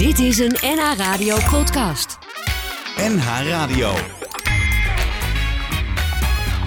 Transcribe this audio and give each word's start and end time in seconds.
Dit 0.00 0.18
is 0.18 0.38
een 0.38 0.56
NH 0.60 0.96
Radio 0.96 1.36
podcast. 1.50 2.18
NH 2.96 3.48
Radio. 3.48 3.92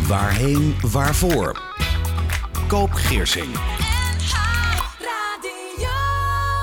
Waarheen, 0.08 0.76
waarvoor? 0.82 1.62
Koop 2.68 2.92
Geersing. 2.92 3.56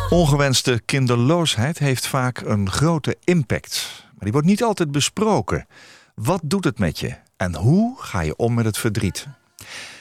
Ongewenste 0.09 0.83
kinderloosheid 0.85 1.79
heeft 1.79 2.07
vaak 2.07 2.41
een 2.41 2.71
grote 2.71 3.17
impact. 3.25 4.05
Maar 4.05 4.23
die 4.23 4.33
wordt 4.33 4.47
niet 4.47 4.63
altijd 4.63 4.93
besproken. 4.93 5.67
Wat 6.15 6.41
doet 6.45 6.65
het 6.65 6.79
met 6.79 6.99
je? 6.99 7.15
En 7.37 7.55
hoe 7.55 7.95
ga 7.99 8.21
je 8.21 8.37
om 8.37 8.55
met 8.55 8.65
het 8.65 8.79
verdriet? 8.79 9.27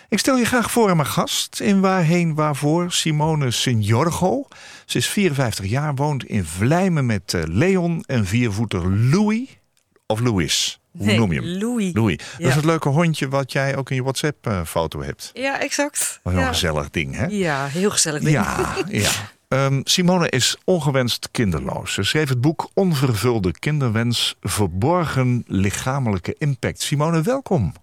Ik 0.09 0.19
stel 0.19 0.37
je 0.37 0.45
graag 0.45 0.71
voor 0.71 0.89
aan 0.89 0.95
mijn 0.97 1.09
gast 1.09 1.59
in 1.59 1.81
Waarheen 1.81 2.35
Waarvoor, 2.35 2.91
Simone 2.91 3.51
Signorgo. 3.51 4.47
Ze 4.85 4.97
is 4.97 5.07
54 5.07 5.65
jaar, 5.65 5.95
woont 5.95 6.23
in 6.23 6.45
Vlijmen 6.45 7.05
met 7.05 7.33
eh, 7.33 7.41
Leon 7.45 8.03
en 8.07 8.25
viervoeter 8.25 8.89
Louis. 8.91 9.59
Of 10.05 10.19
Louis. 10.19 10.79
Hoe 10.91 11.05
Nee, 11.05 11.17
noem 11.17 11.31
je 11.31 11.39
hem? 11.39 11.49
Louis. 11.49 11.93
Louis. 11.93 12.17
Dat 12.37 12.47
is 12.47 12.55
het 12.55 12.65
leuke 12.65 12.89
hondje 12.89 13.27
wat 13.27 13.51
jij 13.51 13.75
ook 13.77 13.89
in 13.89 13.95
je 13.95 14.01
WhatsApp-foto 14.01 15.01
hebt. 15.01 15.31
Ja, 15.33 15.59
exact. 15.59 16.19
Wat 16.23 16.33
een 16.33 16.39
ja. 16.39 16.47
gezellig 16.47 16.89
ding, 16.89 17.15
hè? 17.15 17.25
ja, 17.25 17.65
heel 17.65 17.91
gezellig. 17.91 18.21
ding. 18.21 18.31
Ja, 18.31 18.75
ja. 18.87 19.11
Ehm, 19.47 19.81
Simone 19.83 20.29
is 20.29 20.57
ongewenst 20.63 21.29
kinderloos. 21.31 21.93
Ze 21.93 22.03
schreef 22.03 22.29
het 22.29 22.41
boek 22.41 22.69
Onvervulde 22.73 23.51
kinderwens, 23.51 24.35
verborgen 24.41 25.43
lichamelijke 25.47 26.35
impact. 26.37 26.81
Simone, 26.81 27.21
welkom. 27.21 27.73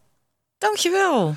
Dankjewel. 0.59 1.35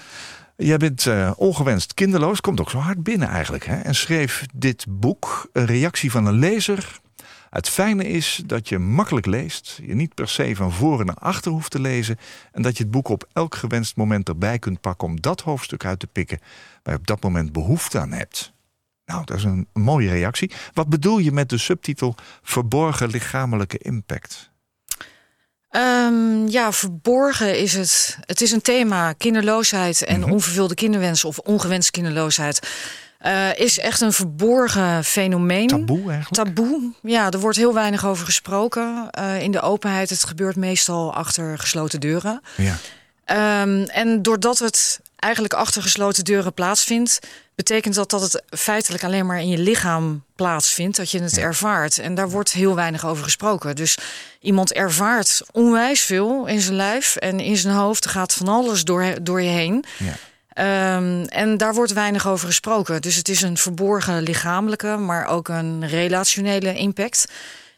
Jij 0.61 0.77
bent 0.77 1.05
eh, 1.05 1.31
ongewenst 1.35 1.93
kinderloos, 1.93 2.41
komt 2.41 2.59
ook 2.59 2.69
zo 2.69 2.77
hard 2.77 3.03
binnen 3.03 3.27
eigenlijk. 3.27 3.65
Hè? 3.65 3.75
En 3.75 3.95
schreef 3.95 4.45
dit 4.53 4.85
boek, 4.89 5.49
een 5.53 5.65
reactie 5.65 6.11
van 6.11 6.25
een 6.25 6.39
lezer. 6.39 6.99
Het 7.49 7.69
fijne 7.69 8.07
is 8.07 8.41
dat 8.45 8.69
je 8.69 8.79
makkelijk 8.79 9.25
leest, 9.25 9.79
je 9.85 9.95
niet 9.95 10.13
per 10.13 10.27
se 10.27 10.55
van 10.55 10.71
voren 10.71 11.05
naar 11.05 11.15
achter 11.15 11.51
hoeft 11.51 11.71
te 11.71 11.79
lezen... 11.79 12.17
en 12.51 12.61
dat 12.61 12.77
je 12.77 12.83
het 12.83 12.91
boek 12.91 13.07
op 13.07 13.29
elk 13.33 13.55
gewenst 13.55 13.95
moment 13.95 14.27
erbij 14.27 14.59
kunt 14.59 14.81
pakken 14.81 15.07
om 15.07 15.21
dat 15.21 15.41
hoofdstuk 15.41 15.85
uit 15.85 15.99
te 15.99 16.07
pikken... 16.07 16.39
waar 16.83 16.93
je 16.93 16.99
op 16.99 17.07
dat 17.07 17.23
moment 17.23 17.51
behoefte 17.51 17.99
aan 17.99 18.11
hebt. 18.11 18.53
Nou, 19.05 19.25
dat 19.25 19.37
is 19.37 19.43
een 19.43 19.67
mooie 19.73 20.09
reactie. 20.09 20.51
Wat 20.73 20.89
bedoel 20.89 21.17
je 21.17 21.31
met 21.31 21.49
de 21.49 21.57
subtitel 21.57 22.15
Verborgen 22.41 23.09
lichamelijke 23.09 23.77
impact? 23.77 24.48
Ehm, 25.69 26.47
ja, 26.47 26.71
verborgen 26.71 27.59
is 27.59 27.73
het. 27.73 28.17
Het 28.25 28.41
is 28.41 28.51
een 28.51 28.61
thema, 28.61 29.13
kinderloosheid 29.13 30.03
en 30.03 30.19
Mhm. 30.19 30.31
onvervulde 30.31 30.75
kinderwens 30.75 31.23
of 31.25 31.37
ongewenste 31.37 31.91
kinderloosheid. 31.91 32.67
eh, 33.19 33.55
is 33.57 33.79
echt 33.79 34.01
een 34.01 34.13
verborgen 34.13 35.03
fenomeen. 35.03 35.67
Taboe 35.67 36.11
eigenlijk? 36.11 36.29
Taboe. 36.33 36.91
Ja, 37.01 37.29
er 37.31 37.39
wordt 37.39 37.57
heel 37.57 37.73
weinig 37.73 38.05
over 38.05 38.25
gesproken 38.25 39.07
eh, 39.11 39.41
in 39.41 39.51
de 39.51 39.61
openheid. 39.61 40.09
Het 40.09 40.23
gebeurt 40.23 40.55
meestal 40.55 41.13
achter 41.13 41.57
gesloten 41.59 41.99
deuren. 41.99 42.41
Ja. 42.57 42.75
Ehm, 43.25 43.83
en 43.83 44.21
doordat 44.21 44.59
het 44.59 44.99
eigenlijk 45.19 45.53
achter 45.53 45.81
gesloten 45.81 46.23
deuren 46.23 46.53
plaatsvindt, 46.53 47.19
betekent 47.55 47.95
dat 47.95 48.09
dat 48.09 48.21
het 48.21 48.43
feitelijk 48.59 49.03
alleen 49.03 49.25
maar 49.25 49.39
in 49.39 49.49
je 49.49 49.57
lichaam 49.57 50.23
plaatsvindt, 50.35 50.97
dat 50.97 51.11
je 51.11 51.21
het 51.21 51.37
ervaart. 51.37 51.97
En 51.97 52.15
daar 52.15 52.29
wordt 52.29 52.51
heel 52.51 52.75
weinig 52.75 53.05
over 53.05 53.23
gesproken. 53.23 53.75
Dus 53.75 53.97
iemand 54.41 54.73
ervaart 54.73 55.41
onwijs 55.51 56.01
veel 56.01 56.45
in 56.45 56.61
zijn 56.61 56.75
lijf 56.75 57.15
en 57.15 57.39
in 57.39 57.57
zijn 57.57 57.73
hoofd. 57.75 58.05
Gaat 58.07 58.33
van 58.33 58.47
alles 58.47 58.83
door, 58.83 59.05
door 59.21 59.41
je 59.41 59.49
heen. 59.49 59.83
Ja. 59.97 60.13
Ehm, 60.49 61.23
en 61.23 61.57
daar 61.57 61.73
wordt 61.73 61.93
weinig 61.93 62.27
over 62.27 62.47
gesproken. 62.47 63.01
Dus 63.01 63.15
het 63.15 63.29
is 63.29 63.41
een 63.41 63.57
verborgen 63.57 64.21
lichamelijke, 64.21 64.87
maar 64.97 65.25
ook 65.25 65.47
een 65.47 65.87
relationele 65.87 66.73
impact. 66.73 67.25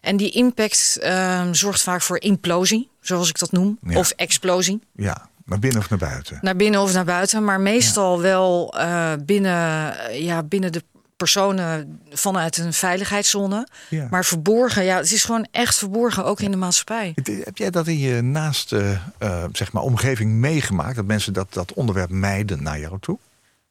En 0.01 0.17
die 0.17 0.31
impact 0.31 0.97
ehm, 1.01 1.53
zorgt 1.53 1.81
vaak 1.81 2.01
voor 2.01 2.19
implosie, 2.21 2.89
zoals 3.01 3.29
ik 3.29 3.39
dat 3.39 3.51
noem, 3.51 3.77
Ja. 3.87 3.97
of 3.97 4.11
explosie. 4.11 4.79
ja, 4.95 5.29
naar 5.45 5.59
binnen 5.59 5.79
of 5.81 5.89
naar 5.89 5.99
buiten? 5.99 6.37
Naar 6.41 6.55
binnen 6.55 6.81
of 6.81 6.93
naar 6.93 7.05
buiten, 7.05 7.43
maar 7.43 7.61
meestal 7.61 8.21
wel 8.21 8.73
eh, 8.77 9.13
binnen, 9.25 9.93
ja, 10.23 10.43
binnen 10.43 10.71
de 10.71 10.83
personen 11.17 11.99
vanuit 12.09 12.57
een 12.57 12.73
veiligheidszone. 12.73 13.67
Ja. 13.89 14.07
Maar 14.09 14.25
verborgen, 14.25 14.83
ja, 14.83 14.97
het 14.97 15.11
is 15.11 15.23
gewoon 15.23 15.47
echt 15.51 15.77
verborgen, 15.77 16.25
ook 16.25 16.39
in 16.39 16.51
de 16.51 16.57
maatschappij. 16.57 17.11
Heb 17.43 17.57
jij 17.57 17.69
dat 17.69 17.87
in 17.87 17.97
je 17.99 18.21
naaste 18.21 18.99
eh, 19.17 19.43
zeg 19.51 19.71
maar, 19.71 19.83
omgeving 19.83 20.31
meegemaakt? 20.31 20.95
Dat 20.95 21.05
mensen 21.05 21.33
dat, 21.33 21.53
dat 21.53 21.73
onderwerp 21.73 22.09
mijden 22.09 22.63
naar 22.63 22.79
jou 22.79 22.99
toe? 22.99 23.17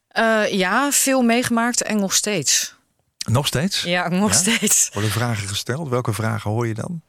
Eh, 0.08 0.42
ja, 0.52 0.90
veel 0.90 1.22
meegemaakt 1.22 1.82
en 1.82 1.96
nog 1.96 2.14
steeds. 2.14 2.74
Nog 3.30 3.46
steeds? 3.46 3.82
Ja, 3.82 4.08
nog 4.08 4.30
Ja? 4.32 4.36
steeds. 4.36 4.90
Worden 4.92 5.10
vragen 5.10 5.48
gesteld? 5.48 5.88
Welke 5.88 6.12
vragen 6.12 6.50
hoor 6.50 6.66
je 6.66 6.74
dan? 6.74 7.00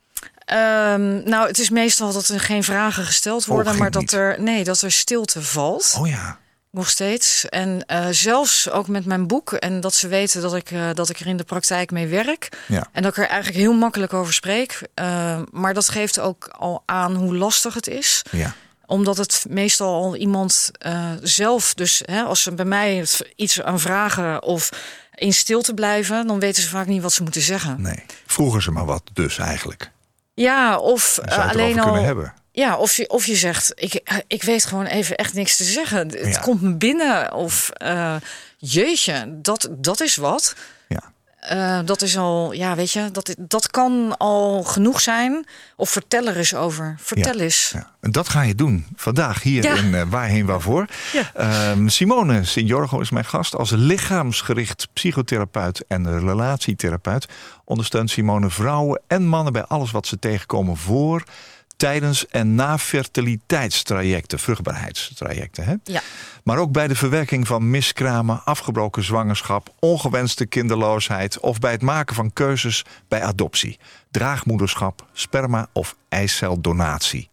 Ehm, 0.46 1.30
nou, 1.30 1.48
het 1.48 1.60
is 1.60 1.70
meestal 1.70 2.14
dat 2.14 2.28
er 2.28 2.40
geen 2.40 2.64
vragen 2.64 3.06
gesteld 3.06 3.46
worden, 3.46 3.78
maar 3.78 3.92
dat 3.92 4.02
niet. 4.02 4.14
er, 4.14 4.42
nee, 4.42 4.64
dat 4.64 4.82
er 4.82 4.92
stilte 4.92 5.42
valt. 5.42 5.96
Oh 6.00 6.08
ja. 6.08 6.40
Nog 6.72 6.90
steeds. 6.90 7.50
En 7.50 7.86
eh, 7.86 8.08
zelfs 8.12 8.70
ook 8.70 8.88
met 8.88 9.06
mijn 9.06 9.28
boek. 9.28 9.54
En 9.54 9.80
dat 9.82 9.94
ze 9.94 10.08
weten 10.08 10.42
dat 10.42 10.56
ik, 10.56 10.72
eh, 10.72 10.90
dat 10.94 11.10
ik 11.10 11.20
er 11.20 11.28
in 11.28 11.38
de 11.38 11.44
praktijk 11.44 11.92
mee 11.92 12.08
werk. 12.08 12.50
Ja. 12.68 12.88
En 12.92 13.02
dat 13.02 13.12
ik 13.12 13.24
er 13.24 13.30
eigenlijk 13.30 13.60
heel 13.60 13.74
makkelijk 13.74 14.14
over 14.14 14.34
spreek. 14.34 14.82
Eh, 14.94 15.42
maar 15.52 15.74
dat 15.74 15.90
geeft 15.90 16.20
ook 16.20 16.48
al 16.48 16.84
aan 16.86 17.16
hoe 17.16 17.36
lastig 17.36 17.74
het 17.74 17.88
is. 17.88 18.22
ja. 18.32 18.54
Omdat 18.86 19.18
het 19.18 19.46
meestal 19.50 19.94
al 19.94 20.16
iemand 20.16 20.72
eh, 20.78 21.12
zelf... 21.22 21.74
Dus 21.74 22.02
hè, 22.06 22.22
als 22.22 22.42
ze 22.42 22.52
bij 22.54 22.66
mij 22.66 23.06
iets 23.36 23.62
aan 23.62 23.80
vragen 23.80 24.44
of 24.44 24.70
in 25.16 25.34
stilte 25.34 25.74
blijven... 25.74 26.28
dan 26.28 26.40
weten 26.40 26.64
ze 26.64 26.70
vaak 26.70 26.88
niet 26.88 27.02
wat 27.02 27.14
ze 27.14 27.24
moeten 27.24 27.42
zeggen. 27.42 27.82
Nee. 27.82 28.04
Vroegen 28.26 28.62
ze 28.62 28.72
maar 28.72 28.86
wat 28.86 29.04
dus 29.14 29.38
eigenlijk. 29.38 29.92
Ja, 30.42 30.78
of 30.78 31.18
eh, 31.18 31.50
alleen 31.50 31.80
al... 31.80 31.84
kunnen 31.86 32.04
hebben. 32.04 32.34
Ja, 32.52 32.78
of 32.78 32.96
je, 32.96 33.10
of 33.10 33.26
je 33.26 33.36
zegt, 33.36 33.72
ik, 33.76 34.24
ik 34.28 34.44
weet 34.44 34.66
gewoon 34.66 34.86
even 34.86 35.16
echt 35.16 35.34
niks 35.34 35.58
te 35.58 35.64
zeggen. 35.64 35.98
Het 36.08 36.34
Ja. 36.34 36.40
komt 36.40 36.62
me 36.62 36.76
binnen. 36.76 37.34
Of 37.34 37.70
eh, 37.70 38.16
jeetje, 38.58 39.24
dat, 39.42 39.68
dat 39.72 40.02
is 40.02 40.16
wat. 40.16 40.56
Eh, 41.42 41.80
dat 41.86 42.02
is 42.02 42.18
al, 42.18 42.52
ja, 42.54 42.76
weet 42.76 42.92
je, 42.92 43.10
dat, 43.12 43.36
dat 43.40 43.68
kan 43.72 44.18
al 44.18 44.64
genoeg 44.64 45.02
zijn. 45.02 45.46
Of 45.76 45.90
vertel 45.90 46.28
er 46.28 46.38
eens 46.38 46.56
over. 46.56 46.96
Vertel 47.00 47.40
eens. 47.40 47.72
Ja. 47.74 47.92
En 48.00 48.12
dat 48.12 48.30
ga 48.30 48.42
je 48.42 48.56
doen 48.56 48.86
vandaag 48.96 49.44
hier 49.44 49.64
Ja. 49.64 49.76
in 49.76 49.96
eh, 49.96 50.02
Waarheen 50.10 50.46
Waarvoor. 50.46 50.86
Ehm, 51.34 51.88
Simone 51.88 52.44
Signorgo 52.44 53.00
is 53.00 53.10
mijn 53.10 53.26
gast. 53.26 53.56
Als 53.56 53.72
lichaamsgericht 53.72 54.88
psychotherapeut 54.94 55.84
en 55.88 56.20
relatietherapeut 56.20 57.26
ondersteunt 57.66 58.10
Simone 58.10 58.50
vrouwen 58.50 59.02
en 59.08 59.28
mannen 59.28 59.54
bij 59.54 59.64
alles 59.66 59.92
wat 59.92 60.08
ze 60.08 60.20
tegenkomen 60.20 60.78
voor, 60.78 61.24
tijdens 61.82 62.28
en 62.28 62.56
na 62.56 62.78
fertiliteitstrajecten, 62.78 64.40
vruchtbaarheidstrajecten. 64.40 65.64
Hè? 65.64 65.76
Ja. 65.84 66.02
Maar 66.44 66.58
ook 66.58 66.72
bij 66.72 66.88
de 66.88 66.96
verwerking 66.96 67.48
van 67.48 67.70
miskramen, 67.70 68.44
afgebroken 68.46 69.04
zwangerschap, 69.04 69.74
ongewenste 69.80 70.46
kinderloosheid 70.46 71.40
of 71.40 71.60
bij 71.60 71.72
het 71.72 71.82
maken 71.82 72.16
van 72.16 72.34
keuzes 72.34 72.86
bij 73.08 73.24
adoptie, 73.24 73.80
draagmoederschap, 74.12 75.06
sperma 75.14 75.68
of 75.74 75.96
eiceldonatie. 76.10 77.30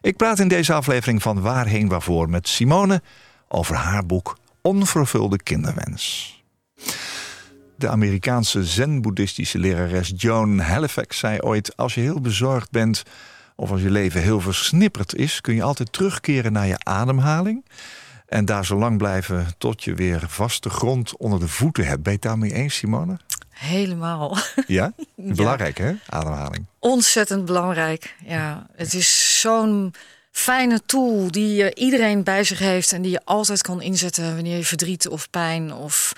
Ik 0.00 0.16
praat 0.16 0.38
in 0.38 0.48
deze 0.48 0.72
aflevering 0.72 1.22
van 1.22 1.40
Waarheen 1.40 1.88
Waarvoor 1.88 2.30
met 2.30 2.48
Simone 2.48 3.02
over 3.48 3.74
haar 3.74 4.06
boek 4.06 4.38
Onvervulde 4.62 5.42
Kinderwens. 5.42 6.42
De 7.76 7.88
Amerikaanse 7.88 8.64
zen-boeddhistische 8.64 9.58
lerares 9.58 10.12
Joan 10.16 10.58
Halifax 10.58 11.18
zei 11.18 11.40
ooit: 11.40 11.76
Als 11.76 11.94
je 11.94 12.00
heel 12.00 12.20
bezorgd 12.20 12.70
bent 12.70 13.02
of 13.56 13.70
als 13.70 13.82
je 13.82 13.90
leven 13.90 14.22
heel 14.22 14.40
versnipperd 14.40 15.14
is, 15.14 15.40
kun 15.40 15.54
je 15.54 15.62
altijd 15.62 15.92
terugkeren 15.92 16.52
naar 16.52 16.66
je 16.66 16.78
ademhaling. 16.78 17.64
En 18.26 18.44
daar 18.44 18.66
zo 18.66 18.76
lang 18.76 18.98
blijven 18.98 19.46
tot 19.58 19.84
je 19.84 19.94
weer 19.94 20.24
vaste 20.28 20.70
grond 20.70 21.16
onder 21.16 21.40
de 21.40 21.48
voeten 21.48 21.86
hebt. 21.86 22.02
Ben 22.02 22.12
je 22.12 22.18
het 22.18 22.28
daarmee 22.28 22.52
eens, 22.52 22.74
Simone? 22.74 23.18
Helemaal. 23.50 24.36
Ja? 24.66 24.92
Belangrijk, 25.16 25.78
hè? 25.78 25.92
Ademhaling. 26.06 26.66
Ontzettend 26.78 27.44
belangrijk. 27.44 28.14
Ja, 28.24 28.66
het 28.76 28.94
is 28.94 29.40
zo'n 29.40 29.94
fijne 30.30 30.80
tool 30.86 31.30
die 31.30 31.74
iedereen 31.74 32.24
bij 32.24 32.44
zich 32.44 32.58
heeft. 32.58 32.92
En 32.92 33.02
die 33.02 33.10
je 33.10 33.24
altijd 33.24 33.62
kan 33.62 33.82
inzetten 33.82 34.34
wanneer 34.34 34.56
je 34.56 34.64
verdriet 34.64 35.08
of 35.08 35.30
pijn 35.30 35.74
of 35.74 36.12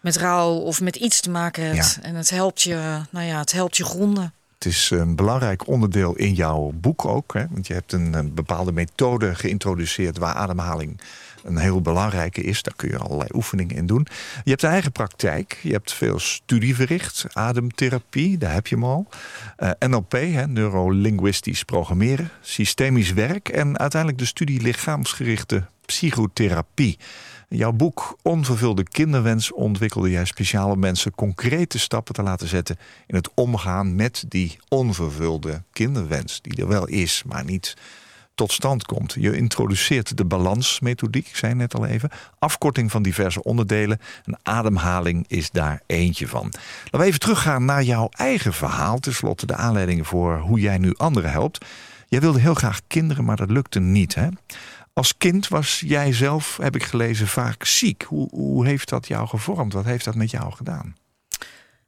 met 0.00 0.16
rouw 0.16 0.52
of 0.52 0.80
met 0.80 0.96
iets 0.96 1.20
te 1.20 1.30
maken 1.30 1.64
hebt. 1.64 1.98
Ja. 2.00 2.02
En 2.02 2.14
het 2.14 2.30
helpt 2.30 2.62
je, 2.62 3.00
nou 3.10 3.26
ja, 3.26 3.38
het 3.38 3.52
helpt 3.52 3.76
je 3.76 3.84
gronden. 3.84 4.32
Het 4.62 4.72
is 4.72 4.90
een 4.90 5.16
belangrijk 5.16 5.66
onderdeel 5.66 6.16
in 6.16 6.34
jouw 6.34 6.72
boek 6.74 7.04
ook. 7.04 7.34
Hè? 7.34 7.44
Want 7.50 7.66
je 7.66 7.74
hebt 7.74 7.92
een, 7.92 8.34
bepaalde 8.34 8.72
methode 8.72 9.34
geïntroduceerd 9.34 10.18
waar 10.18 10.34
ademhaling 10.34 11.00
een 11.44 11.56
heel 11.56 11.80
belangrijke 11.80 12.42
is. 12.42 12.62
Daar 12.62 12.74
kun 12.76 12.88
je 12.88 12.98
allerlei 12.98 13.28
oefeningen 13.32 13.76
in 13.76 13.86
doen. 13.86 14.06
Je 14.44 14.50
hebt 14.50 14.64
eigen 14.64 14.92
praktijk. 14.92 15.58
Je 15.62 15.72
hebt 15.72 15.92
veel 15.92 16.18
studie 16.18 16.74
verricht. 16.74 17.26
Ademtherapie, 17.32 18.38
daar 18.38 18.52
heb 18.52 18.66
je 18.66 18.74
hem 18.74 18.84
al. 18.84 19.08
Eh, 19.56 19.70
NLP, 19.78 20.12
hè, 20.12 20.46
neurolinguistisch 20.46 21.64
programmeren. 21.64 22.30
Systemisch 22.40 23.12
werk. 23.12 23.48
En 23.48 23.78
uiteindelijk 23.78 24.20
de 24.20 24.26
studie 24.26 24.60
lichaamsgerichte 24.60 25.66
psychotherapie. 25.86 26.98
Jouw 27.54 27.72
boek 27.72 28.18
Onvervulde 28.22 28.82
kinderwens 28.82 29.52
ontwikkelde 29.52 30.10
jij 30.10 30.24
speciale 30.24 30.76
mensen 30.76 31.14
concrete 31.14 31.78
stappen 31.78 32.14
te 32.14 32.22
laten 32.22 32.48
zetten 32.48 32.78
in 33.06 33.14
het 33.14 33.30
omgaan 33.34 33.94
met 33.94 34.24
die 34.28 34.58
onvervulde 34.68 35.62
kinderwens, 35.72 36.40
die 36.42 36.56
er 36.56 36.68
wel 36.68 36.86
is, 36.86 37.22
maar 37.26 37.44
niet 37.44 37.76
tot 38.34 38.52
stand 38.52 38.84
komt. 38.84 39.14
Je 39.18 39.36
introduceert 39.36 40.16
de 40.16 40.24
balansmethodiek, 40.24 41.28
ik 41.28 41.36
zei 41.36 41.54
net 41.54 41.74
al 41.74 41.86
even, 41.86 42.10
afkorting 42.38 42.90
van 42.90 43.02
diverse 43.02 43.42
onderdelen. 43.42 44.00
En 44.24 44.38
ademhaling 44.42 45.24
is 45.28 45.50
daar 45.50 45.82
eentje 45.86 46.28
van. 46.28 46.52
Laten 46.84 47.00
we 47.00 47.04
even 47.04 47.20
teruggaan 47.20 47.64
naar 47.64 47.82
jouw 47.82 48.08
eigen 48.10 48.52
verhaal, 48.52 48.98
tenslotte 48.98 49.46
de 49.46 49.54
aanleidingen 49.54 50.04
voor 50.04 50.38
hoe 50.38 50.60
jij 50.60 50.78
nu 50.78 50.94
anderen 50.96 51.30
helpt. 51.30 51.66
Jij 52.08 52.20
wilde 52.20 52.40
heel 52.40 52.54
graag 52.54 52.80
kinderen, 52.86 53.24
maar 53.24 53.36
dat 53.36 53.50
lukte 53.50 53.80
niet. 53.80 54.14
Hè? 54.14 54.28
Als 54.92 55.16
kind 55.16 55.48
was 55.48 55.82
jij 55.86 56.12
zelf, 56.12 56.56
heb 56.56 56.74
ik 56.74 56.82
gelezen, 56.82 57.26
vaak 57.26 57.64
ziek. 57.64 58.02
Hoe, 58.02 58.28
hoe 58.30 58.66
heeft 58.66 58.88
dat 58.88 59.08
jou 59.08 59.28
gevormd? 59.28 59.72
Wat 59.72 59.84
heeft 59.84 60.04
dat 60.04 60.14
met 60.14 60.30
jou 60.30 60.52
gedaan? 60.52 60.96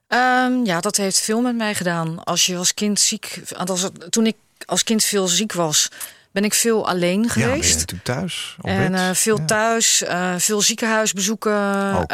Ehm, 0.07 0.65
ja, 0.65 0.79
dat 0.79 0.97
heeft 0.97 1.19
veel 1.19 1.41
met 1.41 1.55
mij 1.55 1.75
gedaan. 1.75 2.23
Als 2.23 2.45
je 2.45 2.57
als 2.57 2.73
kind 2.73 2.99
ziek, 2.99 3.41
als, 3.65 3.89
toen 4.09 4.25
ik 4.25 4.35
als 4.65 4.83
kind 4.83 5.03
veel 5.03 5.27
ziek 5.27 5.53
was, 5.53 5.89
ben 6.31 6.43
ik 6.43 6.53
veel 6.53 6.87
alleen 6.87 7.29
geweest. 7.29 7.79
Ja, 7.79 7.85
ben 7.85 8.01
thuis. 8.03 8.57
En 8.61 8.93
uh, 8.93 9.09
veel 9.11 9.45
thuis, 9.45 10.01
uh, 10.01 10.33
veel 10.37 10.61
ziekenhuisbezoeken, 10.61 11.53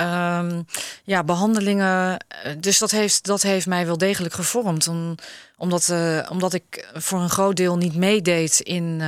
um, 0.07 0.65
ja, 1.03 1.23
behandelingen. 1.23 2.25
Dus 2.59 2.77
dat 2.77 2.91
heeft, 2.91 3.25
dat 3.25 3.41
heeft 3.41 3.67
mij 3.67 3.85
wel 3.85 3.97
degelijk 3.97 4.33
gevormd. 4.33 4.87
Om, 4.87 5.15
omdat, 5.57 5.93
omdat 6.29 6.53
ik 6.53 6.89
voor 6.93 7.19
een 7.19 7.29
groot 7.29 7.55
deel 7.55 7.77
niet 7.77 7.95
meedeed 7.95 8.59
in, 8.59 8.99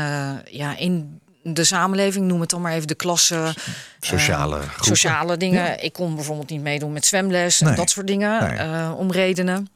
ja, 0.45 0.77
in 0.77 1.21
de 1.43 1.63
samenleving, 1.63 2.27
noem 2.27 2.41
het 2.41 2.49
dan 2.49 2.61
maar 2.61 2.73
even 2.73 2.87
de 2.87 2.95
klasse. 2.95 3.53
Sociale, 3.99 4.59
sociale 4.81 5.37
dingen. 5.37 5.83
Ik 5.83 5.93
kon 5.93 6.15
bijvoorbeeld 6.15 6.49
niet 6.49 6.61
meedoen 6.61 6.93
met 6.93 7.05
zwemles 7.05 7.61
en 7.61 7.75
dat 7.75 7.89
soort 7.89 8.07
dingen. 8.07 8.95
om 8.97 9.11
redenen. 9.11 9.67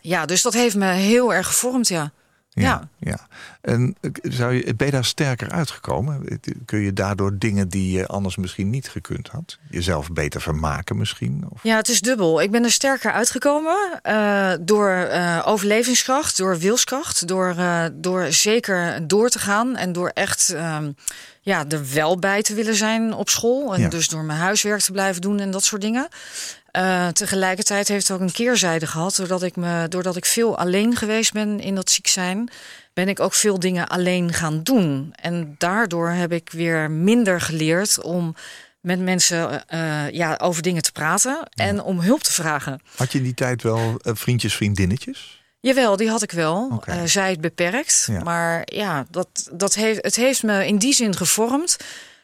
Ja, 0.00 0.26
dus 0.26 0.42
dat 0.42 0.52
heeft 0.52 0.76
me 0.76 0.86
heel 0.86 1.34
erg 1.34 1.46
gevormd, 1.46 1.88
ja. 1.88 2.12
Ja, 2.54 2.88
ja. 2.98 3.26
En 3.60 3.96
zou 4.22 4.52
je, 4.52 4.74
ben 4.74 4.86
je 4.86 4.92
daar 4.92 5.04
sterker 5.04 5.50
uitgekomen? 5.50 6.40
Kun 6.64 6.80
je 6.80 6.92
daardoor 6.92 7.38
dingen 7.38 7.68
die 7.68 7.96
je 7.96 8.06
anders 8.06 8.36
misschien 8.36 8.70
niet 8.70 8.88
gekund 8.88 9.28
had? 9.28 9.58
Jezelf 9.70 10.12
beter 10.12 10.40
vermaken 10.40 10.96
misschien? 10.96 11.44
Of? 11.48 11.62
Ja, 11.62 11.76
het 11.76 11.88
is 11.88 12.00
dubbel. 12.00 12.40
Ik 12.40 12.50
ben 12.50 12.64
er 12.64 12.70
sterker 12.70 13.12
uitgekomen 13.12 14.00
uh, 14.06 14.52
door 14.60 14.90
uh, 14.90 15.42
overlevingskracht, 15.44 16.36
door 16.36 16.58
wilskracht, 16.58 17.28
door, 17.28 17.54
uh, 17.58 17.84
door 17.92 18.32
zeker 18.32 19.08
door 19.08 19.28
te 19.28 19.38
gaan 19.38 19.76
en 19.76 19.92
door 19.92 20.08
echt 20.08 20.48
ehm, 20.48 20.92
ja, 21.40 21.64
er 21.68 21.92
wel 21.92 22.18
bij 22.18 22.42
te 22.42 22.54
willen 22.54 22.74
zijn 22.74 23.14
op 23.14 23.28
school. 23.28 23.74
En 23.74 23.80
ja. 23.80 23.88
dus 23.88 24.08
door 24.08 24.24
mijn 24.24 24.38
huiswerk 24.38 24.80
te 24.80 24.92
blijven 24.92 25.20
doen 25.20 25.40
en 25.40 25.50
dat 25.50 25.64
soort 25.64 25.82
dingen. 25.82 26.08
Uh, 26.76 27.08
tegelijkertijd 27.08 27.88
heeft 27.88 28.08
het 28.08 28.16
ook 28.16 28.22
een 28.22 28.32
keerzijde 28.32 28.86
gehad. 28.86 29.16
Doordat 29.16 29.42
ik, 29.42 29.56
me, 29.56 29.88
doordat 29.88 30.16
ik 30.16 30.24
veel 30.24 30.58
alleen 30.58 30.96
geweest 30.96 31.32
ben 31.32 31.60
in 31.60 31.74
dat 31.74 31.90
ziek 31.90 32.06
zijn, 32.06 32.50
ben 32.92 33.08
ik 33.08 33.20
ook 33.20 33.34
veel 33.34 33.58
dingen 33.58 33.88
alleen 33.88 34.32
gaan 34.32 34.62
doen. 34.62 35.12
En 35.20 35.54
daardoor 35.58 36.08
heb 36.08 36.32
ik 36.32 36.50
weer 36.50 36.90
minder 36.90 37.40
geleerd 37.40 38.02
om 38.02 38.34
met 38.80 39.00
mensen 39.00 39.64
uh, 39.74 40.10
ja, 40.10 40.38
over 40.42 40.62
dingen 40.62 40.82
te 40.82 40.92
praten 40.92 41.48
en 41.54 41.82
om 41.82 42.00
hulp 42.00 42.22
te 42.22 42.32
vragen. 42.32 42.80
Had 42.96 43.12
je 43.12 43.18
in 43.18 43.24
die 43.24 43.34
tijd 43.34 43.62
wel 43.62 44.00
vriendjes, 44.02 44.54
vriendinnetjes? 44.54 45.42
Jawel, 45.60 45.96
die 45.96 46.08
had 46.08 46.22
ik 46.22 46.30
wel. 46.30 46.70
Okay. 46.72 46.98
Uh, 46.98 47.04
zij 47.04 47.30
het 47.30 47.40
beperkt. 47.40 48.08
Ja. 48.10 48.22
Maar 48.22 48.62
ja, 48.64 49.06
dat, 49.10 49.48
dat 49.52 49.74
heeft, 49.74 50.02
het 50.02 50.16
heeft 50.16 50.42
me 50.42 50.66
in 50.66 50.78
die 50.78 50.94
zin 50.94 51.16
gevormd. 51.16 51.76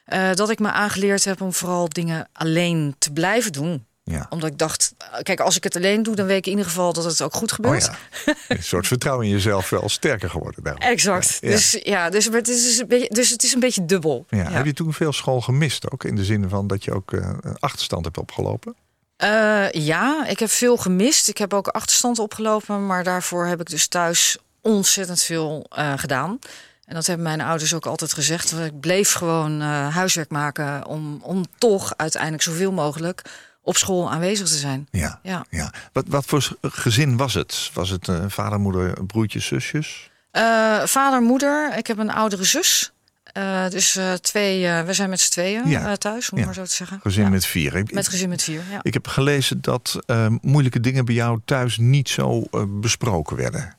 Uh, 0.06 0.32
dat 0.34 0.50
ik 0.50 0.58
me 0.58 0.70
aangeleerd 0.70 1.24
heb 1.24 1.40
om 1.40 1.52
vooral 1.52 1.88
dingen 1.88 2.28
alleen 2.32 2.94
te 2.98 3.12
blijven 3.12 3.52
doen. 3.52 3.86
Ja. 4.10 4.26
Omdat 4.28 4.50
ik 4.50 4.58
dacht, 4.58 4.94
kijk, 5.22 5.40
als 5.40 5.56
ik 5.56 5.64
het 5.64 5.76
alleen 5.76 6.02
doe, 6.02 6.14
dan 6.14 6.26
weet 6.26 6.36
ik 6.36 6.44
in 6.44 6.50
ieder 6.50 6.66
geval 6.66 6.92
dat 6.92 7.04
het 7.04 7.22
ook 7.22 7.34
goed 7.34 7.52
gebeurt. 7.52 7.88
Oh 7.88 7.94
ja. 8.24 8.34
Een 8.56 8.62
soort 8.62 8.86
vertrouwen 8.86 9.26
in 9.26 9.32
jezelf 9.32 9.70
wel 9.70 9.88
sterker 9.88 10.30
geworden. 10.30 10.62
Daarom. 10.62 10.82
Exact. 10.82 11.38
Ja. 11.40 11.50
Dus 11.50 11.78
ja, 11.82 12.10
dus 12.10 12.24
het, 12.24 12.48
is 12.48 12.78
een 12.78 12.88
beetje, 12.88 13.08
dus 13.08 13.30
het 13.30 13.42
is 13.42 13.54
een 13.54 13.60
beetje 13.60 13.84
dubbel. 13.84 14.26
Ja. 14.28 14.50
Heb 14.50 14.64
je 14.64 14.72
toen 14.72 14.92
veel 14.92 15.12
school 15.12 15.40
gemist 15.40 15.90
ook? 15.90 16.04
In 16.04 16.16
de 16.16 16.24
zin 16.24 16.48
van 16.48 16.66
dat 16.66 16.84
je 16.84 16.92
ook 16.92 17.12
uh, 17.12 17.30
achterstand 17.58 18.04
hebt 18.04 18.18
opgelopen? 18.18 18.74
Uh, 19.22 19.70
ja, 19.70 20.26
ik 20.26 20.38
heb 20.38 20.50
veel 20.50 20.76
gemist. 20.76 21.28
Ik 21.28 21.38
heb 21.38 21.54
ook 21.54 21.68
achterstand 21.68 22.18
opgelopen, 22.18 22.86
maar 22.86 23.04
daarvoor 23.04 23.46
heb 23.46 23.60
ik 23.60 23.70
dus 23.70 23.86
thuis 23.86 24.38
ontzettend 24.60 25.22
veel 25.22 25.66
uh, 25.78 25.92
gedaan. 25.96 26.38
En 26.84 26.94
dat 26.94 27.06
hebben 27.06 27.26
mijn 27.26 27.40
ouders 27.40 27.74
ook 27.74 27.86
altijd 27.86 28.12
gezegd. 28.12 28.52
Ik 28.52 28.80
bleef 28.80 29.12
gewoon 29.12 29.60
uh, 29.60 29.94
huiswerk 29.94 30.30
maken 30.30 30.86
om, 30.86 31.20
om 31.22 31.44
toch 31.58 31.92
uiteindelijk 31.96 32.42
zoveel 32.42 32.72
mogelijk 32.72 33.22
op 33.62 33.76
school 33.76 34.10
aanwezig 34.10 34.48
te 34.48 34.56
zijn. 34.56 34.88
Ja, 34.90 35.20
ja. 35.22 35.44
ja. 35.50 35.72
Wat, 35.92 36.04
wat 36.08 36.24
voor 36.24 36.56
gezin 36.62 37.16
was 37.16 37.34
het? 37.34 37.70
Was 37.74 37.90
het 37.90 38.08
uh, 38.08 38.24
vader, 38.28 38.60
moeder, 38.60 39.04
broertjes, 39.04 39.46
zusjes? 39.46 40.10
Uh, 40.32 40.84
vader, 40.84 41.22
moeder. 41.22 41.76
Ik 41.76 41.86
heb 41.86 41.98
een 41.98 42.10
oudere 42.10 42.44
zus. 42.44 42.92
Uh, 43.36 43.68
dus 43.68 43.96
uh, 43.96 44.12
twee, 44.12 44.62
uh, 44.62 44.82
we 44.82 44.92
zijn 44.92 45.10
met 45.10 45.20
z'n 45.20 45.30
tweeën 45.30 45.68
ja. 45.68 45.96
thuis, 45.96 46.30
om 46.30 46.38
ja. 46.38 46.44
maar 46.44 46.54
zo 46.54 46.64
te 46.64 46.74
zeggen. 46.74 47.00
Gezin 47.02 47.24
ja. 47.24 47.30
met 47.30 47.46
vier. 47.46 47.84
Met 47.92 48.08
gezin 48.08 48.28
met 48.28 48.42
vier, 48.42 48.62
ja. 48.70 48.78
Ik 48.82 48.94
heb 48.94 49.06
gelezen 49.06 49.60
dat 49.60 49.98
moeilijke 50.40 50.80
dingen 50.80 51.04
bij 51.04 51.14
jou 51.14 51.40
thuis 51.44 51.78
niet 51.78 52.08
zo 52.08 52.44
besproken 52.68 53.36
werden. 53.36 53.76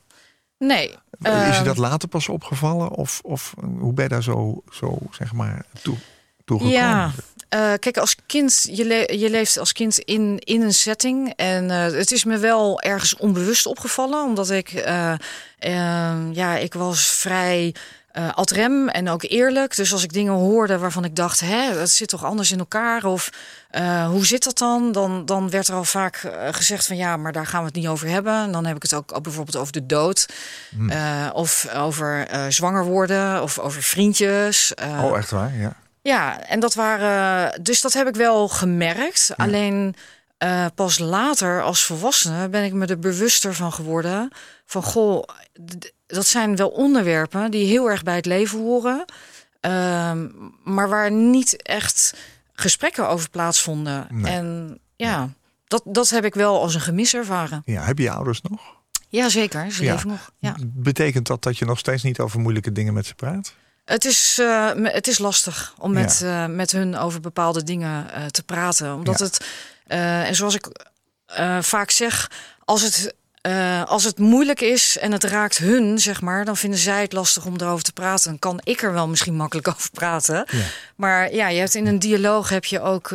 Nee. 0.58 0.96
Is 1.22 1.58
je 1.58 1.62
dat 1.64 1.76
later 1.76 2.08
pas 2.08 2.28
opgevallen? 2.28 2.90
Of, 2.90 3.20
of 3.22 3.54
hoe 3.78 3.92
ben 3.92 4.04
je 4.04 4.10
daar 4.10 4.22
zo, 4.22 4.62
zo 4.70 4.98
zeg 5.10 5.32
maar, 5.32 5.64
toe, 5.82 5.96
toe 6.44 6.68
Ja, 6.68 7.12
uh, 7.54 7.72
kijk, 7.78 7.96
als 7.96 8.16
kind, 8.26 8.68
je, 8.70 8.84
le 8.84 9.18
je 9.18 9.30
leeft 9.30 9.58
als 9.58 9.72
kind 9.72 9.98
in, 9.98 10.38
in 10.38 10.62
een 10.62 10.74
setting. 10.74 11.32
En 11.36 11.64
uh, 11.64 11.82
het 11.82 12.12
is 12.12 12.24
me 12.24 12.38
wel 12.38 12.80
ergens 12.80 13.16
onbewust 13.16 13.66
opgevallen. 13.66 14.24
Omdat 14.24 14.50
ik, 14.50 14.72
uh, 14.72 15.14
ja, 16.32 16.56
ik 16.56 16.74
was 16.74 17.06
vrij 17.06 17.74
uh, 18.12 18.34
ad 18.34 18.50
rem 18.50 18.88
en 18.88 19.08
ook 19.08 19.22
eerlijk. 19.22 19.76
Dus 19.76 19.92
als 19.92 20.02
ik 20.02 20.12
dingen 20.12 20.32
hoorde 20.32 20.78
waarvan 20.78 21.04
ik 21.04 21.16
dacht, 21.16 21.40
hè, 21.40 21.78
het 21.78 21.90
zit 21.90 22.08
toch 22.08 22.24
anders 22.24 22.50
in 22.50 22.58
elkaar? 22.58 23.04
Of 23.04 23.30
hoe 24.10 24.26
zit 24.26 24.44
dat 24.44 24.58
dan? 24.58 24.92
dan? 24.92 25.26
Dan 25.26 25.50
werd 25.50 25.68
er 25.68 25.74
al 25.74 25.84
vaak 25.84 26.32
gezegd 26.50 26.86
van 26.86 26.96
ja, 26.96 27.16
maar 27.16 27.32
daar 27.32 27.46
gaan 27.46 27.60
we 27.60 27.66
het 27.66 27.74
niet 27.74 27.86
over 27.86 28.08
hebben. 28.08 28.34
En 28.34 28.52
dan 28.52 28.66
heb 28.66 28.76
ik 28.76 28.82
het 28.82 28.94
ook, 28.94 29.16
ook 29.16 29.22
bijvoorbeeld 29.22 29.56
over 29.56 29.72
de 29.72 29.86
dood. 29.86 30.26
Hmm. 30.76 30.90
of 31.32 31.68
over 31.74 32.28
zwanger 32.48 32.84
worden 32.84 33.42
of 33.42 33.58
over 33.58 33.82
vriendjes. 33.82 34.72
oh, 35.00 35.16
echt 35.16 35.30
waar? 35.30 35.56
Ja. 35.56 35.81
Ja, 36.02 36.46
en 36.46 36.60
dat 36.60 36.74
waren. 36.74 37.62
Dus 37.62 37.80
dat 37.80 37.92
heb 37.92 38.08
ik 38.08 38.14
wel 38.14 38.48
gemerkt. 38.48 39.32
Ja. 39.36 39.44
Alleen 39.44 39.94
uh, 40.44 40.66
pas 40.74 40.98
later, 40.98 41.62
als 41.62 41.84
volwassene, 41.84 42.48
ben 42.48 42.64
ik 42.64 42.72
me 42.72 42.86
er 42.86 42.98
bewuster 42.98 43.54
van 43.54 43.72
geworden. 43.72 44.30
Van 44.66 44.82
goh, 44.82 45.22
dat 46.06 46.26
zijn 46.26 46.56
wel 46.56 46.68
onderwerpen 46.68 47.50
die 47.50 47.66
heel 47.66 47.90
erg 47.90 48.02
bij 48.02 48.16
het 48.16 48.26
leven 48.26 48.58
horen. 48.58 49.04
Uh, 49.60 50.12
maar 50.64 50.88
waar 50.88 51.10
niet 51.10 51.62
echt 51.62 52.14
gesprekken 52.52 53.08
over 53.08 53.30
plaatsvonden. 53.30 54.06
Nee. 54.10 54.32
En 54.32 54.78
ja, 54.96 55.28
dat, 55.66 55.82
dat 55.84 56.10
heb 56.10 56.24
ik 56.24 56.34
wel 56.34 56.60
als 56.60 56.74
een 56.74 56.80
gemis 56.80 57.14
ervaren. 57.14 57.62
Ja, 57.64 57.82
heb 57.82 57.98
je 57.98 58.10
ouders 58.10 58.40
nog? 58.40 58.60
Ja, 59.08 59.28
zeker. 59.28 59.72
Ze 59.72 59.84
ja. 59.84 59.92
leven 59.92 60.08
nog. 60.08 60.30
Ja. 60.38 60.56
Betekent 60.60 61.26
dat 61.26 61.42
dat 61.42 61.58
je 61.58 61.64
nog 61.64 61.78
steeds 61.78 62.02
niet 62.02 62.18
over 62.18 62.40
moeilijke 62.40 62.72
dingen 62.72 62.94
met 62.94 63.06
ze 63.06 63.14
praat? 63.14 63.54
Het 63.84 64.04
is, 64.04 64.38
uh, 64.40 64.70
het 64.82 65.06
is 65.06 65.18
lastig 65.18 65.74
om 65.78 65.92
met, 65.92 66.18
ja. 66.18 66.48
uh, 66.48 66.54
met 66.54 66.72
hun 66.72 66.96
over 66.96 67.20
bepaalde 67.20 67.64
dingen 67.64 68.06
uh, 68.06 68.24
te 68.24 68.42
praten. 68.42 68.94
Omdat 68.94 69.18
ja. 69.18 69.24
het, 69.24 69.44
en 70.26 70.34
zoals 70.34 70.54
ik 70.54 70.68
vaak 71.60 71.90
zeg, 71.90 72.30
als 72.64 72.82
het, 72.82 73.14
als 73.86 74.04
het 74.04 74.18
moeilijk 74.18 74.60
is 74.60 74.98
en 74.98 75.12
het 75.12 75.24
raakt 75.24 75.58
hun, 75.58 75.98
zeg 75.98 76.20
maar, 76.20 76.44
dan 76.44 76.56
vinden 76.56 76.78
zij 76.78 77.00
het 77.00 77.12
lastig 77.12 77.44
om 77.44 77.54
erover 77.56 77.84
te 77.84 77.92
praten. 77.92 78.30
Dan 78.30 78.38
kan 78.38 78.60
ik 78.64 78.82
er 78.82 78.92
wel 78.92 79.08
misschien 79.08 79.34
makkelijk 79.34 79.68
over 79.74 79.90
praten. 79.90 80.46
Ja. 80.50 80.64
Maar 80.96 81.34
ja, 81.34 81.48
je 81.48 81.58
hebt 81.58 81.74
in 81.74 81.86
een 81.86 81.98
dialoog 81.98 82.48
heb 82.48 82.64
je 82.64 82.80
ook 82.80 83.10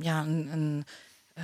ja, 0.00 0.20
een, 0.20 0.48
een 0.52 0.86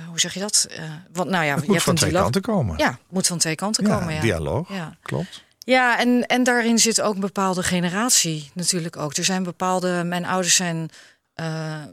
hoe 0.07 0.19
zeg 0.19 0.33
je 0.33 0.39
dat? 0.39 0.67
want 1.13 1.29
nou 1.29 1.45
ja, 1.45 1.55
het 1.55 1.65
je 1.65 1.71
hebt 1.71 1.83
van 1.83 1.95
twee 1.95 2.11
kanten 2.11 2.41
komen. 2.41 2.77
Ja, 2.77 2.97
moet 3.09 3.27
van 3.27 3.37
twee 3.37 3.55
kanten 3.55 3.87
ja, 3.87 3.97
komen. 3.97 4.13
Ja, 4.13 4.21
dialoog. 4.21 4.73
Ja. 4.73 4.95
Klopt. 5.01 5.43
Ja, 5.63 5.99
en, 5.99 6.25
en 6.25 6.43
daarin 6.43 6.79
zit 6.79 7.01
ook 7.01 7.13
een 7.13 7.19
bepaalde 7.19 7.63
generatie 7.63 8.51
natuurlijk 8.53 8.97
ook. 8.97 9.15
Er 9.15 9.23
zijn 9.23 9.43
bepaalde. 9.43 10.03
Mijn 10.03 10.25
ouders 10.25 10.55
zijn. 10.55 10.89
Uh, 11.35 11.83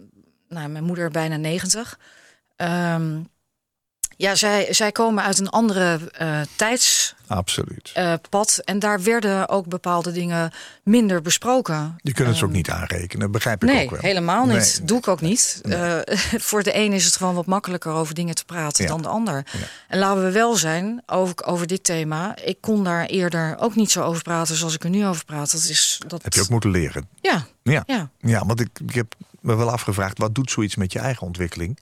nou, 0.48 0.68
mijn 0.68 0.84
moeder 0.84 1.10
bijna 1.10 1.36
90. 1.36 1.98
Um, 2.56 3.28
ja, 4.18 4.34
zij, 4.34 4.66
zij 4.70 4.92
komen 4.92 5.24
uit 5.24 5.38
een 5.38 5.48
andere 5.48 6.00
uh, 6.20 6.40
tijds. 6.56 7.14
Absoluut. 7.26 7.92
Uh, 7.96 8.14
pad. 8.30 8.60
En 8.64 8.78
daar 8.78 9.02
werden 9.02 9.48
ook 9.48 9.66
bepaalde 9.66 10.12
dingen 10.12 10.52
minder 10.82 11.22
besproken. 11.22 11.98
Je 12.02 12.12
kunt 12.12 12.28
het 12.28 12.42
ook 12.42 12.50
niet 12.50 12.70
aanrekenen, 12.70 13.30
begrijp 13.30 13.62
ik 13.62 13.70
nee, 13.70 13.84
ook 13.84 13.90
wel. 13.90 14.00
Helemaal 14.00 14.46
niet. 14.46 14.76
Nee, 14.78 14.86
Doe 14.86 14.98
ik 14.98 15.08
ook 15.08 15.20
niet. 15.20 15.60
Nee. 15.62 15.78
Uh, 15.78 16.18
voor 16.50 16.62
de 16.62 16.76
een 16.76 16.92
is 16.92 17.04
het 17.04 17.16
gewoon 17.16 17.34
wat 17.34 17.46
makkelijker 17.46 17.92
over 17.92 18.14
dingen 18.14 18.34
te 18.34 18.44
praten 18.44 18.84
ja. 18.84 18.90
dan 18.90 19.02
de 19.02 19.08
ander. 19.08 19.34
Ja. 19.52 19.58
En 19.88 19.98
laten 19.98 20.24
we 20.24 20.30
wel 20.30 20.56
zijn 20.56 21.02
over, 21.06 21.44
over 21.44 21.66
dit 21.66 21.84
thema. 21.84 22.36
Ik 22.44 22.60
kon 22.60 22.84
daar 22.84 23.04
eerder 23.04 23.56
ook 23.58 23.74
niet 23.74 23.90
zo 23.90 24.02
over 24.02 24.22
praten 24.22 24.56
zoals 24.56 24.74
ik 24.74 24.84
er 24.84 24.90
nu 24.90 25.06
over 25.06 25.24
praat. 25.24 25.52
Dat 25.52 25.62
is, 25.62 26.00
dat... 26.06 26.22
Heb 26.22 26.32
je 26.32 26.40
ook 26.40 26.48
moeten 26.48 26.70
leren? 26.70 27.08
Ja. 27.20 27.46
Ja, 27.62 27.82
ja. 27.86 28.10
ja 28.20 28.46
want 28.46 28.60
ik, 28.60 28.80
ik 28.86 28.94
heb 28.94 29.14
me 29.40 29.54
wel 29.54 29.70
afgevraagd, 29.70 30.18
wat 30.18 30.34
doet 30.34 30.50
zoiets 30.50 30.76
met 30.76 30.92
je 30.92 30.98
eigen 30.98 31.26
ontwikkeling? 31.26 31.78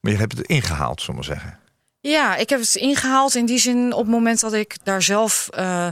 Maar 0.00 0.12
je 0.12 0.18
hebt 0.18 0.38
het 0.38 0.46
ingehaald, 0.46 1.00
zullen 1.00 1.20
we 1.20 1.26
zeggen. 1.26 1.60
Ja, 2.02 2.36
ik 2.36 2.48
heb 2.48 2.60
het 2.60 2.74
ingehaald 2.74 3.34
in 3.34 3.46
die 3.46 3.58
zin 3.58 3.92
op 3.92 4.00
het 4.00 4.10
moment 4.10 4.40
dat 4.40 4.52
ik 4.52 4.76
daar 4.82 5.02
zelf 5.02 5.48
uh, 5.58 5.88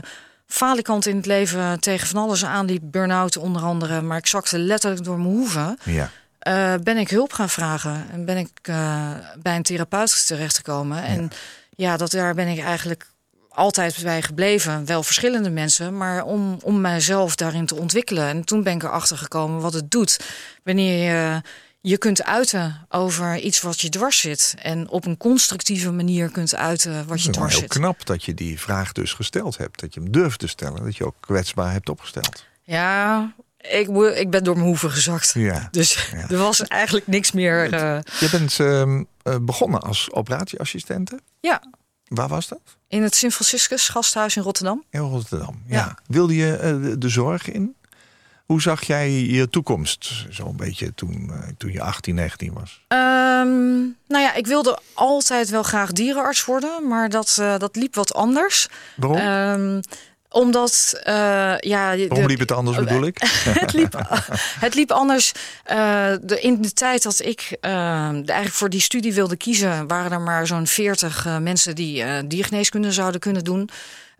falikant 0.47 1.05
in 1.05 1.15
het 1.15 1.25
leven 1.25 1.79
tegen 1.79 2.07
van 2.07 2.21
alles 2.21 2.45
aanliep. 2.45 2.81
Burn-out 2.83 3.37
onder 3.37 3.61
andere, 3.61 4.01
maar 4.01 4.17
ik 4.17 4.27
zakte 4.27 4.57
letterlijk 4.57 5.03
door 5.03 5.19
mijn 5.19 5.35
hoeven. 5.35 5.77
Ja. 5.83 6.09
Uh, 6.47 6.73
ben 6.83 6.97
ik 6.97 7.09
hulp 7.09 7.33
gaan 7.33 7.49
vragen 7.49 8.05
en 8.11 8.25
ben 8.25 8.37
ik 8.37 8.49
uh, 8.69 9.11
bij 9.41 9.55
een 9.55 9.63
therapeut 9.63 10.27
terechtgekomen. 10.27 10.97
Ja. 10.97 11.03
En 11.03 11.31
ja, 11.75 11.97
dat 11.97 12.11
daar 12.11 12.33
ben 12.33 12.47
ik 12.47 12.59
eigenlijk 12.59 13.07
altijd 13.49 13.99
bij 14.03 14.21
gebleven. 14.21 14.85
Wel 14.85 15.03
verschillende 15.03 15.49
mensen, 15.49 15.97
maar 15.97 16.23
om, 16.23 16.57
om 16.63 16.81
mijzelf 16.81 17.35
daarin 17.35 17.65
te 17.65 17.75
ontwikkelen. 17.75 18.27
En 18.27 18.43
toen 18.43 18.63
ben 18.63 18.75
ik 18.75 18.83
erachter 18.83 19.17
gekomen 19.17 19.61
wat 19.61 19.73
het 19.73 19.91
doet 19.91 20.19
wanneer 20.63 21.13
je 21.13 21.41
je 21.81 21.97
kunt 21.97 22.23
uiten 22.23 22.85
over 22.89 23.37
iets 23.37 23.61
wat 23.61 23.81
je 23.81 23.89
dwars 23.89 24.19
zit. 24.19 24.55
En 24.61 24.89
op 24.89 25.05
een 25.05 25.17
constructieve 25.17 25.91
manier 25.91 26.29
kunt 26.29 26.55
uiten 26.55 27.07
wat 27.07 27.23
je 27.23 27.29
dwars 27.29 27.51
heel 27.51 27.61
zit. 27.61 27.69
knap 27.69 28.05
dat 28.05 28.23
je 28.23 28.33
die 28.33 28.59
vraag 28.59 28.91
dus 28.91 29.13
gesteld 29.13 29.57
hebt. 29.57 29.79
Dat 29.79 29.93
je 29.93 29.99
hem 29.99 30.11
durft 30.11 30.39
te 30.39 30.47
stellen. 30.47 30.83
Dat 30.83 30.97
je 30.97 31.05
ook 31.05 31.15
kwetsbaar 31.19 31.71
hebt 31.71 31.89
opgesteld. 31.89 32.45
Ja, 32.63 33.33
ik, 33.57 33.87
ik 34.15 34.29
ben 34.29 34.43
door 34.43 34.55
mijn 34.55 34.67
hoeven 34.67 34.91
gezakt. 34.91 35.31
Ja. 35.33 35.67
Dus 35.71 36.09
ja. 36.11 36.29
er 36.35 36.37
was 36.37 36.61
eigenlijk 36.61 37.07
niks 37.07 37.31
meer. 37.31 37.73
Uh... 37.73 37.99
Je 38.19 38.29
bent 38.31 38.57
uh, 38.59 39.35
begonnen 39.41 39.81
als 39.81 40.11
operatieassistente? 40.11 41.19
Ja. 41.39 41.63
Waar 42.07 42.27
was 42.27 42.47
dat? 42.47 42.61
In 42.87 43.03
het 43.03 43.15
Sint 43.15 43.33
Franciscus 43.33 43.89
gasthuis 43.89 44.35
in 44.35 44.43
Rotterdam. 44.43 44.83
In 44.89 44.99
Rotterdam, 44.99 45.63
ja. 45.67 45.77
ja. 45.77 45.97
Wilde 46.07 46.35
je 46.35 46.79
uh, 46.83 46.93
de 46.97 47.09
zorg 47.09 47.51
in? 47.51 47.75
Hoe 48.51 48.61
zag 48.61 48.83
jij 48.83 49.11
je 49.11 49.49
toekomst 49.49 50.25
zo'n 50.29 50.55
beetje 50.55 50.93
toen, 50.93 51.27
uh, 51.31 51.37
toen 51.57 51.71
je 51.71 51.81
18, 51.81 52.15
19 52.15 52.53
was? 52.53 52.81
Um, 52.87 53.97
nou 54.07 54.23
ja, 54.23 54.33
ik 54.33 54.47
wilde 54.47 54.79
altijd 54.93 55.49
wel 55.49 55.63
graag 55.63 55.91
dierenarts 55.91 56.45
worden, 56.45 56.87
maar 56.87 57.09
dat, 57.09 57.37
uh, 57.39 57.57
dat 57.57 57.75
liep 57.75 57.95
wat 57.95 58.13
anders. 58.13 58.67
Waarom? 58.95 59.17
Um, 59.17 59.81
omdat, 60.29 61.01
uh, 61.07 61.13
ja... 61.57 62.07
Waarom 62.07 62.25
liep 62.27 62.39
het 62.39 62.51
anders, 62.51 62.77
bedoel 62.77 63.05
ik? 63.05 63.17
het, 63.59 63.73
liep, 63.73 63.93
het 64.59 64.75
liep 64.75 64.91
anders. 64.91 65.31
Uh, 65.71 65.75
de, 66.21 66.39
in 66.41 66.61
de 66.61 66.73
tijd 66.73 67.03
dat 67.03 67.21
ik 67.25 67.57
uh, 67.61 67.71
eigenlijk 68.11 68.51
voor 68.51 68.69
die 68.69 68.81
studie 68.81 69.13
wilde 69.13 69.35
kiezen... 69.35 69.87
waren 69.87 70.11
er 70.11 70.21
maar 70.21 70.47
zo'n 70.47 70.67
40 70.67 71.39
mensen 71.39 71.75
die 71.75 72.27
diergeneeskunde 72.27 72.91
zouden 72.91 73.19
kunnen 73.19 73.43
doen. 73.43 73.69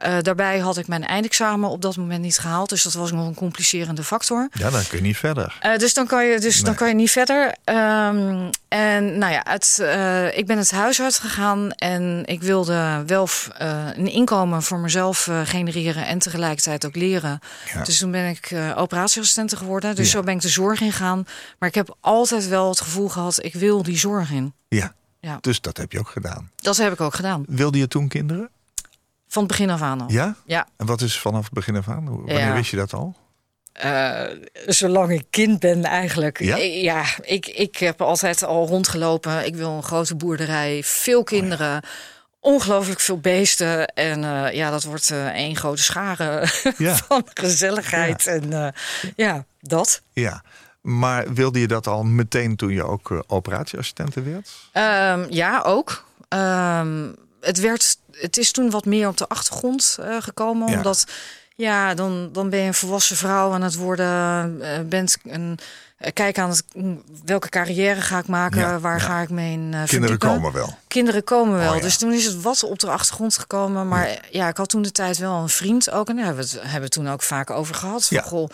Uh, 0.06 0.18
daarbij 0.22 0.60
had 0.60 0.78
ik 0.78 0.88
mijn 0.88 1.06
eindexamen 1.06 1.70
op 1.70 1.82
dat 1.82 1.98
moment 1.98 2.22
niet 2.22 2.40
gehaald. 2.40 2.70
Dus 2.70 2.84
dat 2.84 2.94
was 2.94 3.12
nog 3.12 3.28
een 3.28 3.34
complicerende 3.34 4.04
factor. 4.04 4.50
Ja, 4.52 4.70
dan 4.70 4.88
kun 4.88 4.98
je 4.98 5.04
niet 5.04 5.18
verder. 5.18 5.60
Uh, 5.66 5.78
dus 5.78 5.94
dan 5.94 6.08
kan 6.08 6.26
je, 6.26 6.40
dus 6.40 6.56
nee. 6.56 6.64
dan 6.64 6.76
kan 6.76 6.88
je 6.88 6.96
niet 6.96 7.12
verder. 7.12 7.46
Um, 7.46 8.50
en 8.68 9.18
nou 9.18 9.32
ja, 9.32 9.42
het, 9.44 9.78
uh, 9.82 10.38
ik 10.38 10.46
ben 10.46 10.58
het 10.58 10.72
huis 10.72 11.02
uit 11.02 11.20
gegaan. 11.20 11.72
En 11.72 12.24
ik 12.26 12.42
wilde 12.42 13.04
wel 13.06 13.30
een 13.58 14.12
inkomen 14.12 14.64
voor 14.64 14.80
mezelf 14.80 15.30
genereren. 15.44 16.06
En 16.06 16.20
tegelijkertijd 16.20 16.86
ook 16.86 16.96
leren. 16.96 17.40
Ja. 17.74 17.84
Dus 17.84 17.98
toen 17.98 18.12
ben 18.12 18.30
ik 18.30 18.56
operatieassistente 18.76 19.56
geworden. 19.56 19.96
Dus 19.96 20.06
ja. 20.06 20.12
zo 20.12 20.24
ben 20.24 20.36
ik 20.36 20.42
de 20.42 20.50
zorg 20.50 20.82
ingegaan. 20.82 21.26
Maar 21.60 21.70
ik 21.70 21.76
heb 21.76 21.98
altijd 22.00 22.48
wel 22.48 22.70
het 22.70 22.82
gevoel 22.82 23.10
gehad, 23.10 23.44
ik 23.44 23.54
wil 23.54 23.84
die 23.84 23.98
zorg 23.98 24.32
in. 24.32 24.54
Ja, 24.68 24.94
ja. 25.20 25.38
dus 25.42 25.62
dat 25.62 25.78
heb 25.78 25.92
je 25.92 26.00
ook 26.00 26.10
gedaan. 26.10 26.52
Dat 26.56 26.78
heb 26.78 26.94
ik 26.94 27.02
ook 27.02 27.16
gedaan. 27.16 27.44
Wilde 27.48 27.78
je 27.78 27.88
toen 27.88 28.08
kinderen? 28.08 28.50
Van 29.32 29.44
het 29.44 29.52
begin 29.52 29.70
af 29.70 29.82
aan 29.82 30.02
al. 30.02 30.12
Ja? 30.12 30.36
Ja. 30.46 30.68
En 30.78 30.86
wat 30.86 31.02
is 31.02 31.20
vanaf 31.20 31.44
het 31.44 31.54
begin 31.54 31.76
af 31.76 31.90
aan? 31.90 32.06
Wanneer 32.06 32.40
ja. 32.40 32.54
wist 32.54 32.72
je 32.72 32.78
dat 32.78 32.94
al? 32.94 33.16
Uh, 33.84 34.24
zolang 34.66 35.12
ik 35.12 35.26
kind 35.30 35.60
ben 35.60 35.84
eigenlijk. 35.84 36.40
Ja, 36.40 36.56
ja 36.58 37.04
ik, 37.22 37.48
ik 37.48 37.78
heb 37.78 38.02
altijd 38.02 38.44
al 38.44 38.68
rondgelopen. 38.68 39.46
Ik 39.46 39.56
wil 39.56 39.70
een 39.70 39.84
grote 39.84 40.16
boerderij, 40.16 40.84
veel 40.84 41.24
kinderen. 41.24 41.76
Oh 41.76 41.82
ja. 41.82 41.90
Ongelooflijk 42.40 43.00
veel 43.00 43.20
beesten. 43.20 43.88
En 43.88 44.24
uh, 44.24 44.54
ja, 44.54 44.70
dat 44.70 44.84
wordt 44.84 45.10
uh, 45.10 45.28
één 45.28 45.56
grote 45.56 45.84
schare 45.84 46.48
ja. 46.78 46.96
van 46.96 47.26
gezelligheid. 47.34 48.24
Ja. 48.24 48.32
En 48.32 48.74
ja, 49.16 49.46
dat. 49.60 50.02
Ja. 50.14 50.44
Maar 50.82 51.34
wilde 51.34 51.60
je 51.60 51.68
dat 51.68 51.88
al 51.88 52.04
meteen 52.04 52.56
toen 52.56 52.74
je 52.74 52.84
ook 52.84 53.24
operatieassistente 53.28 54.22
werd? 54.22 54.50
Um, 54.74 55.26
ja, 55.30 55.62
ook. 55.62 56.06
Um, 56.30 57.16
het, 57.42 57.60
werd, 57.60 57.98
het 58.12 58.38
is 58.38 58.52
toen 58.52 58.70
wat 58.70 58.86
meer 58.86 59.08
op 59.08 59.18
de 59.18 59.28
achtergrond 59.28 59.98
uh, 60.00 60.22
gekomen. 60.22 60.70
Ja. 60.70 60.78
Omdat 60.78 61.06
ja, 61.56 61.94
dan, 61.94 62.30
dan 62.32 62.50
ben 62.50 62.60
je 62.60 62.68
een 62.68 62.74
volwassen 62.74 63.18
vrouw 63.18 63.52
aan 63.54 63.62
het 63.62 63.76
worden. 63.76 64.58
Uh, 64.62 64.80
bent 64.86 65.18
een, 65.24 65.60
uh, 66.00 66.08
kijk 66.14 66.38
aan 66.38 66.50
het, 66.50 66.64
welke 67.26 67.50
carrière 67.50 68.02
ga 68.02 68.18
ik 68.18 68.28
maken. 68.28 68.60
Ja, 68.60 68.80
waar 68.80 68.98
ja. 68.98 69.04
ga 69.04 69.22
ik 69.22 69.30
mee 69.30 69.52
in 69.52 69.76
Kinderen 69.86 70.18
komen 70.18 70.52
wel. 70.52 70.78
Kinderen 70.88 71.24
komen 71.24 71.58
wel. 71.58 71.76
Oh. 71.76 71.82
Dus 71.82 71.98
toen 71.98 72.14
is 72.14 72.26
het 72.26 72.42
wat 72.42 72.64
op 72.64 72.80
de 72.80 72.90
achtergrond 72.90 73.38
gekomen. 73.38 73.88
Maar 73.88 74.20
ja. 74.32 74.48
ik 74.48 74.58
had 74.58 74.70
toen 74.70 74.82
de 74.82 74.92
tijd 74.92 75.18
wel 75.18 75.36
een 75.36 75.50
vriend 75.50 75.92
ook. 75.92 76.10
En 76.10 76.16
daar 76.16 76.26
hebben 76.26 76.44
we 76.44 76.50
het 76.52 76.62
hebben 76.62 76.82
we 76.82 76.90
toen 76.90 77.10
ook 77.10 77.22
vaak 77.22 77.50
over 77.50 77.76
gehad. 77.76 78.08
Van, 78.08 78.24
goh, 78.24 78.50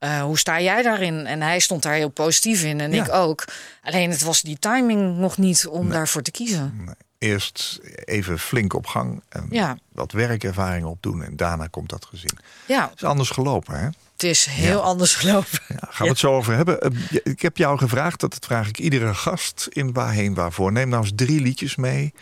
uh, 0.00 0.22
hoe 0.22 0.38
sta 0.38 0.60
jij 0.60 0.82
daarin? 0.82 1.26
En 1.26 1.42
hij 1.42 1.58
stond 1.58 1.82
daar 1.82 1.94
heel 1.94 2.08
positief 2.08 2.62
in 2.62 2.80
en 2.80 2.92
Ja. 2.92 3.04
ik 3.04 3.12
ook. 3.12 3.44
Alleen 3.82 4.10
het 4.10 4.22
was 4.22 4.42
die 4.42 4.58
timing 4.58 5.16
nog 5.16 5.36
niet 5.38 5.66
om 5.66 5.90
daarvoor 5.90 6.22
te 6.22 6.30
kiezen. 6.30 6.72
Nee. 6.84 6.94
Eerst 7.24 7.80
even 8.04 8.38
flink 8.38 8.74
op 8.74 8.86
gang 8.86 9.22
en 9.28 9.46
Ja. 9.50 9.78
wat 9.92 10.12
werkervaring 10.12 10.84
opdoen 10.86 11.22
en 11.22 11.36
daarna 11.36 11.66
komt 11.66 11.88
dat 11.88 12.04
gezin. 12.04 12.38
Ja, 12.66 12.82
Het 12.88 12.96
is 12.96 13.04
anders 13.04 13.30
gelopen, 13.30 13.78
hè? 13.78 13.84
het 14.12 14.22
is 14.22 14.44
heel 14.44 14.78
Ja. 14.78 14.82
anders 14.84 15.14
gelopen. 15.14 15.58
Ja, 15.68 15.76
gaan 15.80 16.06
we 16.06 16.08
het 16.12 16.18
zo 16.18 16.32
over 16.36 16.54
hebben. 16.56 16.80
Eh, 16.80 16.90
je- 17.10 17.20
Ik 17.24 17.42
heb 17.42 17.56
jou 17.56 17.78
gevraagd, 17.78 18.20
dat 18.20 18.36
vraag 18.40 18.68
ik 18.68 18.78
iedere 18.78 19.14
gast 19.14 19.66
in 19.70 19.92
Waarheen 19.92 20.34
Waarvoor. 20.34 20.72
Neem 20.72 20.88
nou 20.88 21.02
eens 21.02 21.12
drie 21.14 21.40
liedjes 21.40 21.76
mee 21.76 22.14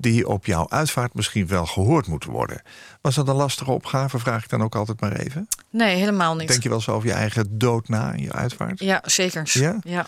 die 0.00 0.28
op 0.28 0.46
jouw 0.46 0.66
uitvaart 0.68 1.14
misschien 1.14 1.46
wel 1.46 1.66
gehoord 1.66 2.06
moeten 2.06 2.30
worden. 2.30 2.62
Was 3.00 3.14
dat 3.14 3.28
een 3.28 3.34
lastige 3.34 3.70
opgave, 3.70 4.18
vraag 4.18 4.42
ik 4.44 4.50
dan 4.50 4.62
ook 4.62 4.74
altijd 4.74 5.00
maar 5.00 5.12
even. 5.12 5.48
Nee, 5.70 5.96
helemaal 5.96 6.36
niet. 6.36 6.48
Denk 6.48 6.62
je 6.62 6.68
wel 6.68 6.78
eens 6.78 6.88
over 6.88 7.08
je 7.08 7.14
eigen 7.14 7.58
dood 7.58 7.88
na 7.88 8.12
in 8.12 8.22
je 8.22 8.32
uitvaart? 8.32 8.80
Ja, 8.80 9.02
zeker. 9.04 9.42
Ja? 9.52 9.76
ja. 9.82 10.06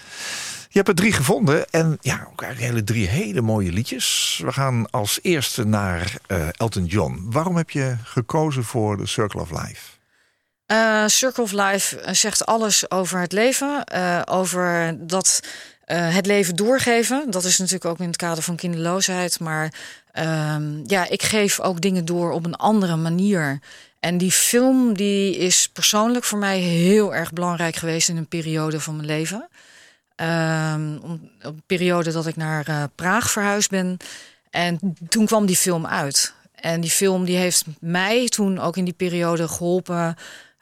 Je 0.69 0.79
hebt 0.79 0.89
er 0.89 0.95
drie 0.95 1.13
gevonden 1.13 1.71
en 1.71 1.99
ja, 2.01 2.27
ook 2.31 2.43
eigenlijk 2.43 2.73
hele 2.73 2.85
drie 2.85 3.09
hele 3.09 3.41
mooie 3.41 3.73
liedjes. 3.73 4.41
We 4.45 4.53
gaan 4.53 4.91
als 4.91 5.19
eerste 5.23 5.65
naar 5.65 6.15
eh, 6.27 6.49
Elton 6.53 6.85
John. 6.85 7.27
Waarom 7.31 7.57
heb 7.57 7.71
je 7.71 7.97
gekozen 8.05 8.65
voor 8.65 8.97
The 8.97 9.07
Circle 9.07 9.41
of 9.41 9.51
Life? 9.51 9.99
Eh, 10.67 11.07
Circle 11.07 11.43
of 11.43 11.53
Life 11.53 12.01
eh, 12.01 12.15
zegt 12.15 12.47
alles 12.47 12.91
over 12.91 13.21
het 13.21 13.33
leven. 13.33 13.85
over 14.29 14.97
dat 14.99 15.41
eh, 15.91 16.15
het 16.15 16.27
leven 16.27 16.57
doorgeven. 16.57 17.31
Dat 17.31 17.45
is 17.45 17.59
natuurlijk 17.59 17.85
ook 17.85 17.99
in 17.99 18.07
het 18.07 18.17
kader 18.17 18.43
van 18.43 18.57
kinderloosheid. 18.57 19.41
Maar 19.41 19.73
ehm, 20.13 20.81
ja, 20.87 21.09
ik 21.09 21.23
geef 21.23 21.61
ook 21.61 21.81
dingen 21.81 22.05
door 22.05 22.33
op 22.33 22.45
een 22.45 22.55
andere 22.57 22.97
manier. 22.97 23.59
En 24.01 24.19
die 24.19 24.31
film 24.33 24.95
die 24.97 25.37
is 25.37 25.69
persoonlijk 25.73 26.25
voor 26.25 26.39
mij 26.39 26.59
heel 26.59 27.15
erg 27.15 27.33
belangrijk 27.33 27.77
geweest 27.77 28.09
in 28.09 28.17
een 28.17 28.27
periode 28.29 28.81
van 28.81 28.97
mijn 28.97 29.07
leven. 29.07 29.49
Ehm, 30.17 30.97
om- 31.03 31.31
een 31.39 31.63
periode 31.67 32.13
dat 32.13 32.27
ik 32.27 32.37
naar 32.37 32.67
eh, 32.69 32.83
Praag 32.95 33.31
verhuisd 33.31 33.71
ben. 33.71 33.97
En 34.51 34.97
toen 35.09 35.27
kwam 35.27 35.47
die 35.47 35.57
film 35.57 35.87
uit. 35.87 36.35
En 36.55 36.81
die 36.81 36.91
film 36.91 37.25
die 37.25 37.37
heeft 37.37 37.65
mij 37.81 38.29
toen 38.29 38.59
ook 38.59 38.77
in 38.77 38.85
die 38.85 38.95
periode 38.95 39.49
geholpen 39.49 40.17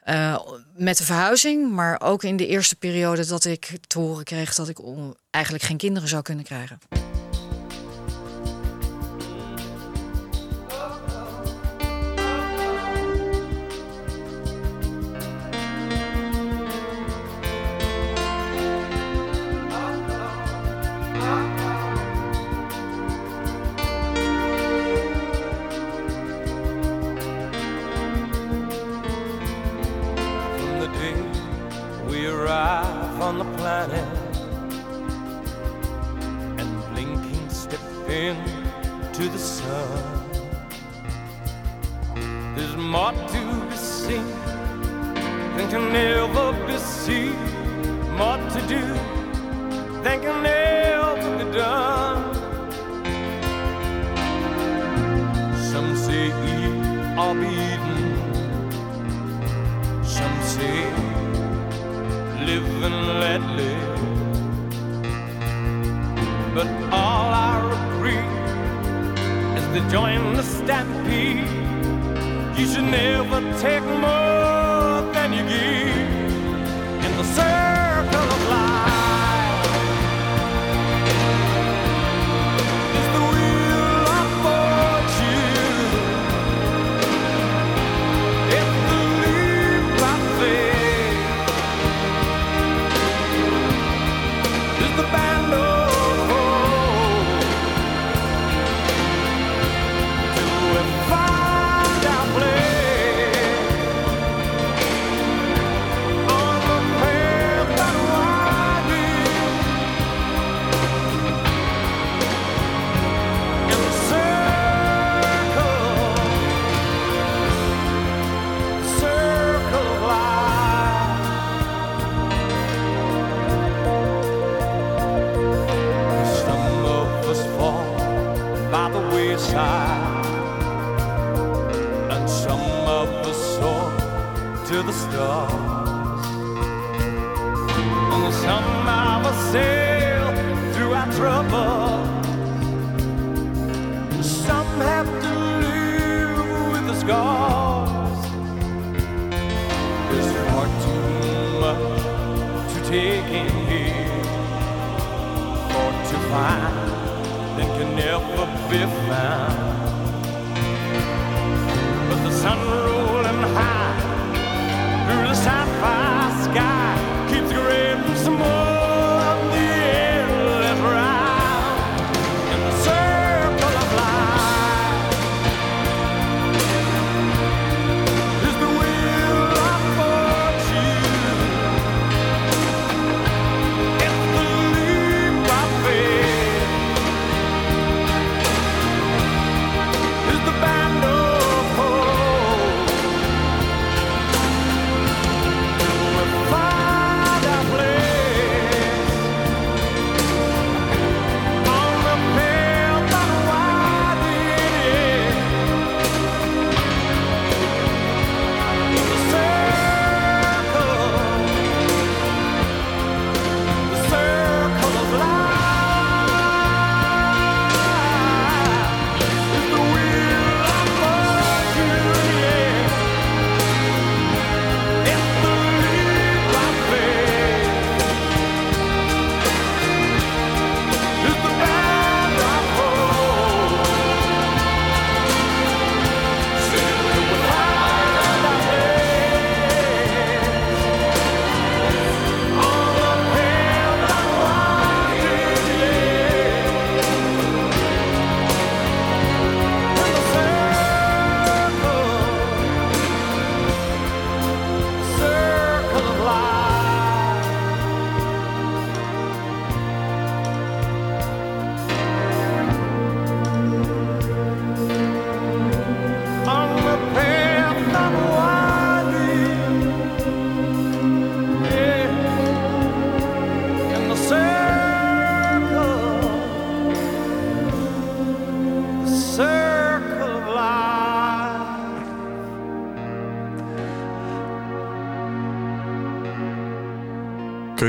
eh, 0.09 0.39
met 0.75 0.97
de 0.97 1.03
verhuizing. 1.03 1.71
Maar 1.71 2.01
ook 2.01 2.23
in 2.23 2.37
de 2.37 2.47
eerste 2.47 2.75
periode 2.75 3.25
dat 3.25 3.45
ik 3.45 3.77
te 3.87 3.99
horen 3.99 4.23
kreeg 4.23 4.55
dat 4.55 4.69
ik 4.69 4.79
eigenlijk 5.29 5.63
geen 5.63 5.77
kinderen 5.77 6.09
zou 6.09 6.21
kunnen 6.21 6.45
krijgen. 6.45 6.79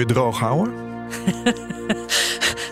Je 0.00 0.06
droog 0.06 0.38
houden? 0.38 0.72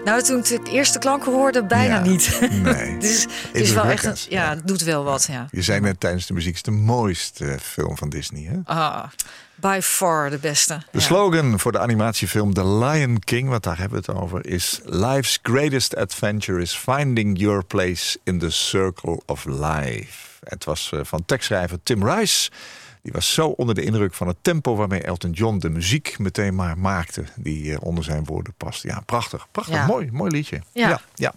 Nou, 0.05 0.23
toen 0.23 0.39
ik 0.39 0.65
de 0.65 0.71
eerste 0.71 0.99
klanken 0.99 1.33
hoorde, 1.33 1.65
bijna 1.65 1.95
Ja. 1.95 2.01
niet. 2.01 2.39
Nee. 2.51 2.75
het 2.95 3.05
is, 3.05 3.23
het 3.23 3.31
is 3.53 3.73
wel 3.73 3.85
echt 3.85 4.05
een, 4.05 4.17
ja, 4.29 4.51
het 4.51 4.67
doet 4.67 4.83
wel 4.83 5.05
wat, 5.05 5.27
ja. 5.31 5.47
Je 5.51 5.63
zei 5.63 5.81
net 5.81 6.01
tijdens 6.01 6.27
de 6.27 6.33
muziek, 6.33 6.57
het 6.57 6.67
is 6.67 6.73
de 6.75 6.81
mooiste 6.81 7.57
film 7.63 7.97
van 7.97 8.09
Disney. 8.09 8.43
Hè? 8.43 8.75
Ah, 8.75 9.05
by 9.55 9.79
far 9.83 10.31
de 10.31 10.39
beste. 10.39 10.75
De 10.75 10.99
ja. 10.99 11.01
slogan 11.01 11.59
voor 11.59 11.73
de 11.73 11.79
animatiefilm 11.79 12.55
The 12.55 12.67
Lion 12.67 13.19
King, 13.19 13.49
want 13.49 13.63
daar 13.63 13.79
hebben 13.79 14.03
we 14.03 14.13
het 14.13 14.21
over, 14.21 14.47
is 14.47 14.81
Life's 14.85 15.39
greatest 15.43 15.97
adventure 15.97 16.61
is 16.61 16.75
finding 16.75 17.39
your 17.39 17.65
place 17.65 18.19
in 18.25 18.39
the 18.39 18.51
circle 18.51 19.21
of 19.27 19.45
life. 19.45 20.29
Het 20.45 20.65
was 20.65 20.91
eh, 20.93 21.01
van 21.03 21.25
tekstschrijver 21.27 21.79
Tim 21.83 22.09
Rice. 22.09 22.51
Die 23.03 23.13
was 23.13 23.35
zo 23.35 23.47
onder 23.49 23.75
de 23.75 23.83
indruk 23.85 24.15
van 24.15 24.29
het 24.29 24.37
tempo 24.43 24.77
waarmee 24.77 25.03
Elton 25.03 25.31
John 25.31 25.59
de 25.59 25.69
muziek 25.71 26.19
meteen 26.19 26.55
maar 26.55 26.79
maakte, 26.79 27.25
die 27.37 27.73
eh, 27.73 27.79
onder 27.81 28.05
zijn 28.05 28.25
woorden 28.25 28.55
past. 28.57 28.83
Ja, 28.83 29.01
prachtig, 29.07 29.47
prachtig, 29.53 29.75
Ja. 29.75 29.87
mooi, 29.87 30.09
mooi 30.13 30.31
liedje. 30.31 30.61
Ja. 30.73 30.89
ja, 30.89 31.01
ja. 31.15 31.33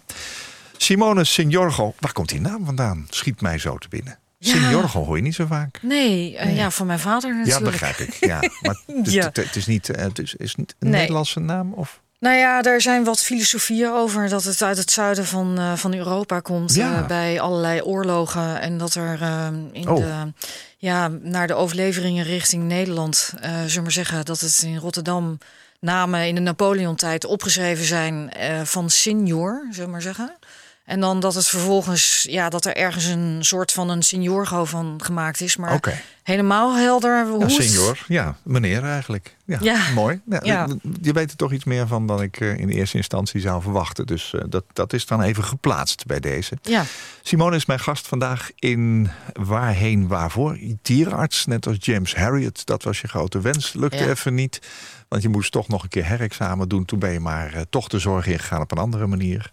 Simone 0.76 1.24
Signorgo, 1.24 1.94
waar 1.98 2.12
komt 2.12 2.28
die 2.28 2.40
naam 2.40 2.64
vandaan? 2.64 3.06
Schiet 3.10 3.40
mij 3.40 3.58
zo 3.58 3.78
te 3.78 3.88
binnen. 3.88 4.18
Ja. 4.38 4.52
Signorgo 4.52 5.04
hoor 5.04 5.16
je 5.16 5.22
niet 5.22 5.34
zo 5.34 5.46
vaak. 5.46 5.78
Nee, 5.82 6.36
eh, 6.36 6.56
ja, 6.56 6.70
van 6.70 6.86
mijn 6.86 6.98
vader 6.98 7.30
Ja, 7.30 7.36
natuurlijk. 7.36 7.70
begrijp 7.70 7.96
ik. 7.96 8.14
Ja, 8.14 8.40
maar 8.60 8.80
het, 8.86 9.12
Ja. 9.12 9.30
is 9.54 9.66
niet, 9.66 9.90
eh, 9.90 10.02
het 10.02 10.18
is, 10.18 10.34
is 10.34 10.54
niet 10.54 10.74
een 10.78 10.88
Nee. 10.90 11.00
Nederlandse 11.00 11.40
naam? 11.40 11.72
Of? 11.72 12.00
Nou 12.20 12.36
ja, 12.36 12.62
er 12.62 12.80
zijn 12.80 13.04
wat 13.04 13.20
filosofieën 13.22 13.90
over 13.90 14.28
dat 14.28 14.44
het 14.44 14.62
uit 14.62 14.76
het 14.76 14.90
zuiden 14.90 15.26
van, 15.26 15.78
van 15.78 15.94
Europa 15.94 16.40
komt. 16.40 16.74
Ja. 16.74 17.06
bij 17.06 17.40
allerlei 17.40 17.82
oorlogen. 17.82 18.60
En 18.60 18.78
dat 18.78 18.94
er 18.94 19.22
eh, 19.22 19.46
in 19.72 19.88
Oh. 19.88 19.96
de, 19.96 20.32
ja, 20.82 21.08
naar 21.08 21.46
de 21.46 21.54
overleveringen 21.54 22.24
richting 22.24 22.62
Nederland, 22.62 23.32
eh 23.40 23.50
zullen 23.50 23.74
we 23.74 23.80
maar 23.80 23.92
zeggen, 23.92 24.24
dat 24.24 24.40
het 24.40 24.62
in 24.62 24.76
Rotterdam 24.76 25.38
namen 25.80 26.26
in 26.26 26.34
de 26.34 26.40
Napoleon-tijd 26.40 27.24
opgeschreven 27.24 27.84
zijn 27.84 28.30
eh, 28.30 28.60
van 28.60 28.90
senior, 28.90 29.66
zullen 29.70 29.84
we 29.84 29.90
maar 29.90 30.02
zeggen. 30.02 30.36
En 30.84 31.00
dan 31.00 31.20
dat 31.20 31.34
het 31.34 31.46
vervolgens, 31.46 32.26
ja, 32.30 32.48
dat 32.48 32.64
er 32.64 32.76
ergens 32.76 33.04
een 33.04 33.36
soort 33.40 33.72
van 33.72 33.88
een 33.88 34.02
seniorgo 34.02 34.64
van 34.64 35.00
gemaakt 35.02 35.40
is. 35.40 35.56
Maar 35.56 36.02
helemaal 36.22 36.76
helder 36.76 37.26
hoe 37.28 37.40
Ja, 37.40 37.48
senior. 37.48 38.04
Ja, 38.08 38.36
meneer 38.42 38.84
eigenlijk. 38.84 39.36
Ja, 39.44 39.58
Ja. 39.60 39.90
mooi. 39.94 40.20
Ja, 40.28 40.40
Ja. 40.42 40.68
Je 41.00 41.12
weet 41.12 41.30
er 41.30 41.36
toch 41.36 41.52
iets 41.52 41.64
meer 41.64 41.86
van 41.86 42.06
dan 42.06 42.22
ik 42.22 42.40
eh, 42.40 42.58
in 42.58 42.68
eerste 42.68 42.96
instantie 42.96 43.40
zou 43.40 43.62
verwachten. 43.62 44.06
Dus 44.06 44.34
eh, 44.34 44.40
dat, 44.48 44.64
dat 44.72 44.92
is 44.92 45.06
dan 45.06 45.22
even 45.22 45.44
geplaatst 45.44 46.06
bij 46.06 46.20
deze. 46.20 46.58
Ja, 46.62 46.84
Simone 47.22 47.56
is 47.56 47.66
mijn 47.66 47.80
gast 47.80 48.06
vandaag 48.08 48.50
in 48.58 49.10
Waarheen 49.32 50.08
Waarvoor. 50.08 50.58
Dierenarts, 50.82 51.46
net 51.46 51.66
als 51.66 51.76
James 51.80 52.14
Harriet. 52.14 52.66
Dat 52.66 52.82
was 52.82 53.00
je 53.00 53.08
grote 53.08 53.40
wens. 53.40 53.72
Lukte 53.72 54.10
even 54.10 54.34
niet. 54.34 54.60
Want 55.08 55.22
je 55.22 55.28
moest 55.28 55.52
toch 55.52 55.68
nog 55.68 55.82
een 55.82 55.88
keer 55.88 56.06
herexamen 56.06 56.68
doen. 56.68 56.84
Toen 56.84 56.98
ben 56.98 57.12
je 57.12 57.20
maar 57.20 57.52
eh, 57.54 57.60
toch 57.70 57.88
de 57.88 57.98
zorg 57.98 58.26
ingegaan 58.26 58.60
op 58.60 58.72
een 58.72 58.78
andere 58.78 59.06
manier. 59.06 59.48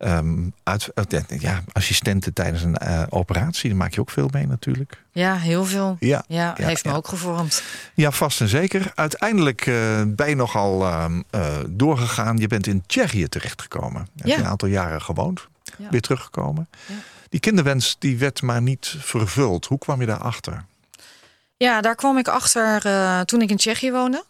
Ehm, 0.00 0.48
uit, 0.62 0.88
uit- 0.94 1.24
ja, 1.38 1.62
assistenten 1.72 2.32
tijdens 2.32 2.62
een 2.62 2.76
eh, 2.76 3.02
operatie. 3.08 3.68
Daar 3.68 3.78
maak 3.78 3.94
je 3.94 4.00
ook 4.00 4.10
veel 4.10 4.28
mee 4.32 4.46
natuurlijk. 4.46 5.02
ja, 5.12 5.36
heel 5.36 5.64
veel. 5.64 5.96
Ja, 6.00 6.24
Ja, 6.28 6.54
Ja, 6.56 6.66
heeft 6.66 6.84
me 6.84 6.90
ja. 6.90 6.96
ook 6.96 7.08
gevormd. 7.08 7.62
Ja, 7.94 8.10
vast 8.10 8.40
en 8.40 8.48
zeker. 8.48 8.92
Uiteindelijk 8.94 9.66
eh, 9.66 10.02
ben 10.06 10.28
je 10.28 10.34
nogal 10.36 10.84
ehm, 10.86 11.22
eh, 11.30 11.56
doorgegaan. 11.68 12.36
Je 12.36 12.46
bent 12.46 12.66
in 12.66 12.82
Tsjechië 12.86 13.28
terechtgekomen. 13.28 14.08
Je 14.14 14.28
hebt 14.28 14.40
een 14.44 14.50
aantal 14.50 14.68
jaren 14.68 15.02
gewoond. 15.02 15.48
Weer 15.90 16.00
teruggekomen. 16.00 16.68
Die 17.28 17.40
kinderwens 17.40 17.96
die 17.98 18.18
werd 18.18 18.42
maar 18.42 18.62
niet 18.62 18.94
vervuld. 18.98 19.66
Hoe 19.66 19.78
kwam 19.78 20.00
je 20.00 20.06
daarachter? 20.06 20.64
Ja, 21.56 21.80
daar 21.80 21.94
kwam 21.94 22.18
ik 22.18 22.28
achter 22.28 22.80
toen 23.26 23.42
ik 23.42 23.50
in 23.50 23.56
Tsjechië 23.56 23.90
woonde. 23.92 24.24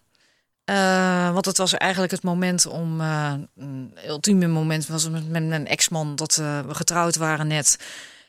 Eh, 0.64 1.32
want 1.32 1.44
het 1.44 1.56
was 1.56 1.74
eigenlijk 1.74 2.12
het 2.12 2.22
moment 2.22 2.66
om, 2.66 3.00
eh, 3.00 3.32
een 3.56 3.94
ultieme 4.06 4.46
moment 4.46 4.86
was 4.86 5.08
met, 5.10 5.28
mijn 5.28 5.66
ex-man 5.66 6.16
dat 6.16 6.36
eh, 6.38 6.60
we 6.60 6.74
getrouwd 6.74 7.16
waren 7.16 7.46
net. 7.46 7.78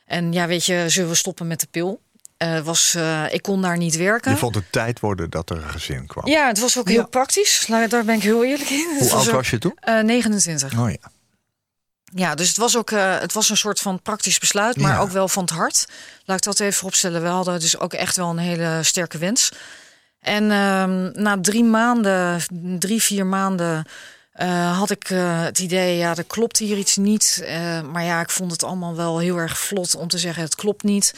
En 0.05 0.33
ja, 0.33 0.47
weet 0.47 0.65
je, 0.65 0.83
zullen 0.87 1.09
we 1.09 1.15
stoppen 1.15 1.47
met 1.47 1.59
de 1.59 1.67
pil? 1.71 2.01
Eh, 2.37 2.59
was, 2.59 2.95
eh, 2.95 3.33
ik 3.33 3.41
kon 3.41 3.61
daar 3.61 3.77
niet 3.77 3.95
werken. 3.97 4.31
Je 4.31 4.37
vond 4.37 4.55
het 4.55 4.71
tijd 4.71 4.99
worden 4.99 5.29
dat 5.29 5.49
er 5.49 5.57
een 5.57 5.69
gezin 5.69 6.07
kwam. 6.07 6.27
Ja, 6.27 6.47
het 6.47 6.59
was 6.59 6.77
ook 6.77 6.87
heel 6.87 6.99
Ja. 6.99 7.05
praktisch. 7.05 7.65
Daar 7.67 7.87
ben 8.05 8.09
ik 8.15 8.21
heel 8.23 8.43
eerlijk 8.45 8.69
in. 8.69 8.95
Hoe 8.99 9.11
oud 9.11 9.27
ook- 9.27 9.33
was 9.33 9.49
je 9.49 9.57
toen? 9.57 9.77
eh, 9.79 9.99
29. 10.03 10.79
Oh 10.79 10.89
ja. 10.89 11.11
Ja, 12.15 12.35
dus 12.35 12.47
het 12.47 12.57
was 12.57 12.77
ook 12.77 12.91
eh, 12.91 13.19
het 13.19 13.33
was 13.33 13.49
een 13.49 13.57
soort 13.57 13.79
van 13.79 14.01
praktisch 14.01 14.39
besluit, 14.39 14.77
maar 14.77 14.91
Ja. 14.93 14.99
ook 14.99 15.09
wel 15.09 15.27
van 15.27 15.43
het 15.43 15.51
hart. 15.53 15.85
Laat 16.25 16.37
ik 16.37 16.43
dat 16.43 16.59
even 16.59 16.73
vooropstellen. 16.73 17.21
We 17.21 17.27
hadden 17.27 17.59
dus 17.59 17.77
ook 17.77 17.93
echt 17.93 18.15
wel 18.15 18.29
een 18.29 18.37
hele 18.37 18.79
sterke 18.83 19.17
wens. 19.17 19.51
En 20.21 20.51
ehm, 20.51 21.21
na 21.21 21.37
drie 21.41 21.63
maanden, 21.63 22.41
drie, 22.79 23.01
vier 23.01 23.25
maanden, 23.25 23.85
eh, 24.31 24.77
had 24.77 24.89
ik 24.89 25.09
eh, 25.09 25.43
het 25.43 25.59
idee, 25.59 25.97
ja, 25.97 26.15
er 26.15 26.23
klopt 26.23 26.57
hier 26.57 26.77
iets 26.77 26.95
niet. 26.97 27.43
Eh, 27.45 27.81
maar 27.81 28.03
ja, 28.03 28.21
ik 28.21 28.29
vond 28.29 28.51
het 28.51 28.63
allemaal 28.63 28.95
wel 28.95 29.19
heel 29.19 29.37
erg 29.37 29.57
vlot 29.57 29.95
om 29.95 30.07
te 30.07 30.17
zeggen, 30.17 30.43
het 30.43 30.55
klopt 30.55 30.83
niet. 30.83 31.13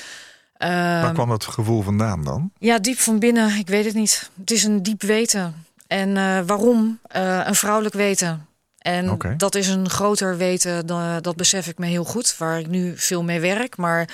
Waar 0.58 1.04
Ehm, 1.04 1.14
kwam 1.14 1.30
dat 1.30 1.46
gevoel 1.46 1.82
vandaan 1.82 2.24
dan? 2.24 2.52
ja, 2.60 2.80
diep 2.80 2.98
van 3.00 3.20
binnen, 3.20 3.58
ik 3.58 3.68
weet 3.68 3.86
het 3.86 3.94
niet. 3.94 4.30
Het 4.40 4.52
is 4.52 4.64
een 4.64 4.84
diep 4.84 5.02
weten. 5.02 5.66
En 5.88 6.14
waarom? 6.46 7.00
Een 7.12 7.56
vrouwelijk 7.56 7.96
weten. 7.96 8.48
En 8.78 9.18
dat 9.38 9.56
is 9.56 9.68
een 9.68 9.90
groter 9.90 10.38
weten, 10.38 10.86
dan, 10.86 11.22
dat 11.22 11.36
besef 11.36 11.68
ik 11.68 11.78
me 11.78 11.86
heel 11.86 12.04
goed, 12.04 12.38
waar 12.38 12.60
ik 12.60 12.68
nu 12.68 12.94
veel 12.98 13.24
mee 13.24 13.40
werk. 13.40 13.78
Maar 13.78 14.08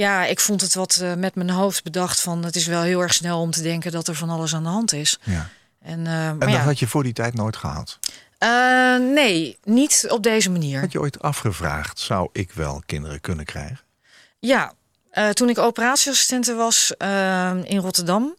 ja, 0.00 0.24
ik 0.24 0.40
vond 0.40 0.60
het 0.60 0.74
wat 0.74 0.98
eh, 1.02 1.14
met 1.14 1.34
mijn 1.34 1.50
hoofd 1.50 1.82
bedacht 1.82 2.20
van 2.20 2.44
het 2.44 2.56
is 2.56 2.66
wel 2.66 2.82
heel 2.82 3.00
erg 3.00 3.14
snel 3.14 3.40
om 3.40 3.50
te 3.50 3.62
denken 3.62 3.92
dat 3.92 4.08
er 4.08 4.14
van 4.14 4.30
alles 4.30 4.54
aan 4.54 4.62
de 4.62 4.68
hand 4.68 4.92
is. 4.92 5.18
Ja. 5.22 5.48
En, 5.80 5.98
eh, 5.98 6.12
maar 6.12 6.30
En 6.30 6.38
dat 6.38 6.48
ja, 6.48 6.58
had 6.58 6.78
je 6.78 6.86
voor 6.86 7.02
die 7.02 7.12
tijd 7.12 7.34
nooit 7.34 7.56
gehad. 7.56 7.98
Eh, 8.38 8.96
nee, 8.96 9.58
niet 9.64 10.06
op 10.08 10.22
deze 10.22 10.50
manier. 10.50 10.80
Had 10.80 10.92
je 10.92 11.00
ooit 11.00 11.22
afgevraagd, 11.22 11.98
zou 11.98 12.28
ik 12.32 12.52
wel 12.52 12.82
kinderen 12.86 13.20
kunnen 13.20 13.44
krijgen? 13.44 13.80
Ja, 14.38 14.72
toen 15.32 15.48
ik 15.48 15.58
operatieassistente 15.58 16.54
was 16.54 16.92
in 17.64 17.78
Rotterdam, 17.78 18.34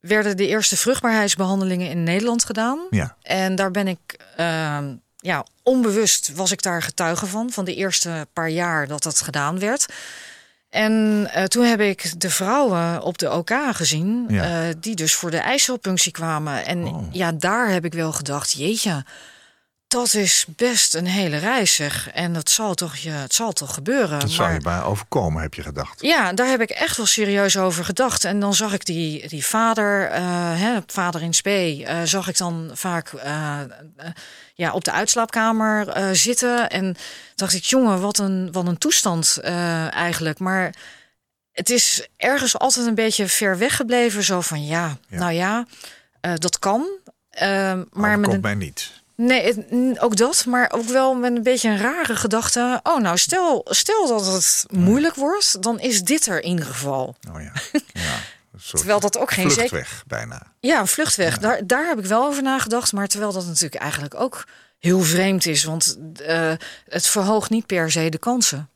werden 0.00 0.36
de 0.36 0.46
eerste 0.46 0.76
vruchtbaarheidsbehandelingen 0.76 1.90
in 1.90 2.02
Nederland 2.02 2.44
gedaan. 2.44 2.78
Ja. 2.90 3.16
En 3.22 3.54
daar 3.54 3.70
ben 3.70 3.88
ik, 3.88 4.20
ja, 5.16 5.44
onbewust 5.62 6.32
was 6.34 6.52
ik 6.52 6.62
daar 6.62 6.82
getuige 6.82 7.26
van, 7.26 7.50
van 7.50 7.64
de 7.64 7.74
eerste 7.74 8.26
paar 8.32 8.50
jaar 8.50 8.86
dat 8.86 9.02
dat 9.02 9.20
gedaan 9.20 9.58
werd. 9.58 9.86
En 10.70 11.26
eh, 11.32 11.44
toen 11.44 11.64
heb 11.64 11.80
ik 11.80 12.20
de 12.20 12.30
vrouwen 12.30 13.02
op 13.02 13.18
de 13.18 13.32
OK 13.32 13.50
gezien, 13.72 14.24
Ja. 14.28 14.44
eh, 14.68 14.74
die 14.80 14.94
dus 14.94 15.14
voor 15.14 15.30
de 15.30 15.36
ijsselpunctie 15.38 16.12
kwamen. 16.12 16.66
En 16.66 16.84
Oh. 16.84 17.02
ja, 17.12 17.32
daar 17.32 17.68
heb 17.70 17.84
ik 17.84 17.92
wel 17.94 18.12
gedacht, 18.12 18.52
jeetje, 18.52 19.04
dat 19.88 20.14
is 20.14 20.44
best 20.48 20.94
een 20.94 21.06
hele 21.06 21.36
reis 21.36 21.74
zeg. 21.74 22.10
En 22.10 22.32
dat 22.32 22.50
zal 22.50 22.74
toch, 22.74 22.96
je, 22.96 23.10
het 23.10 23.34
zal 23.34 23.52
toch 23.52 23.74
gebeuren. 23.74 24.20
Dat 24.20 24.30
zou 24.30 24.42
Maar- 24.48 24.56
je 24.56 24.62
bij 24.62 24.82
overkomen, 24.82 25.42
heb 25.42 25.54
je 25.54 25.62
gedacht. 25.62 26.00
ja, 26.00 26.32
daar 26.32 26.46
heb 26.48 26.60
ik 26.60 26.70
echt 26.70 26.96
wel 26.96 27.06
serieus 27.06 27.56
over 27.56 27.84
gedacht. 27.84 28.24
En 28.24 28.40
dan 28.40 28.54
zag 28.54 28.72
ik 28.72 28.84
die, 28.84 29.28
die 29.28 29.46
vader, 29.46 30.06
eh, 30.10 30.22
hè, 30.60 30.78
vader 30.86 31.22
in 31.22 31.34
spe, 31.34 31.84
eh, 31.86 31.96
zag 32.04 32.28
ik 32.28 32.36
dan 32.36 32.70
vaak 32.74 33.12
eh, 33.12 33.60
ja, 34.54 34.72
op 34.72 34.84
de 34.84 34.92
uitslaapkamer 34.92 35.86
zitten. 36.16 36.70
En 36.70 36.96
dacht 37.34 37.54
ik, 37.54 37.64
jongen, 37.64 38.00
wat 38.00 38.18
een, 38.18 38.52
wat 38.52 38.66
een 38.66 38.78
toestand 38.78 39.38
eigenlijk. 39.90 40.38
Maar 40.38 40.74
het 41.52 41.70
is 41.70 42.06
ergens 42.16 42.58
altijd 42.58 42.86
een 42.86 42.94
beetje 42.94 43.28
ver 43.28 43.58
weggebleven. 43.58 44.22
Zo 44.22 44.40
van, 44.40 44.66
ja, 44.66 44.96
Ja. 45.08 45.18
nou 45.18 45.32
ja, 45.32 45.66
dat 46.38 46.58
kan. 46.58 46.86
Maar 47.92 48.18
met 48.18 48.20
komt 48.22 48.34
een, 48.34 48.40
mij 48.40 48.54
niet. 48.54 48.96
Nee, 49.22 49.42
het- 49.42 50.00
ook 50.00 50.16
dat, 50.16 50.44
maar 50.46 50.70
ook 50.74 50.86
wel 50.88 51.14
met 51.14 51.36
een 51.36 51.42
beetje 51.42 51.68
een 51.68 51.78
rare 51.78 52.16
gedachte. 52.16 52.80
Oh, 52.82 53.00
nou, 53.00 53.18
stel, 53.18 53.66
stel 53.70 54.06
dat 54.08 54.26
het 54.32 54.66
moeilijk 54.70 55.14
wordt, 55.14 55.62
dan 55.62 55.80
is 55.80 56.02
dit 56.02 56.26
er 56.26 56.42
in 56.42 56.50
ieder 56.50 56.64
geval. 56.66 57.16
Oh 57.32 57.40
ja. 57.42 57.52
ja. 57.92 58.16
Terwijl 58.72 59.00
dat 59.00 59.18
ook 59.18 59.30
geen 59.30 59.50
zeker. 59.50 59.68
vluchtweg 59.68 60.04
bijna. 60.06 60.42
Ja, 60.60 60.80
een 60.80 60.86
vluchtweg. 60.86 61.38
Daar, 61.38 61.66
daar 61.66 61.86
heb 61.86 61.98
ik 61.98 62.04
wel 62.04 62.24
over 62.26 62.42
nagedacht. 62.42 62.92
Maar 62.92 63.06
terwijl 63.06 63.32
dat 63.32 63.46
natuurlijk 63.46 63.82
eigenlijk 63.82 64.14
ook 64.14 64.44
heel 64.78 65.00
vreemd 65.00 65.46
is. 65.46 65.64
Want 65.64 65.98
eh, 66.20 66.52
het 66.88 67.06
verhoogt 67.06 67.50
niet 67.50 67.66
per 67.66 67.90
se 67.90 68.08
de 68.08 68.18
kansen. 68.18 68.68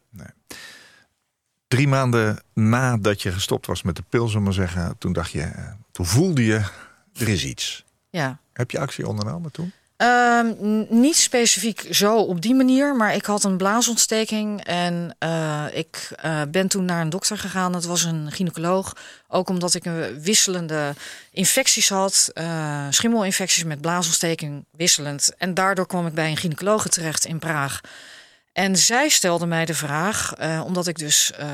Drie 1.68 1.88
maanden 1.88 2.42
nadat 2.55 3.22
je 3.22 3.33
gestopt 3.33 3.66
was 3.66 3.83
met 3.83 3.96
de 3.96 4.02
pil, 4.09 4.26
zullen 4.28 4.42
maar 4.42 4.52
zeggen, 4.52 4.98
toen 4.98 5.12
dacht 5.12 5.31
je, 5.31 5.40
eh, 5.42 5.70
toen 5.92 6.07
voelde 6.07 6.44
je, 6.44 6.62
er 7.18 7.28
is 7.28 7.44
iets. 7.44 7.85
Ja. 8.11 8.38
Heb 8.52 8.70
je 8.70 8.78
actie 8.78 9.07
ondernomen 9.07 9.50
toen? 9.52 9.72
Ehm, 10.02 10.84
niet 10.88 11.16
specifiek 11.16 11.86
zo 11.90 12.16
op 12.16 12.40
die 12.40 12.54
manier, 12.54 12.96
maar 12.96 13.14
ik 13.14 13.24
had 13.24 13.44
een 13.44 13.56
blaasontsteking 13.56 14.64
en 14.64 15.16
eh, 15.18 15.64
ik 15.72 16.10
eh, 16.16 16.42
ben 16.48 16.68
toen 16.68 16.84
naar 16.84 17.00
een 17.00 17.10
dokter 17.10 17.38
gegaan. 17.38 17.72
Dat 17.72 17.84
was 17.84 18.04
een 18.04 18.32
gynaecoloog, 18.32 18.96
ook 19.28 19.48
omdat 19.48 19.74
ik 19.74 19.84
een 19.84 20.22
wisselende 20.22 20.94
infecties 21.30 21.88
had, 21.88 22.30
eh, 22.34 22.86
schimmelinfecties 22.90 23.64
met 23.64 23.80
blaasontsteking 23.80 24.64
wisselend. 24.70 25.34
En 25.38 25.54
daardoor 25.54 25.86
kwam 25.86 26.06
ik 26.06 26.14
bij 26.14 26.30
een 26.30 26.36
gynaecoloog 26.36 26.88
terecht 26.88 27.24
in 27.24 27.38
Praag. 27.38 27.80
En 28.52 28.76
zij 28.76 29.08
stelde 29.08 29.46
mij 29.46 29.64
de 29.64 29.74
vraag, 29.74 30.34
eh, 30.34 30.62
omdat 30.64 30.86
ik 30.86 30.98
dus 30.98 31.32
eh, 31.32 31.48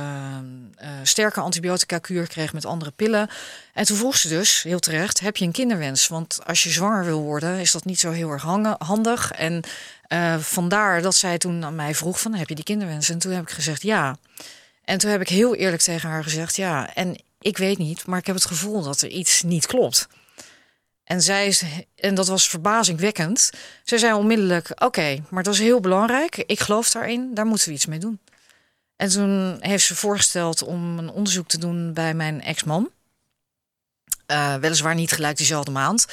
eh, 0.77 0.89
sterke 1.03 1.41
antibiotica-kuur 1.41 2.27
kreeg 2.27 2.53
met 2.53 2.65
andere 2.65 2.91
pillen. 2.91 3.29
En 3.75 3.85
toen 3.85 3.97
vroeg 3.97 4.17
ze 4.17 4.29
dus, 4.29 4.63
heel 4.63 4.79
terecht, 4.79 5.21
heb 5.21 5.37
je 5.37 5.45
een 5.45 5.53
kinderwens? 5.53 6.09
Want 6.09 6.39
als 6.47 6.63
je 6.63 6.71
zwanger 6.71 7.05
wil 7.05 7.21
worden, 7.21 7.59
is 7.59 7.73
dat 7.73 7.85
niet 7.85 8.01
zo 8.01 8.11
heel 8.11 8.31
erg 8.31 8.43
handig. 8.79 9.33
En 9.33 9.63
vandaar 10.41 11.03
dat 11.03 11.15
zij 11.15 11.39
toen 11.39 11.65
aan 11.65 11.75
mij 11.75 11.95
vroeg 11.95 12.21
van, 12.21 12.35
heb 12.35 12.49
je 12.49 12.55
die 12.55 12.65
kinderwens? 12.65 13.09
En 13.09 13.19
toen 13.19 13.33
heb 13.33 13.43
ik 13.43 13.51
gezegd 13.51 13.83
ja. 13.83 14.17
En 14.85 14.99
toen 14.99 15.11
heb 15.11 15.21
ik 15.21 15.29
heel 15.29 15.55
eerlijk 15.55 15.83
tegen 15.83 16.09
haar 16.09 16.23
gezegd 16.23 16.57
ja. 16.57 16.95
En 16.95 17.17
ik 17.41 17.59
weet 17.59 17.79
niet, 17.79 18.07
maar 18.07 18.19
ik 18.19 18.27
heb 18.27 18.35
het 18.35 18.47
gevoel 18.47 18.83
dat 18.83 19.01
er 19.01 19.09
iets 19.09 19.43
niet 19.43 19.67
klopt. 19.67 20.09
En 21.09 21.23
zij 21.23 21.47
is, 21.47 21.63
en 21.97 22.15
dat 22.15 22.29
was 22.29 22.49
verbazingwekkend. 22.49 23.51
Zij 23.85 23.99
zei 23.99 24.13
onmiddellijk: 24.13 24.83
Oké, 24.85 25.23
maar 25.31 25.43
dat 25.43 25.55
is 25.55 25.61
heel 25.61 25.81
belangrijk. 25.81 26.37
Ik 26.37 26.61
geloof 26.61 26.91
daarin, 26.91 27.35
daar 27.35 27.47
moeten 27.47 27.69
we 27.69 27.75
iets 27.75 27.87
mee 27.87 27.99
doen. 27.99 28.21
En 28.97 29.09
toen 29.09 29.57
heeft 29.61 29.85
ze 29.85 29.95
voorgesteld 29.97 30.63
om 30.63 30.99
een 30.99 31.11
onderzoek 31.11 31.49
te 31.49 31.59
doen 31.59 31.93
bij 31.93 32.15
mijn 32.15 32.43
ex-man. 32.43 32.91
Eh, 34.27 34.55
weliswaar 34.55 34.95
niet 34.95 35.13
gelijk 35.13 35.37
diezelfde 35.37 35.71
maand. 35.71 36.07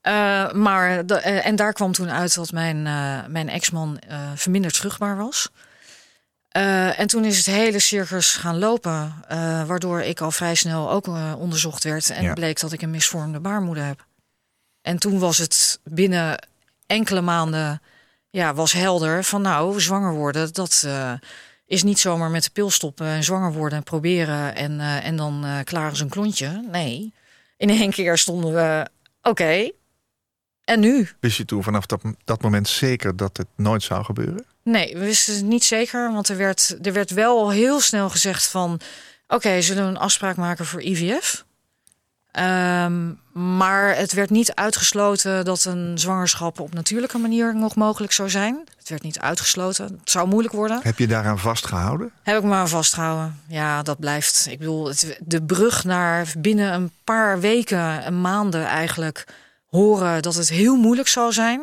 Eh, 0.00 0.52
maar 0.52 1.06
de- 1.06 1.14
eh, 1.20 1.46
en 1.46 1.56
daar 1.56 1.72
kwam 1.72 1.92
toen 1.92 2.10
uit 2.10 2.34
dat 2.34 2.52
mijn, 2.52 2.82
mijn 3.32 3.48
ex-man 3.48 4.00
verminderd 4.34 4.76
vruchtbaar 4.76 5.16
was. 5.16 5.48
En 6.96 7.06
toen 7.06 7.24
is 7.24 7.36
het 7.36 7.46
hele 7.46 7.78
circus 7.78 8.32
gaan 8.36 8.58
lopen, 8.58 9.14
waardoor 9.66 10.00
ik 10.00 10.20
al 10.20 10.30
vrij 10.30 10.54
snel 10.54 10.90
ook 10.90 11.06
onderzocht 11.38 11.84
werd. 11.84 12.10
En 12.10 12.22
Ja. 12.22 12.32
bleek 12.32 12.60
dat 12.60 12.72
ik 12.72 12.82
een 12.82 12.90
misvormde 12.90 13.40
baarmoeder 13.40 13.84
heb. 13.84 14.04
En 14.86 14.98
toen 14.98 15.18
was 15.18 15.38
het 15.38 15.80
binnen 15.84 16.48
enkele 16.86 17.20
maanden 17.20 17.82
ja, 18.30 18.54
was 18.54 18.72
helder 18.72 19.24
van 19.24 19.42
nou, 19.42 19.80
zwanger 19.80 20.14
worden, 20.14 20.52
dat 20.52 20.82
eh, 20.86 21.12
is 21.66 21.82
niet 21.82 21.98
zomaar 21.98 22.30
met 22.30 22.44
de 22.44 22.50
pil 22.50 22.70
stoppen 22.70 23.06
en 23.06 23.24
zwanger 23.24 23.52
worden 23.52 23.78
en 23.78 23.84
proberen 23.84 24.54
en, 24.54 24.80
eh, 24.80 25.06
en 25.06 25.16
dan 25.16 25.44
eh 25.44 25.58
klaar 25.64 25.92
is 25.92 26.00
een 26.00 26.08
klontje. 26.08 26.64
Nee, 26.70 27.12
in 27.56 27.70
één 27.70 27.90
keer 27.90 28.18
stonden 28.18 28.54
we, 28.54 28.86
oké, 29.22 29.70
En 30.64 30.80
nu? 30.80 31.08
Wist 31.20 31.36
je 31.36 31.44
toen 31.44 31.62
vanaf 31.62 31.86
dat, 31.86 32.02
dat 32.24 32.42
moment 32.42 32.68
zeker 32.68 33.16
dat 33.16 33.36
het 33.36 33.48
nooit 33.56 33.82
zou 33.82 34.04
gebeuren? 34.04 34.44
Nee, 34.62 34.94
we 34.94 35.04
wisten 35.04 35.34
het 35.34 35.44
niet 35.44 35.64
zeker. 35.64 36.12
Want 36.12 36.28
er 36.28 36.36
werd, 36.36 36.78
er 36.82 36.92
werd 36.92 37.10
wel 37.10 37.50
heel 37.50 37.80
snel 37.80 38.10
gezegd 38.10 38.46
van... 38.46 38.80
oké, 39.26 39.60
zullen 39.60 39.82
we 39.82 39.88
een 39.88 39.96
afspraak 39.96 40.36
maken 40.36 40.66
voor 40.66 40.82
IVF? 40.82 41.45
Ehm, 42.36 43.12
maar 43.56 43.96
het 43.96 44.12
werd 44.12 44.30
niet 44.30 44.54
uitgesloten 44.54 45.44
dat 45.44 45.64
een 45.64 45.98
zwangerschap 45.98 46.60
op 46.60 46.74
natuurlijke 46.74 47.18
manier 47.18 47.56
nog 47.56 47.74
mogelijk 47.74 48.12
zou 48.12 48.30
zijn. 48.30 48.64
Het 48.78 48.88
werd 48.88 49.02
niet 49.02 49.18
uitgesloten. 49.20 49.84
Het 49.84 50.10
zou 50.10 50.28
moeilijk 50.28 50.54
worden. 50.54 50.80
Heb 50.82 50.98
je 50.98 51.06
daaraan 51.06 51.38
vastgehouden? 51.38 52.10
Heb 52.22 52.36
ik 52.38 52.42
me 52.44 52.54
aan 52.54 52.68
vastgehouden. 52.68 53.40
Ja, 53.48 53.82
dat 53.82 53.98
blijft. 53.98 54.46
Ik 54.50 54.58
bedoel, 54.58 54.88
het, 54.88 55.18
de 55.24 55.42
brug 55.42 55.84
naar 55.84 56.32
binnen 56.38 56.72
een 56.72 56.90
paar 57.04 57.40
weken, 57.40 58.06
een 58.06 58.20
maanden 58.20 58.66
eigenlijk, 58.66 59.24
horen 59.70 60.22
dat 60.22 60.34
het 60.34 60.48
heel 60.48 60.76
moeilijk 60.76 61.08
zou 61.08 61.32
zijn. 61.32 61.60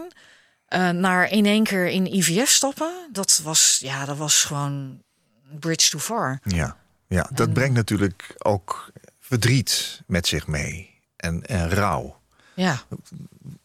eh, 0.68 0.90
naar 0.90 1.30
in 1.30 1.46
één 1.46 1.64
keer 1.64 1.88
in 1.88 2.14
IVF 2.16 2.50
stappen. 2.50 2.92
Dat 3.12 3.42
was, 3.44 3.80
ja, 3.82 4.06
dat 4.06 4.18
was 4.18 4.44
gewoon 4.44 5.02
bridge 5.60 5.90
too 5.90 6.00
far. 6.00 6.40
Ja, 6.44 6.76
ja 7.08 7.30
dat 7.34 7.48
En- 7.48 7.54
brengt 7.54 7.74
natuurlijk 7.76 8.36
ook 8.38 8.92
verdriet 9.34 10.02
met 10.08 10.28
zich 10.28 10.48
mee. 10.48 11.02
En, 11.16 11.46
en 11.46 11.70
rouw. 11.70 12.20
Ja. 12.54 12.82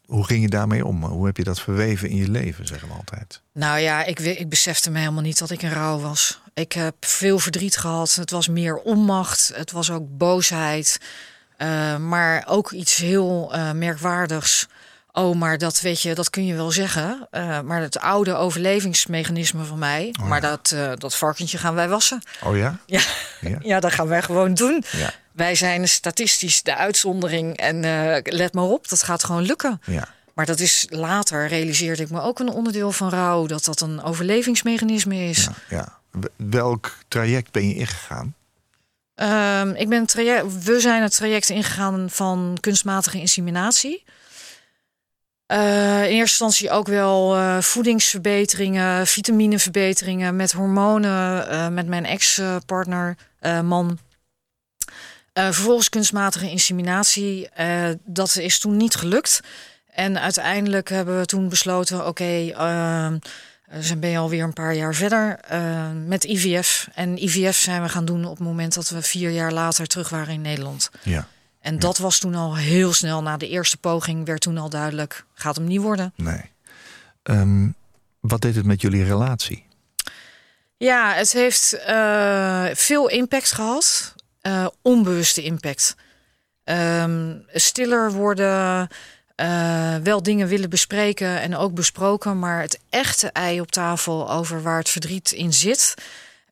Hoe 0.07 0.25
ging 0.25 0.43
je 0.43 0.49
daarmee 0.49 0.85
om? 0.85 1.05
Hoe 1.05 1.27
heb 1.27 1.37
je 1.37 1.45
dat 1.45 1.61
verweven 1.61 2.09
in 2.09 2.17
je 2.17 2.29
leven, 2.29 2.67
zeggen 2.67 2.89
we 2.89 2.95
altijd? 2.95 3.43
Nou 3.53 3.79
ja, 3.79 4.05
ik, 4.05 4.19
ik 4.19 4.49
besefte 4.49 4.91
me 4.91 4.99
helemaal 4.99 5.23
niet 5.23 5.39
dat 5.39 5.51
ik 5.51 5.63
in 5.63 5.73
rouw 5.73 5.99
was. 5.99 6.41
Ik 6.55 6.73
heb 6.73 6.95
veel 7.01 7.39
verdriet 7.39 7.77
gehad. 7.77 8.15
Het 8.15 8.31
was 8.31 8.49
meer 8.49 8.77
onmacht. 8.77 9.51
Het 9.55 9.73
was 9.73 9.91
ook 9.91 10.17
boosheid. 10.19 11.01
Eh, 11.57 11.97
maar 11.97 12.45
ook 12.47 12.73
iets 12.73 12.97
heel 12.97 13.55
eh, 13.55 13.73
merkwaardigs. 13.73 14.69
Oh, 15.13 15.37
maar 15.37 15.59
dat 15.59 15.81
weet 15.81 16.03
je, 16.03 16.15
dat 16.15 16.31
kun 16.31 16.47
je 16.47 16.55
wel 16.55 16.71
zeggen. 16.71 17.27
Eh, 17.31 17.61
maar 17.61 17.81
het 17.81 17.99
oude 17.99 18.35
overlevingsmechanisme 18.35 19.65
van 19.65 19.79
mij. 19.79 20.15
Oh 20.21 20.29
Maar 20.29 20.41
dat, 20.41 20.73
eh, 20.75 20.93
dat 20.95 21.17
varkentje 21.17 21.59
gaan 21.59 21.75
wij 21.75 21.89
wassen. 21.89 22.23
Oh 22.45 22.57
ja? 22.57 22.79
Ja. 22.87 23.01
Ja. 23.41 23.59
ja, 23.61 23.81
dat 23.81 23.93
gaan 23.93 24.09
wij 24.09 24.23
gewoon 24.23 24.55
doen. 24.55 24.85
Ja. 24.91 25.11
Wij 25.33 25.55
zijn 25.55 25.89
statistisch 25.89 26.63
de 26.63 26.77
uitzondering. 26.77 27.57
En 27.57 27.85
eh, 27.85 28.33
let 28.35 28.55
maar 28.55 28.65
op, 28.65 28.89
dat 28.89 29.03
gaat 29.03 29.25
gewoon 29.25 29.43
lukken. 29.43 29.81
Ja. 29.85 30.09
Maar 30.35 30.47
dat 30.47 30.61
is 30.61 30.87
later 30.89 31.49
realiseerde 31.49 32.03
ik 32.03 32.11
me 32.11 32.21
ook 32.21 32.39
een 32.39 32.49
onderdeel 32.51 32.93
van 32.93 33.09
rouw. 33.11 33.47
Dat 33.47 33.65
dat 33.65 33.81
een 33.81 34.03
overlevingsmechanisme 34.03 35.17
is. 35.17 35.49
ja, 35.69 35.99
Welk 36.37 36.97
traject 37.09 37.51
ben 37.53 37.69
je 37.69 37.75
ingegaan? 37.75 38.35
Ehm, 39.15 39.71
ik 39.71 39.89
ben 39.89 40.07
traject, 40.07 40.65
we 40.65 40.81
zijn 40.81 41.03
het 41.03 41.15
traject 41.17 41.49
ingegaan 41.49 42.11
van 42.11 42.57
kunstmatige 42.61 43.19
inseminatie. 43.21 44.05
Eh, 45.49 46.05
in 46.05 46.17
eerste 46.17 46.45
instantie 46.45 46.71
ook 46.71 46.87
wel 46.87 47.37
eh, 47.37 47.59
voedingsverbeteringen, 47.61 49.07
vitamineverbeteringen 49.07 50.37
met 50.37 50.53
hormonen, 50.53 51.49
eh, 51.49 51.69
met 51.69 51.87
mijn 51.87 52.07
ex-partner, 52.07 53.17
man. 53.63 53.99
Vervolgens 55.33 55.89
kunstmatige 55.89 56.51
inseminatie. 56.51 57.49
Dat 58.05 58.37
is 58.37 58.59
toen 58.59 58.77
niet 58.77 58.95
gelukt. 58.95 59.41
En 59.91 60.21
uiteindelijk 60.21 60.89
hebben 60.89 61.19
we 61.19 61.27
toen 61.27 61.49
besloten: 61.49 62.07
oké, 62.07 62.51
ehm, 62.51 63.19
dus 63.71 63.89
dan 63.89 64.01
ben 64.01 64.11
je 64.11 64.19
alweer 64.19 64.45
een 64.45 64.53
paar 64.53 64.75
jaar 64.75 64.95
verder 64.95 65.41
met 66.07 66.25
IVF. 66.25 66.89
En 66.95 67.25
IVF 67.25 67.57
zijn 67.57 67.83
we 67.83 67.89
gaan 67.89 68.05
doen 68.05 68.25
op 68.25 68.39
het 68.39 68.47
moment 68.47 68.75
dat 68.75 68.89
we 68.89 69.03
vier 69.03 69.31
jaar 69.31 69.53
later 69.53 69.87
terug 69.87 70.09
waren 70.09 70.35
in 70.35 70.41
Nederland. 70.41 70.91
Ja. 71.03 71.29
En 71.69 71.79
dat 71.79 71.99
was 71.99 72.19
toen 72.19 72.35
al 72.35 72.57
heel 72.57 72.93
snel. 72.93 73.23
Na 73.23 73.37
de 73.37 73.49
eerste 73.49 73.77
poging 73.77 74.27
werd 74.27 74.41
toen 74.41 74.59
al 74.59 74.69
duidelijk: 74.69 75.25
gaat 75.35 75.57
hem 75.57 75.65
niet 75.65 75.81
worden. 75.81 76.13
Nee. 76.17 76.41
Ehm, 77.23 77.69
wat 78.21 78.41
deed 78.41 78.55
het 78.55 78.65
met 78.65 78.81
jullie 78.81 79.05
relatie? 79.05 79.67
Ja, 80.77 81.13
het 81.15 81.33
heeft 81.33 81.73
eh, 81.73 82.67
veel 82.73 83.09
impact 83.09 83.53
gehad. 83.53 84.15
Eh, 84.41 84.67
onbewuste 84.83 85.43
impact. 85.43 85.97
Ehm, 86.65 87.37
stiller 87.53 88.13
worden, 88.13 88.89
eh, 89.35 89.97
wel 89.97 90.23
dingen 90.23 90.49
willen 90.49 90.71
bespreken 90.71 91.41
en 91.41 91.57
ook 91.57 91.75
besproken, 91.75 92.39
maar 92.39 92.61
het 92.61 92.81
echte 92.91 93.31
ei 93.31 93.61
op 93.61 93.71
tafel 93.71 94.31
over 94.31 94.63
waar 94.63 94.79
het 94.79 94.89
verdriet 94.89 95.33
in 95.33 95.53
zit, 95.53 95.95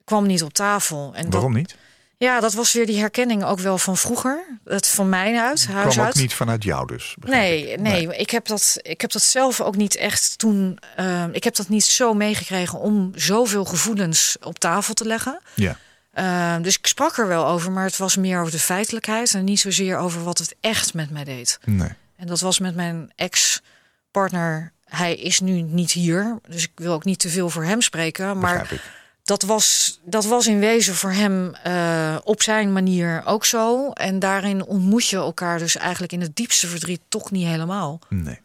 kwam 0.04 0.26
niet 0.26 0.42
op 0.42 0.52
tafel. 0.52 1.12
En 1.14 1.30
Waarom 1.30 1.52
dat, 1.52 1.60
niet? 1.60 1.76
Ja, 2.18 2.40
dat 2.40 2.54
was 2.54 2.72
weer 2.72 2.86
die 2.86 2.98
herkenning 2.98 3.44
ook 3.44 3.58
wel 3.58 3.78
van 3.78 3.96
vroeger. 3.96 4.58
Het 4.64 4.88
van 4.88 5.08
mij 5.08 5.38
uit, 5.40 5.66
huis 5.66 5.94
Kwam 5.94 5.98
ook 5.98 6.04
uit. 6.12 6.14
niet 6.14 6.34
vanuit 6.34 6.62
jou 6.64 6.86
dus? 6.86 7.16
Nee, 7.20 7.70
ik. 7.72 7.80
nee, 7.80 8.16
Ik, 8.16 8.30
heb 8.30 8.46
dat, 8.46 8.76
ik 8.82 9.00
heb 9.00 9.12
dat 9.12 9.22
zelf 9.22 9.60
ook 9.60 9.76
niet 9.76 9.96
echt 9.96 10.38
toen. 10.38 10.78
ehm, 10.96 11.30
ik 11.32 11.44
heb 11.44 11.54
dat 11.56 11.68
niet 11.68 11.84
zo 11.84 12.14
meegekregen 12.14 12.78
om 12.78 13.12
zoveel 13.14 13.64
gevoelens 13.64 14.36
op 14.40 14.58
tafel 14.58 14.94
te 14.94 15.04
leggen. 15.06 15.40
Ja. 15.54 15.78
Ehm, 16.12 16.62
dus 16.62 16.78
ik 16.78 16.86
sprak 16.86 17.16
er 17.18 17.28
wel 17.28 17.46
over, 17.46 17.72
maar 17.72 17.84
het 17.84 17.96
was 17.96 18.16
meer 18.16 18.40
over 18.40 18.52
de 18.52 18.58
feitelijkheid 18.58 19.34
en 19.34 19.44
niet 19.44 19.60
zozeer 19.60 19.96
over 19.98 20.24
wat 20.24 20.38
het 20.38 20.54
echt 20.60 20.94
met 20.94 21.10
mij 21.10 21.24
deed. 21.24 21.58
Nee. 21.64 21.90
En 22.16 22.26
dat 22.26 22.40
was 22.40 22.58
met 22.58 22.74
mijn 22.74 23.12
ex-partner. 23.16 24.72
Hij 24.84 25.14
is 25.16 25.40
nu 25.40 25.60
niet 25.62 25.92
hier, 25.92 26.38
dus 26.48 26.62
ik 26.62 26.70
wil 26.74 26.92
ook 26.92 27.04
niet 27.04 27.18
te 27.18 27.28
veel 27.28 27.50
voor 27.50 27.64
hem 27.64 27.80
spreken. 27.82 28.38
Maar. 28.38 28.80
Dat 29.26 29.42
was, 29.42 29.98
dat 30.04 30.24
was 30.24 30.46
in 30.46 30.58
wezen 30.58 30.94
voor 30.94 31.12
hem 31.12 31.54
eh, 31.54 32.16
op 32.24 32.42
zijn 32.42 32.72
manier 32.72 33.22
ook 33.24 33.44
zo. 33.44 33.90
En 33.90 34.18
daarin 34.18 34.64
ontmoet 34.64 35.06
je 35.06 35.16
elkaar 35.16 35.58
dus 35.58 35.76
eigenlijk 35.76 36.12
in 36.12 36.20
het 36.20 36.36
diepste 36.36 36.66
verdriet 36.66 37.00
toch 37.08 37.30
niet 37.30 37.46
helemaal. 37.46 37.98
Nee. 38.08 38.40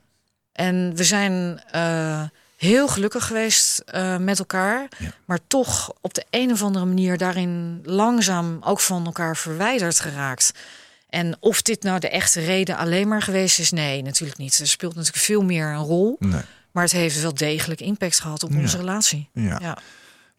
En 0.52 0.96
we 0.96 1.04
zijn 1.04 1.62
eh, 1.72 2.24
heel 2.58 2.88
gelukkig 2.88 3.26
geweest 3.26 3.80
eh, 3.80 4.18
met 4.18 4.40
elkaar. 4.40 4.88
Ja. 4.98 5.12
Maar 5.26 5.40
toch 5.48 5.94
op 6.02 6.14
de 6.14 6.26
een 6.30 6.52
of 6.52 6.64
andere 6.64 6.86
manier 6.86 7.18
daarin 7.18 7.82
langzaam 7.84 8.58
ook 8.64 8.80
van 8.80 9.06
elkaar 9.06 9.38
verwijderd 9.38 10.00
geraakt. 10.00 10.52
En 11.10 11.36
of 11.40 11.62
dit 11.62 11.84
nou 11.84 12.00
de 12.00 12.10
echte 12.10 12.40
reden 12.40 12.78
alleen 12.78 13.08
maar 13.08 13.22
geweest 13.22 13.60
is, 13.60 13.72
nee, 13.72 14.02
natuurlijk 14.02 14.40
niet. 14.40 14.60
Er 14.60 14.68
speelt 14.68 14.96
natuurlijk 14.96 15.24
veel 15.24 15.44
meer 15.44 15.68
een 15.68 15.84
rol. 15.84 16.16
nee. 16.20 16.42
Maar 16.72 16.84
het 16.84 16.92
heeft 16.92 17.22
wel 17.22 17.34
degelijk 17.34 17.82
impact 17.82 18.20
gehad 18.20 18.44
op 18.44 18.56
onze 18.56 18.78
relatie. 18.78 19.30
Ja. 19.34 19.60
Ja. 19.62 19.78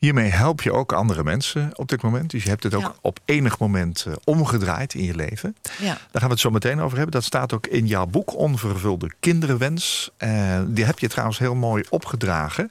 Hiermee 0.02 0.30
help 0.30 0.62
je 0.62 0.72
ook 0.72 0.92
andere 0.92 1.24
mensen 1.24 1.70
op 1.78 1.88
dit 1.88 2.02
moment. 2.02 2.30
Dus 2.30 2.42
je 2.42 2.48
hebt 2.48 2.62
het 2.62 2.74
ook 2.74 2.82
Ja. 2.82 2.94
op 3.00 3.18
enig 3.24 3.58
moment 3.58 4.04
eh, 4.08 4.12
omgedraaid 4.24 4.94
in 4.94 5.04
je 5.04 5.14
leven. 5.14 5.56
ja. 5.78 5.84
Daar 5.86 5.96
gaan 6.12 6.22
we 6.24 6.28
het 6.30 6.40
zo 6.40 6.50
meteen 6.50 6.80
over 6.80 6.96
hebben. 6.96 7.14
Dat 7.14 7.24
staat 7.24 7.52
ook 7.52 7.66
in 7.66 7.86
jouw 7.86 8.06
boek 8.06 8.36
Onvervulde 8.36 9.10
Kinderenwens. 9.20 10.10
Eh, 10.16 10.60
die 10.66 10.84
heb 10.84 10.98
je 10.98 11.08
trouwens 11.08 11.38
heel 11.38 11.54
mooi 11.54 11.84
opgedragen 11.88 12.70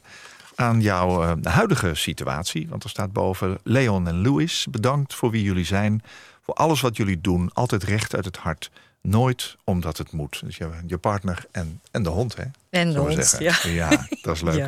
aan 0.55 0.81
jouw 0.81 1.23
eh, 1.23 1.31
huidige 1.43 1.95
situatie. 1.95 2.67
Want 2.69 2.83
er 2.83 2.89
staat 2.89 3.13
boven 3.13 3.57
Leon 3.63 4.07
en 4.07 4.21
Louis. 4.21 4.67
Bedankt 4.69 5.13
voor 5.13 5.31
wie 5.31 5.43
jullie 5.43 5.65
zijn. 5.65 6.03
Voor 6.41 6.53
alles 6.53 6.81
wat 6.81 6.97
jullie 6.97 7.21
doen. 7.21 7.49
Altijd 7.53 7.83
recht 7.83 8.15
uit 8.15 8.25
het 8.25 8.37
hart. 8.37 8.71
Nooit 9.01 9.55
omdat 9.63 9.97
het 9.97 10.11
moet. 10.11 10.41
Dus 10.45 10.57
je, 10.57 10.69
je 10.87 10.97
partner 10.97 11.45
en, 11.51 11.81
en 11.91 12.03
de 12.03 12.09
hond, 12.09 12.35
hè? 12.35 12.43
En 12.69 12.91
de 12.93 12.99
hond, 12.99 13.25
zeggen. 13.27 13.71
ja. 13.71 13.89
ja, 13.89 14.07
dat 14.21 14.35
is 14.35 14.41
leuk. 14.41 14.55
Ja. 14.63 14.65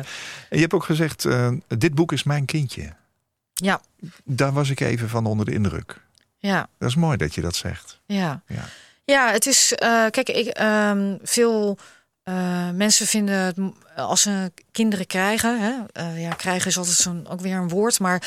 En 0.48 0.56
je 0.56 0.60
hebt 0.60 0.72
ook 0.74 0.84
gezegd, 0.84 1.24
eh, 1.24 1.52
dit 1.68 1.94
boek 1.94 2.12
is 2.12 2.22
mijn 2.22 2.44
kindje. 2.44 2.92
Ja, 3.54 3.80
Daar 4.24 4.52
was 4.52 4.70
ik 4.70 4.80
even 4.80 5.08
van 5.08 5.26
onder 5.26 5.46
de 5.46 5.52
indruk. 5.52 6.00
ja, 6.38 6.68
Dat 6.78 6.88
is 6.88 6.94
mooi 6.96 7.16
dat 7.16 7.34
je 7.34 7.40
dat 7.40 7.56
zegt. 7.56 8.00
ja. 8.06 8.42
Ja. 8.46 8.64
Ja, 9.06 9.30
het 9.32 9.46
is. 9.46 9.72
eh, 9.72 10.06
kijk, 10.10 10.28
ik, 10.28 10.46
ehm, 10.46 11.16
veel 11.22 11.78
eh, 12.24 12.70
mensen 12.70 13.06
vinden 13.06 13.34
het, 13.34 13.56
als 13.96 14.22
ze 14.22 14.52
kinderen 14.72 15.06
krijgen. 15.06 15.60
Hè, 15.60 15.72
eh, 15.92 16.22
ja, 16.22 16.30
krijgen 16.30 16.68
is 16.68 16.78
altijd 16.78 16.96
zo'n 16.96 17.28
ook 17.28 17.40
weer 17.40 17.56
een 17.56 17.68
woord. 17.68 18.00
Maar 18.00 18.22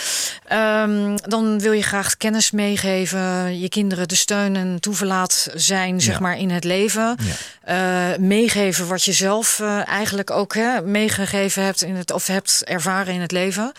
ehm, 0.46 1.18
dan 1.22 1.60
wil 1.60 1.72
je 1.72 1.82
graag 1.82 2.18
kennis 2.18 2.52
meegeven. 2.52 3.60
Je 3.60 3.70
kinderen 3.70 4.08
de 4.08 4.16
steun 4.16 4.56
en 4.56 4.80
toeverlaat 4.80 5.48
zijn, 5.56 6.02
zeg 6.02 6.20
maar, 6.20 6.38
in 6.38 6.50
het 6.50 6.64
leven. 6.64 7.18
Ja. 7.64 8.14
Eh, 8.14 8.20
meegeven 8.20 8.88
wat 8.88 9.04
je 9.04 9.14
zelf 9.14 9.60
eigenlijk 9.86 10.32
ook 10.32 10.54
hè, 10.54 10.82
meegegeven 10.82 11.64
hebt 11.64 11.82
in 11.82 11.96
het, 11.96 12.12
of 12.12 12.28
hebt 12.28 12.64
ervaren 12.64 13.14
in 13.14 13.22
het 13.22 13.32
leven. 13.32 13.72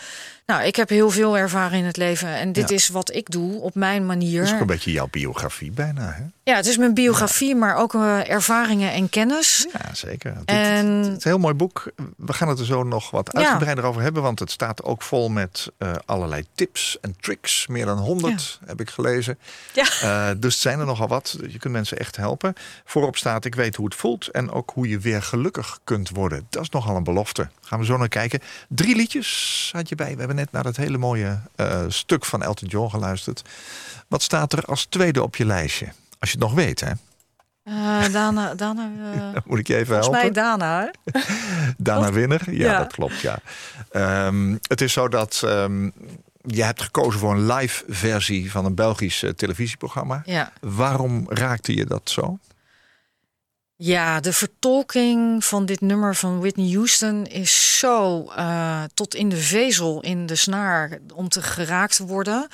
Nou, 0.49 0.63
ik 0.63 0.75
heb 0.75 0.89
heel 0.89 1.09
veel 1.09 1.37
ervaren 1.37 1.77
in 1.77 1.85
het 1.85 1.97
leven. 1.97 2.27
En 2.35 2.51
dit 2.53 2.69
Ja. 2.69 2.75
is 2.75 2.87
wat 2.89 3.13
ik 3.15 3.31
doe 3.31 3.61
op 3.61 3.75
mijn 3.75 4.05
manier. 4.05 4.37
Dat 4.39 4.47
is 4.47 4.53
ook 4.53 4.59
een 4.59 4.65
beetje 4.67 4.91
jouw 4.91 5.07
biografie 5.11 5.71
bijna, 5.71 6.11
hè? 6.17 6.23
Ja, 6.43 6.55
het 6.55 6.65
is 6.65 6.77
mijn 6.77 6.93
biografie, 6.93 7.55
maar 7.55 7.75
ook 7.75 7.93
eh, 7.93 8.29
ervaringen 8.29 8.91
en 8.91 9.09
kennis. 9.09 9.67
Ja, 9.73 9.93
zeker. 9.93 10.33
En- 10.45 10.85
Het 10.85 11.07
is 11.07 11.13
een 11.13 11.17
heel 11.21 11.37
mooi 11.37 11.53
boek. 11.53 11.91
We 12.17 12.33
gaan 12.33 12.47
het 12.47 12.59
er 12.59 12.65
zo 12.65 12.83
nog 12.83 13.11
wat 13.11 13.29
Ja. 13.33 13.39
uitgebreider 13.39 13.83
over 13.83 14.01
hebben. 14.01 14.21
Want 14.21 14.39
het 14.39 14.51
staat 14.51 14.83
ook 14.83 15.01
vol 15.01 15.29
met 15.29 15.71
eh, 15.77 15.91
allerlei 16.05 16.43
tips 16.55 16.97
en 17.01 17.15
tricks. 17.19 17.67
Meer 17.67 17.85
dan 17.85 17.97
100 17.97 18.59
heb 18.65 18.81
ik 18.81 18.89
gelezen. 18.89 19.39
Ja. 19.73 19.83
Eh, 20.01 20.35
dus 20.37 20.53
het 20.53 20.61
zijn 20.61 20.79
er 20.79 20.85
nogal 20.85 21.07
wat. 21.07 21.37
Je 21.49 21.57
kunt 21.59 21.73
mensen 21.73 21.97
echt 21.99 22.15
helpen. 22.15 22.53
Voorop 22.85 23.17
staat, 23.17 23.45
ik 23.45 23.55
weet 23.55 23.75
hoe 23.75 23.85
het 23.85 23.95
voelt. 23.95 24.27
En 24.27 24.51
ook 24.51 24.71
hoe 24.73 24.89
je 24.89 24.99
weer 24.99 25.21
gelukkig 25.21 25.79
kunt 25.83 26.09
worden. 26.09 26.45
Dat 26.49 26.61
is 26.61 26.69
nogal 26.69 26.95
een 26.95 27.03
belofte. 27.03 27.49
Gaan 27.61 27.79
we 27.79 27.85
zo 27.85 27.97
naar 27.97 28.07
kijken. 28.07 28.39
Drie 28.69 28.95
liedjes 28.95 29.69
had 29.75 29.89
je 29.89 29.95
bij. 29.95 30.11
We 30.13 30.17
hebben 30.17 30.35
net 30.39 30.51
naar 30.51 30.63
dat 30.63 30.75
hele 30.75 30.97
mooie 30.97 31.39
eh, 31.55 31.83
stuk 31.87 32.25
van 32.25 32.41
Elton 32.43 32.67
John 32.67 32.89
geluisterd. 32.89 33.41
Wat 34.07 34.21
staat 34.21 34.53
er 34.53 34.63
als 34.65 34.85
tweede 34.85 35.23
op 35.23 35.35
je 35.35 35.45
lijstje? 35.45 35.85
Als 36.19 36.31
je 36.31 36.37
het 36.37 36.45
nog 36.45 36.53
weet, 36.53 36.79
hè? 36.79 36.91
Eh, 37.63 38.13
Dana, 38.13 38.55
Dana 38.55 38.89
eh, 39.13 39.41
Moet 39.45 39.59
ik 39.59 39.67
je 39.67 39.75
even 39.75 39.87
volgens 40.03 40.07
helpen? 40.07 40.33
mij 40.33 40.43
Dana. 40.43 40.91
hè? 41.03 41.19
Dana 41.77 42.11
Winner? 42.11 42.41
Ja, 42.53 42.71
Ja. 42.71 42.77
dat 42.77 42.91
klopt, 42.93 43.19
ja. 43.19 43.39
Ehm, 43.91 44.55
het 44.67 44.81
is 44.81 44.93
zo 44.93 45.07
dat 45.07 45.41
ehm, 45.45 45.89
je 46.41 46.63
hebt 46.63 46.81
gekozen 46.81 47.19
voor 47.19 47.31
een 47.33 47.45
live 47.53 47.83
versie 47.87 48.51
van 48.51 48.65
een 48.65 48.75
Belgisch 48.75 49.23
televisieprogramma. 49.35 50.21
Ja. 50.25 50.51
Waarom 50.61 51.25
raakte 51.29 51.75
je 51.75 51.85
dat 51.85 52.09
zo? 52.09 52.39
Ja, 53.81 54.19
de 54.19 54.33
vertolking 54.33 55.45
van 55.45 55.65
dit 55.65 55.81
nummer 55.81 56.15
van 56.15 56.39
Whitney 56.39 56.71
Houston 56.73 57.25
is 57.25 57.77
zo 57.79 58.25
eh, 58.35 58.83
tot 58.93 59.15
in 59.15 59.29
de 59.29 59.37
vezel, 59.37 60.01
in 60.01 60.25
de 60.25 60.35
snaar, 60.35 60.97
om 61.15 61.29
te 61.29 61.41
geraakt 61.41 61.95
te 61.95 62.05
worden. 62.05 62.47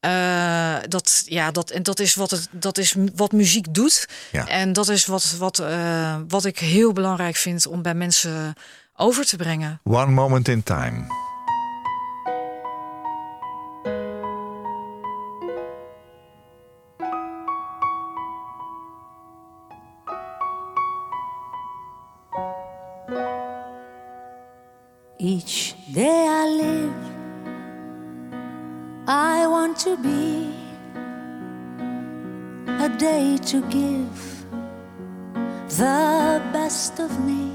Eh, 0.00 0.76
dat, 0.88 1.22
ja, 1.26 1.50
dat, 1.50 1.70
en 1.70 1.82
dat 1.82 1.98
is, 1.98 2.14
wat 2.14 2.30
het, 2.30 2.48
dat 2.50 2.78
is 2.78 2.94
wat 3.14 3.32
muziek 3.32 3.74
doet. 3.74 4.08
Ja. 4.32 4.48
En 4.48 4.72
dat 4.72 4.88
is 4.88 5.06
wat, 5.06 5.34
wat, 5.38 5.58
eh, 5.58 6.16
wat 6.28 6.44
ik 6.44 6.58
heel 6.58 6.92
belangrijk 6.92 7.36
vind 7.36 7.66
om 7.66 7.82
bij 7.82 7.94
mensen 7.94 8.54
over 8.96 9.24
te 9.26 9.36
brengen. 9.36 9.80
One 9.84 10.10
Moment 10.10 10.48
in 10.48 10.62
Time. 10.62 11.25
Each 25.28 25.74
day 25.92 26.24
I 26.28 26.46
live, 26.46 27.02
I 29.08 29.44
want 29.48 29.76
to 29.78 29.96
be 29.96 30.54
a 32.68 32.88
day 32.88 33.36
to 33.50 33.60
give 33.62 34.16
the 35.80 36.40
best 36.52 37.00
of 37.00 37.10
me. 37.26 37.50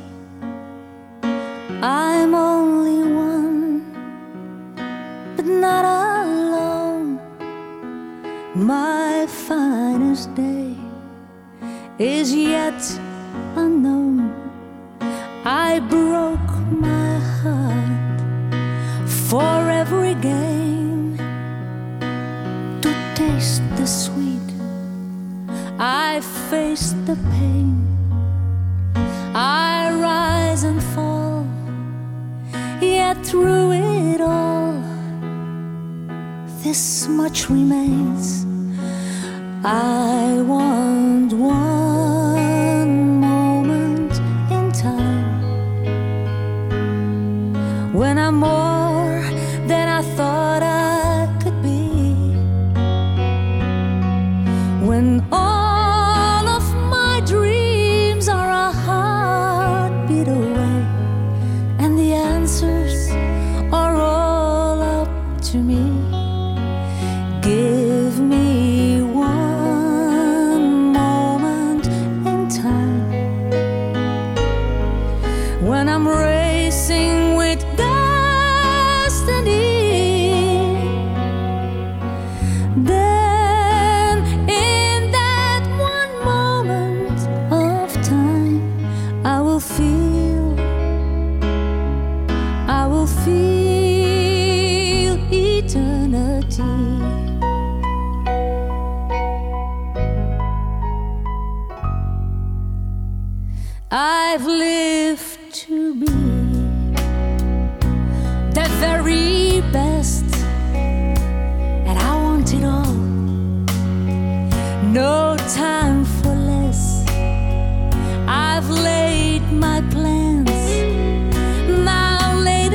I'm 1.82 2.36
only 2.36 3.04
one, 3.10 3.94
but 5.38 5.46
not 5.46 5.86
alone. 5.86 7.22
My 8.54 9.28
finest 9.28 10.36
day 10.36 10.76
is 11.98 12.36
yet 12.36 12.82
unknown. 13.56 14.34
I 15.46 15.80
broke 15.80 16.61
my 16.72 17.20
heart 17.42 18.52
for 19.08 19.70
every 19.70 20.16
gain 20.16 21.18
to 22.82 22.90
taste 23.16 23.62
the 23.76 23.86
sweet. 23.86 24.50
I 25.80 26.22
face 26.50 26.94
the 27.06 27.16
pain. 27.32 27.88
I 29.34 29.92
rise 30.00 30.64
and 30.64 30.82
fall, 30.94 31.46
yet 32.82 33.18
through 33.26 33.72
it 33.74 34.22
all, 34.22 34.82
this 36.64 37.08
much 37.08 37.50
remains. 37.50 38.46
I 39.64 40.42
want 40.42 40.91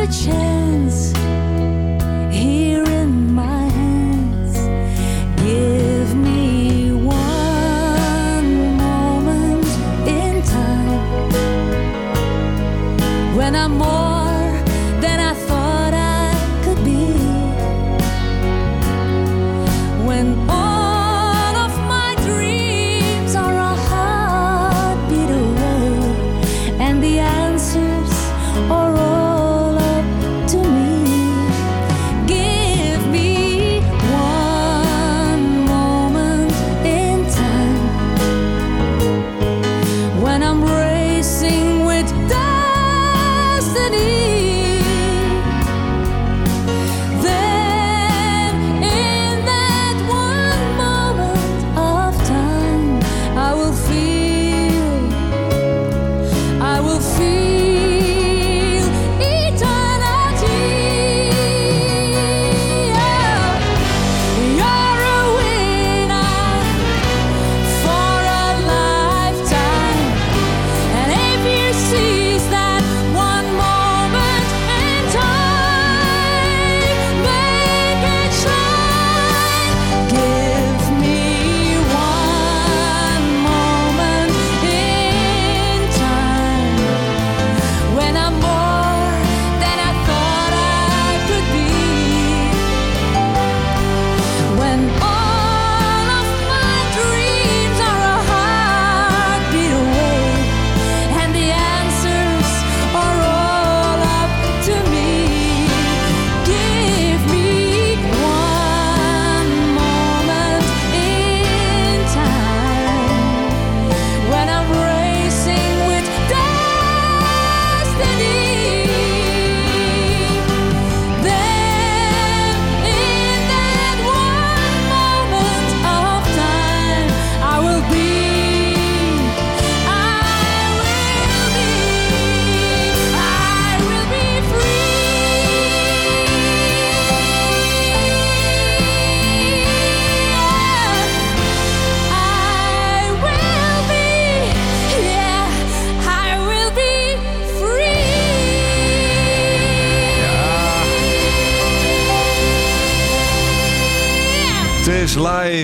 前。 0.09 0.66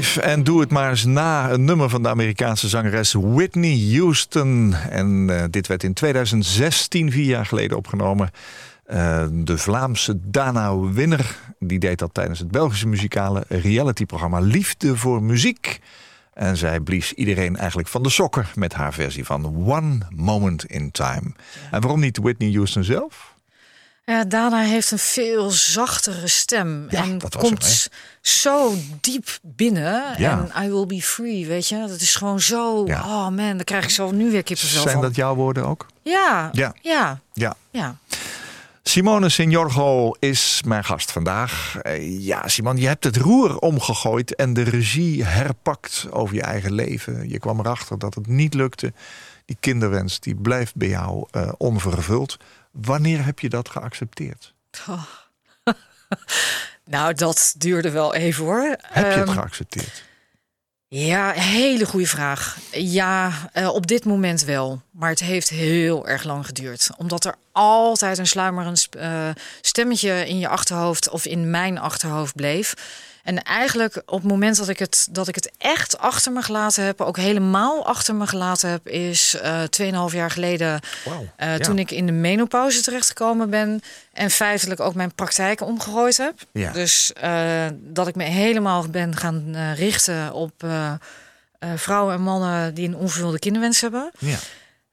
En 0.01 0.45
doe 0.45 0.61
het 0.61 0.71
maar 0.71 0.91
eens 0.91 1.05
na. 1.05 1.51
Een 1.51 1.65
nummer 1.65 1.89
van 1.89 2.03
de 2.03 2.09
Amerikaanse 2.09 2.69
zangeres 2.69 3.13
Whitney 3.13 3.89
Houston. 3.93 4.75
En 4.91 5.27
eh, 5.31 5.45
dit 5.51 5.67
werd 5.67 5.83
in 5.83 5.93
2016, 5.93 7.11
vier 7.11 7.25
jaar 7.25 7.47
geleden, 7.47 7.77
opgenomen. 7.77 8.31
Eh, 8.85 9.25
de 9.31 9.59
Vlaamse 9.59 10.19
Dana 10.23 10.79
Winner 10.79 11.37
die 11.59 11.79
deed 11.79 11.99
dat 11.99 12.15
tijdens 12.15 12.39
het 12.39 12.51
Belgische 12.51 12.89
muzikale 12.89 13.45
realityprogramma 13.49 14.41
Liefde 14.41 14.97
voor 14.97 15.23
Muziek. 15.23 15.81
En 16.35 16.57
zij 16.57 16.81
blies 16.81 17.13
iedereen 17.13 17.57
eigenlijk 17.57 17.89
van 17.89 18.03
de 18.03 18.11
sokken 18.11 18.47
met 18.55 18.73
haar 18.73 18.93
versie 18.93 19.25
van 19.25 19.67
One 19.67 19.99
Moment 20.09 20.65
in 20.65 20.91
Time. 20.91 21.33
En 21.71 21.81
waarom 21.81 22.01
niet 22.01 22.19
Whitney 22.19 22.53
Houston 22.53 22.85
zelf? 22.85 23.32
Ja, 24.05 24.25
Dana 24.25 24.61
heeft 24.61 24.91
een 24.91 24.99
veel 24.99 25.51
zachtere 25.51 26.29
stem. 26.29 26.87
Ja, 26.89 27.03
en 27.03 27.21
komt 27.39 27.63
hem, 27.65 27.93
zo 28.21 28.75
diep 29.01 29.39
binnen. 29.43 30.03
Ja. 30.19 30.49
En 30.55 30.65
I 30.65 30.71
will 30.71 30.87
be 30.87 31.03
free, 31.03 31.47
weet 31.47 31.69
je. 31.69 31.85
Dat 31.89 32.01
is 32.01 32.15
gewoon 32.15 32.41
zo... 32.41 32.87
Ja. 32.87 33.01
Oh 33.01 33.29
man, 33.29 33.57
daar 33.57 33.65
krijg 33.65 33.85
ik 33.85 33.91
zo 33.91 34.11
nu 34.11 34.31
weer 34.31 34.43
kippenvel 34.43 34.81
Zijn 34.83 34.93
van. 34.95 35.03
dat 35.03 35.15
jouw 35.15 35.35
woorden 35.35 35.67
ook? 35.67 35.87
Ja, 36.03 36.49
Ja. 36.53 36.75
ja, 36.81 37.21
Ja. 37.33 37.55
ja. 37.71 37.97
Simone 38.83 39.29
Signorgo 39.29 40.11
is 40.19 40.63
mijn 40.67 40.85
gast 40.85 41.13
vandaag. 41.13 41.77
Eh, 41.83 42.21
ja, 42.25 42.49
Simon, 42.49 42.77
je 42.77 42.87
hebt 42.87 43.05
het 43.05 43.17
roer 43.17 43.59
omgegooid 43.59 44.35
en 44.35 44.53
de 44.55 44.63
regie 44.63 45.25
herpakt 45.25 46.07
over 46.11 46.35
je 46.35 46.43
eigen 46.43 46.73
leven. 46.73 47.29
Je 47.29 47.39
kwam 47.39 47.59
erachter 47.61 47.99
dat 47.99 48.15
het 48.15 48.27
niet 48.27 48.55
lukte. 48.55 48.93
Die 49.45 49.57
kinderwens 49.61 50.21
die 50.21 50.35
blijft 50.35 50.75
bij 50.77 50.89
jou 50.89 51.27
eh, 51.31 51.53
onvervuld. 51.59 52.37
Wanneer 52.73 53.25
heb 53.25 53.39
je 53.39 53.49
dat 53.49 53.69
geaccepteerd? 53.69 54.55
Nou, 56.85 57.15
dat 57.15 57.55
duurde 57.59 57.91
wel 57.91 58.15
even 58.15 58.45
hoor. 58.45 58.77
Heb 58.81 59.13
je 59.13 59.19
het 59.19 59.29
Ehm, 59.29 59.39
geaccepteerd? 59.39 60.05
Ja, 60.89 61.31
hele 61.31 61.87
goede 61.87 62.07
vraag. 62.07 62.59
Ja, 62.73 63.33
eh, 63.53 63.69
op 63.69 63.87
dit 63.87 64.05
moment 64.05 64.45
wel. 64.45 64.83
Maar 64.93 65.11
het 65.11 65.21
heeft 65.21 65.49
heel 65.49 66.09
erg 66.09 66.25
lang 66.25 66.47
geduurd. 66.47 66.91
Omdat 66.97 67.25
er 67.25 67.35
altijd 67.53 68.19
een 68.19 68.27
sluimerend 68.27 68.89
eh, 68.91 69.29
stemmetje 69.61 70.27
in 70.27 70.39
je 70.39 70.49
achterhoofd 70.49 71.09
of 71.09 71.27
in 71.27 71.51
mijn 71.51 71.79
achterhoofd 71.79 72.35
bleef. 72.35 72.75
En 73.23 73.43
eigenlijk 73.43 74.03
op 74.07 74.21
het 74.21 74.31
moment 74.31 74.57
dat 74.57 74.69
ik 74.69 74.79
het, 74.79 75.09
dat 75.11 75.29
ik 75.29 75.35
het 75.35 75.53
echt 75.59 75.99
achter 75.99 76.33
me 76.33 76.43
gelaten 76.43 76.85
heb, 76.85 77.01
ook 77.01 77.17
helemaal 77.17 77.87
achter 77.87 78.15
me 78.15 78.27
gelaten 78.27 78.71
heb, 78.71 78.89
is 78.89 79.35
eh 79.35 79.63
2,5 80.09 80.15
jaar 80.15 80.31
geleden. 80.31 80.81
Eh, 81.37 81.49
ja. 81.49 81.59
Toen 81.59 81.79
ik 81.79 81.91
in 81.91 82.07
de 82.07 82.13
menopauze 82.13 82.83
terechtgekomen 82.83 83.51
ben 83.51 83.81
en 84.13 84.31
feitelijk 84.31 84.81
ook 84.81 84.95
mijn 84.95 85.15
praktijk 85.15 85.61
omgegooid 85.61 86.17
heb. 86.17 86.35
Ja. 86.53 86.73
Dus 86.73 87.13
dat 87.75 88.09
ik 88.09 88.15
me 88.15 88.25
helemaal 88.25 88.89
ben 88.89 89.17
gaan 89.17 89.57
richten 89.75 90.33
op 90.33 90.65
vrouwen 91.75 92.15
en 92.15 92.23
mannen 92.23 92.75
die 92.75 92.89
een 92.89 92.97
onvervulde 92.97 93.39
kinderwens 93.39 93.81
hebben. 93.81 94.11
Ja. 94.19 94.39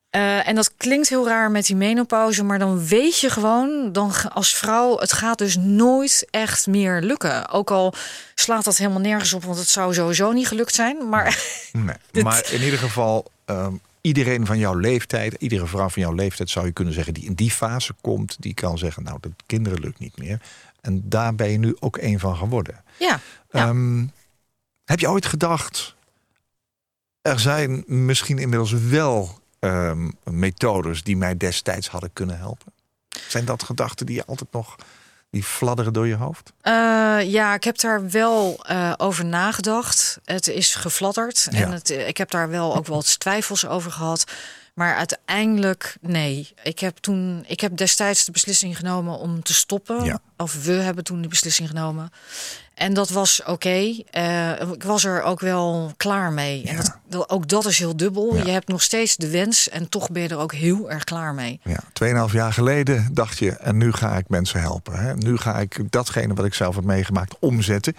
Eh, 0.10 0.48
en 0.48 0.56
dat 0.56 0.74
klinkt 0.78 1.10
heel 1.10 1.28
raar 1.28 1.52
met 1.52 1.66
die 1.66 1.76
menopauze, 1.76 2.44
maar 2.44 2.60
dan 2.60 2.88
weet 2.88 3.20
je 3.20 3.30
gewoon, 3.30 3.92
dan 3.92 4.12
als 4.34 4.56
vrouw, 4.56 4.98
het 4.98 5.14
gaat 5.14 5.38
dus 5.38 5.58
nooit 5.58 6.28
echt 6.30 6.68
meer 6.68 7.02
lukken. 7.02 7.50
Ook 7.50 7.72
al 7.72 7.94
slaat 8.36 8.64
dat 8.64 8.78
helemaal 8.78 9.00
nergens 9.00 9.34
op, 9.34 9.44
want 9.44 9.58
het 9.58 9.68
zou 9.68 9.94
sowieso 9.94 10.32
niet 10.32 10.48
gelukt 10.48 10.74
zijn. 10.74 11.10
Maar 11.10 11.44
Nee. 11.72 11.96
Maar 12.24 12.52
in 12.52 12.62
ieder 12.62 12.80
geval, 12.80 13.32
ehm, 13.46 13.74
iedereen 14.02 14.46
van 14.46 14.58
jouw 14.58 14.76
leeftijd, 14.76 15.34
iedere 15.34 15.68
vrouw 15.68 15.90
van 15.90 16.02
jouw 16.02 16.14
leeftijd 16.14 16.50
zou 16.50 16.66
je 16.66 16.72
kunnen 16.72 16.94
zeggen, 16.94 17.14
die 17.14 17.26
in 17.26 17.34
die 17.34 17.52
fase 17.52 17.94
komt, 18.02 18.36
die 18.40 18.54
kan 18.54 18.78
zeggen, 18.78 19.04
nou, 19.04 19.18
de 19.22 19.32
kinderen 19.46 19.80
lukt 19.80 20.00
niet 20.00 20.18
meer. 20.18 20.42
En 20.82 21.02
daar 21.10 21.36
ben 21.36 21.52
je 21.52 21.58
nu 21.58 21.76
ook 21.80 21.98
een 21.98 22.20
van 22.20 22.36
geworden. 22.36 22.84
ja, 23.00 23.20
ja. 23.52 23.68
Ehm, 23.68 24.06
heb 24.86 25.00
je 25.00 25.10
ooit 25.10 25.26
gedacht, 25.26 25.96
er 27.22 27.40
zijn 27.40 27.84
misschien 27.88 28.38
inmiddels 28.38 28.72
wel 28.72 29.39
ehm, 29.60 30.10
methodes 30.24 31.04
die 31.04 31.18
mij 31.18 31.38
destijds 31.38 31.88
hadden 31.88 32.14
kunnen 32.14 32.38
helpen? 32.38 32.74
Zijn 33.28 33.46
dat 33.46 33.64
gedachten 33.64 34.06
die 34.06 34.16
je 34.16 34.26
altijd 34.26 34.52
nog, 34.52 34.76
die 35.30 35.44
fladderen 35.44 35.94
door 35.94 36.08
je 36.08 36.16
hoofd? 36.16 36.54
Eh, 36.62 36.74
ja, 37.24 37.54
ik 37.54 37.64
heb 37.64 37.80
daar 37.80 38.10
wel 38.10 38.66
eh, 38.66 38.94
over 38.98 39.26
nagedacht. 39.26 40.20
Het 40.26 40.48
is 40.48 40.76
gefladderd. 40.76 41.48
Ja. 41.52 41.60
En 41.60 41.72
het, 41.72 41.90
ik 41.90 42.18
heb 42.18 42.32
daar 42.32 42.50
wel 42.50 42.76
ook 42.76 42.88
wel 42.88 42.96
eens 42.96 43.18
twijfels 43.18 43.68
over 43.68 43.92
gehad. 43.92 44.24
Maar 44.80 44.96
uiteindelijk, 44.96 45.98
nee. 46.02 46.54
Ik 46.64 46.80
heb, 46.80 46.98
toen, 46.98 47.44
ik 47.48 47.60
heb 47.60 47.78
destijds 47.78 48.26
de 48.26 48.32
beslissing 48.32 48.78
genomen 48.78 49.18
om 49.18 49.44
te 49.44 49.54
stoppen. 49.54 50.04
Ja. 50.04 50.22
Of 50.38 50.64
we 50.64 50.72
hebben 50.72 51.04
toen 51.04 51.22
de 51.22 51.28
beslissing 51.28 51.68
genomen. 51.68 52.10
En 52.80 52.94
dat 52.94 53.10
was 53.10 53.42
oké. 53.46 54.02
Eh, 54.12 54.52
ik 54.74 54.84
was 54.84 55.04
er 55.06 55.22
ook 55.24 55.40
wel 55.40 55.92
klaar 55.98 56.32
mee. 56.34 56.64
En 56.66 56.76
dat, 56.76 56.98
dat- 57.10 57.30
ook 57.30 57.48
dat 57.48 57.66
is 57.66 57.78
heel 57.80 57.98
dubbel. 57.98 58.36
Ja. 58.36 58.44
Je 58.46 58.52
hebt 58.52 58.68
nog 58.68 58.82
steeds 58.82 59.16
de 59.16 59.30
wens 59.30 59.70
en 59.70 59.90
toch 59.90 60.10
ben 60.12 60.22
je 60.22 60.28
er 60.30 60.38
ook 60.38 60.54
heel 60.54 60.92
erg 60.92 61.04
klaar 61.04 61.34
mee. 61.34 61.60
Ja, 61.64 61.80
2,5 61.94 62.34
jaar 62.34 62.54
geleden 62.54 63.10
dacht 63.12 63.38
je, 63.38 63.52
en 63.52 63.78
nu 63.78 63.92
ga 63.92 64.18
ik 64.18 64.30
mensen 64.30 64.62
helpen. 64.62 65.00
Hè? 65.00 65.16
Nu 65.16 65.38
ga 65.38 65.60
ik 65.60 65.80
datgene 65.92 66.34
wat 66.34 66.46
ik 66.46 66.54
zelf 66.54 66.76
heb 66.76 66.84
meegemaakt 66.84 67.36
omzetten. 67.40 67.96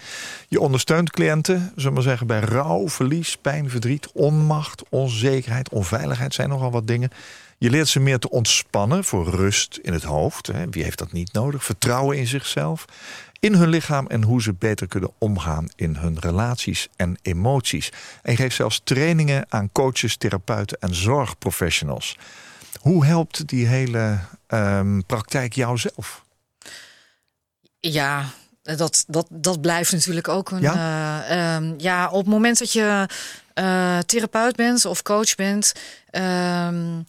Je 0.47 0.59
ondersteunt 0.59 1.09
cliënten, 1.11 1.59
zullen 1.75 1.83
we 1.83 1.91
maar 1.91 2.01
zeggen, 2.03 2.27
bij 2.27 2.39
rouw, 2.39 2.89
verlies, 2.89 3.37
pijn, 3.41 3.69
verdriet, 3.69 4.07
onmacht, 4.13 4.83
onzekerheid, 4.89 5.69
onveiligheid 5.69 6.33
zijn 6.33 6.49
nogal 6.49 6.71
wat 6.71 6.87
dingen. 6.87 7.11
Je 7.57 7.69
leert 7.69 7.87
ze 7.87 7.99
meer 7.99 8.19
te 8.19 8.29
ontspannen 8.29 9.03
voor 9.03 9.29
rust 9.29 9.79
in 9.81 9.93
het 9.93 10.03
hoofd. 10.03 10.47
Hè? 10.47 10.69
Wie 10.69 10.83
heeft 10.83 10.97
dat 10.97 11.11
niet 11.11 11.33
nodig? 11.33 11.63
Vertrouwen 11.63 12.17
in 12.17 12.27
zichzelf, 12.27 12.85
in 13.41 13.53
hun 13.53 13.69
lichaam 13.69 14.07
en 14.07 14.23
hoe 14.23 14.41
ze 14.41 14.53
beter 14.53 14.87
kunnen 14.87 15.11
omgaan 15.17 15.69
in 15.75 15.95
hun 15.95 16.19
relaties 16.19 16.87
en 16.95 17.17
emoties. 17.21 17.91
En 18.21 18.35
geeft 18.35 18.55
zelfs 18.55 18.81
trainingen 18.83 19.45
aan 19.49 19.71
coaches, 19.71 20.17
therapeuten 20.17 20.77
en 20.79 20.95
zorgprofessionals. 20.95 22.17
Hoe 22.79 23.05
helpt 23.05 23.47
die 23.47 23.67
hele 23.67 24.19
ehm, 24.47 25.01
praktijk 25.07 25.53
jou 25.53 25.77
zelf? 25.77 26.23
Ja, 27.79 28.25
dat, 28.61 29.03
dat, 29.07 29.27
dat 29.29 29.61
blijft 29.61 29.91
natuurlijk 29.91 30.27
ook 30.27 30.51
een. 30.51 30.61
Ja? 30.61 30.73
Ja, 30.73 31.61
ja 31.77 32.09
op 32.09 32.17
het 32.17 32.27
moment 32.27 32.59
dat 32.59 32.73
je 32.73 33.07
eh, 33.53 33.99
therapeut 33.99 34.55
bent 34.55 34.85
of 34.85 35.01
coach 35.01 35.35
bent. 35.35 35.73
ehm, 36.09 37.01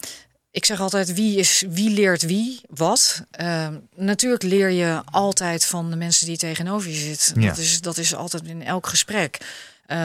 ik 0.53 0.65
zeg 0.65 0.79
altijd, 0.79 1.13
wie, 1.13 1.37
is, 1.37 1.63
wie 1.69 1.89
leert 1.89 2.21
wie 2.21 2.61
wat? 2.69 3.25
Ehm, 3.31 3.73
natuurlijk 3.95 4.43
leer 4.43 4.69
je 4.69 5.01
altijd 5.05 5.65
van 5.65 5.89
de 5.89 5.95
mensen 5.95 6.25
die 6.25 6.37
tegenover 6.37 6.89
je 6.89 6.95
zitten. 6.95 7.41
Ja. 7.41 7.47
Dat, 7.47 7.57
is, 7.57 7.81
dat 7.81 7.97
is 7.97 8.15
altijd 8.15 8.43
in 8.43 8.63
elk 8.63 8.87
gesprek. 8.87 9.37
Eh, 9.85 9.97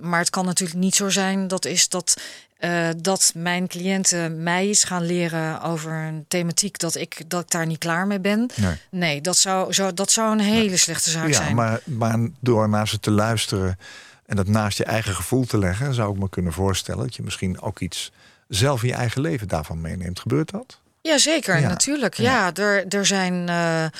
maar 0.00 0.18
het 0.18 0.30
kan 0.30 0.44
natuurlijk 0.44 0.78
niet 0.78 0.94
zo 0.94 1.08
zijn 1.08 1.48
dat 1.48 1.64
is 1.64 1.88
dat, 1.88 2.16
eh, 2.58 2.88
dat 2.96 3.32
mijn 3.34 3.66
cliënten 3.66 4.42
mij 4.42 4.68
iets 4.68 4.84
gaan 4.84 5.06
leren 5.06 5.62
over 5.62 5.92
een 5.92 6.24
thematiek 6.28 6.78
dat 6.78 6.94
ik, 6.94 7.22
dat 7.26 7.42
ik 7.42 7.50
daar 7.50 7.66
niet 7.66 7.78
klaar 7.78 8.06
mee 8.06 8.20
ben. 8.20 8.50
Nee. 8.54 8.76
Nee, 8.90 9.20
dat 9.20 9.36
zou, 9.36 9.72
zou, 9.72 9.94
dat 9.94 10.10
zou 10.10 10.32
een 10.32 10.44
hele 10.44 10.76
slechte 10.76 11.10
zaak 11.10 11.28
Ja, 11.28 11.32
zijn. 11.32 11.54
maar, 11.54 11.80
maar 11.84 12.18
door 12.40 12.68
naar 12.68 12.88
ze 12.88 13.00
te 13.00 13.10
luisteren 13.10 13.78
en 14.26 14.36
dat 14.36 14.46
naast 14.46 14.78
je 14.78 14.84
eigen 14.84 15.14
gevoel 15.14 15.44
te 15.44 15.58
leggen, 15.58 15.94
zou 15.94 16.12
ik 16.12 16.18
me 16.18 16.28
kunnen 16.28 16.52
voorstellen 16.52 17.04
dat 17.04 17.16
je 17.16 17.22
misschien 17.22 17.60
ook 17.60 17.80
iets 17.80 18.12
zelf 18.48 18.82
in 18.82 18.88
je 18.88 18.94
eigen 18.94 19.20
leven 19.20 19.48
daarvan 19.48 19.80
meeneemt. 19.80 20.20
Gebeurt 20.20 20.50
dat? 20.50 20.80
Jazeker, 21.02 21.60
Ja. 21.60 21.68
natuurlijk. 21.68 22.14
Ja. 22.14 22.54
Er, 22.54 22.86
er 22.88 23.06
zijn. 23.06 23.48
eh, 23.48 23.84
eh, 23.84 23.90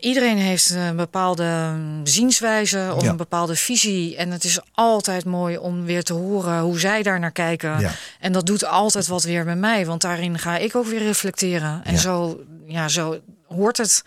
iedereen 0.00 0.36
heeft 0.36 0.70
een 0.70 0.96
bepaalde 0.96 1.74
zienswijze 2.04 2.92
of 2.94 3.02
Ja. 3.02 3.08
een 3.10 3.16
bepaalde 3.16 3.56
visie. 3.56 4.16
En 4.16 4.30
het 4.30 4.44
is 4.44 4.58
altijd 4.72 5.24
mooi 5.24 5.56
om 5.58 5.84
weer 5.84 6.02
te 6.02 6.12
horen 6.12 6.60
hoe 6.60 6.78
zij 6.78 7.02
daar 7.02 7.18
naar 7.20 7.30
kijken. 7.32 7.80
Ja. 7.80 7.90
En 8.20 8.32
dat 8.32 8.46
doet 8.46 8.64
altijd 8.64 9.06
wat 9.06 9.22
weer 9.22 9.44
met 9.44 9.58
mij, 9.58 9.86
want 9.86 10.00
daarin 10.00 10.38
ga 10.38 10.56
ik 10.56 10.76
ook 10.76 10.86
weer 10.86 11.02
reflecteren. 11.02 11.80
En 11.84 11.98
zo, 11.98 12.40
ja, 12.66 12.88
zo 12.88 13.18
hoort 13.48 13.76
het. 13.76 14.04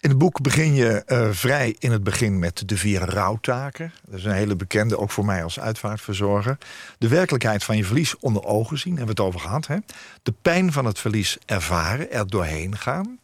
In 0.00 0.08
het 0.08 0.18
boek 0.18 0.42
begin 0.42 0.74
je 0.74 1.04
eh, 1.04 1.28
vrij 1.30 1.76
in 1.78 1.92
het 1.92 2.04
begin 2.04 2.38
met 2.38 2.68
de 2.68 2.76
vier 2.76 3.00
rouwtaken. 3.00 3.92
Dat 4.04 4.18
is 4.18 4.24
een 4.24 4.32
hele 4.32 4.56
bekende, 4.56 4.98
ook 4.98 5.10
voor 5.10 5.24
mij 5.24 5.42
als 5.42 5.60
uitvaartverzorger. 5.60 6.58
De 6.98 7.08
werkelijkheid 7.08 7.64
van 7.64 7.76
je 7.76 7.84
verlies 7.84 8.16
onder 8.18 8.44
ogen 8.44 8.78
zien, 8.78 8.96
hebben 8.96 9.16
we 9.16 9.22
het 9.22 9.30
over 9.30 9.40
gehad. 9.40 9.66
Hè? 9.66 9.76
De 10.22 10.34
pijn 10.42 10.72
van 10.72 10.84
het 10.84 10.98
verlies 10.98 11.38
ervaren, 11.46 12.12
er 12.12 12.26
doorheen 12.26 12.76
gaan. 12.76 13.18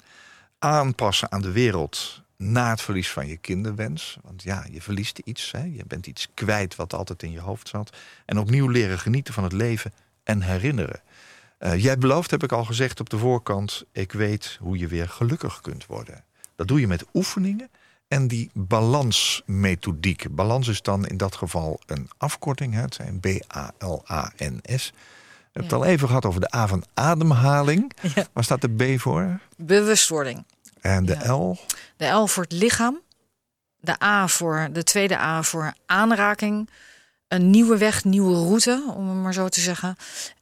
Aanpassen 0.58 1.32
aan 1.32 1.42
de 1.42 1.52
wereld 1.52 2.22
na 2.36 2.70
het 2.70 2.80
verlies 2.80 3.10
van 3.10 3.26
je 3.26 3.36
kinderwens. 3.36 4.16
Want 4.22 4.42
ja, 4.42 4.66
je 4.70 4.82
verliest 4.82 5.18
iets. 5.18 5.52
Hè? 5.52 5.62
Je 5.62 5.84
bent 5.86 6.06
iets 6.06 6.28
kwijt 6.34 6.76
wat 6.76 6.94
altijd 6.94 7.22
in 7.22 7.32
je 7.32 7.40
hoofd 7.40 7.68
zat. 7.68 7.96
En 8.24 8.38
opnieuw 8.38 8.68
leren 8.68 8.98
genieten 8.98 9.34
van 9.34 9.44
het 9.44 9.52
leven 9.52 9.92
en 10.24 10.42
herinneren. 10.42 11.00
Eh, 11.58 11.82
jij 11.82 11.98
belooft, 11.98 12.30
heb 12.30 12.42
ik 12.42 12.52
al 12.52 12.64
gezegd 12.64 13.00
op 13.00 13.10
de 13.10 13.18
voorkant... 13.18 13.84
ik 13.92 14.12
weet 14.12 14.58
hoe 14.60 14.78
je 14.78 14.88
weer 14.88 15.08
gelukkig 15.08 15.60
kunt 15.60 15.86
worden. 15.86 16.24
Dat 16.56 16.68
doe 16.68 16.80
je 16.80 16.86
met 16.86 17.04
oefeningen 17.14 17.70
en 18.08 18.28
die 18.28 18.50
balansmethodiek. 18.54 20.26
Balans 20.30 20.68
is 20.68 20.82
dan 20.82 21.06
in 21.06 21.16
dat 21.16 21.34
geval 21.34 21.80
een 21.86 22.08
afkorting. 22.18 22.74
Hè? 22.74 22.80
Het 22.80 22.94
zijn 22.94 23.20
B-A-L-A-N-S. 23.20 24.90
We 24.92 25.60
hebben 25.60 25.62
het 25.62 25.72
al 25.72 25.84
even 25.84 26.06
gehad 26.08 26.24
over 26.24 26.40
de 26.40 26.54
A 26.54 26.66
van 26.66 26.84
ademhaling. 26.94 27.92
Ja. 28.14 28.26
Waar 28.32 28.44
staat 28.44 28.60
de 28.60 28.94
B 28.96 29.00
voor? 29.00 29.40
Bewustwording. 29.56 30.44
En 30.80 31.04
de 31.04 31.16
Ja. 31.22 31.32
L? 31.32 31.58
De 31.96 32.06
L 32.06 32.26
voor 32.26 32.42
het 32.42 32.52
lichaam. 32.52 33.00
de 33.80 34.02
A 34.02 34.28
voor 34.28 34.68
de 34.72 34.82
tweede 34.82 35.18
A 35.18 35.42
voor 35.42 35.74
aanraking. 35.86 36.70
Een 37.28 37.50
nieuwe 37.50 37.76
weg, 37.78 38.04
nieuwe 38.04 38.34
route, 38.34 38.84
om 38.96 39.08
het 39.08 39.18
maar 39.18 39.32
zo 39.34 39.48
te 39.48 39.60
zeggen. 39.60 39.96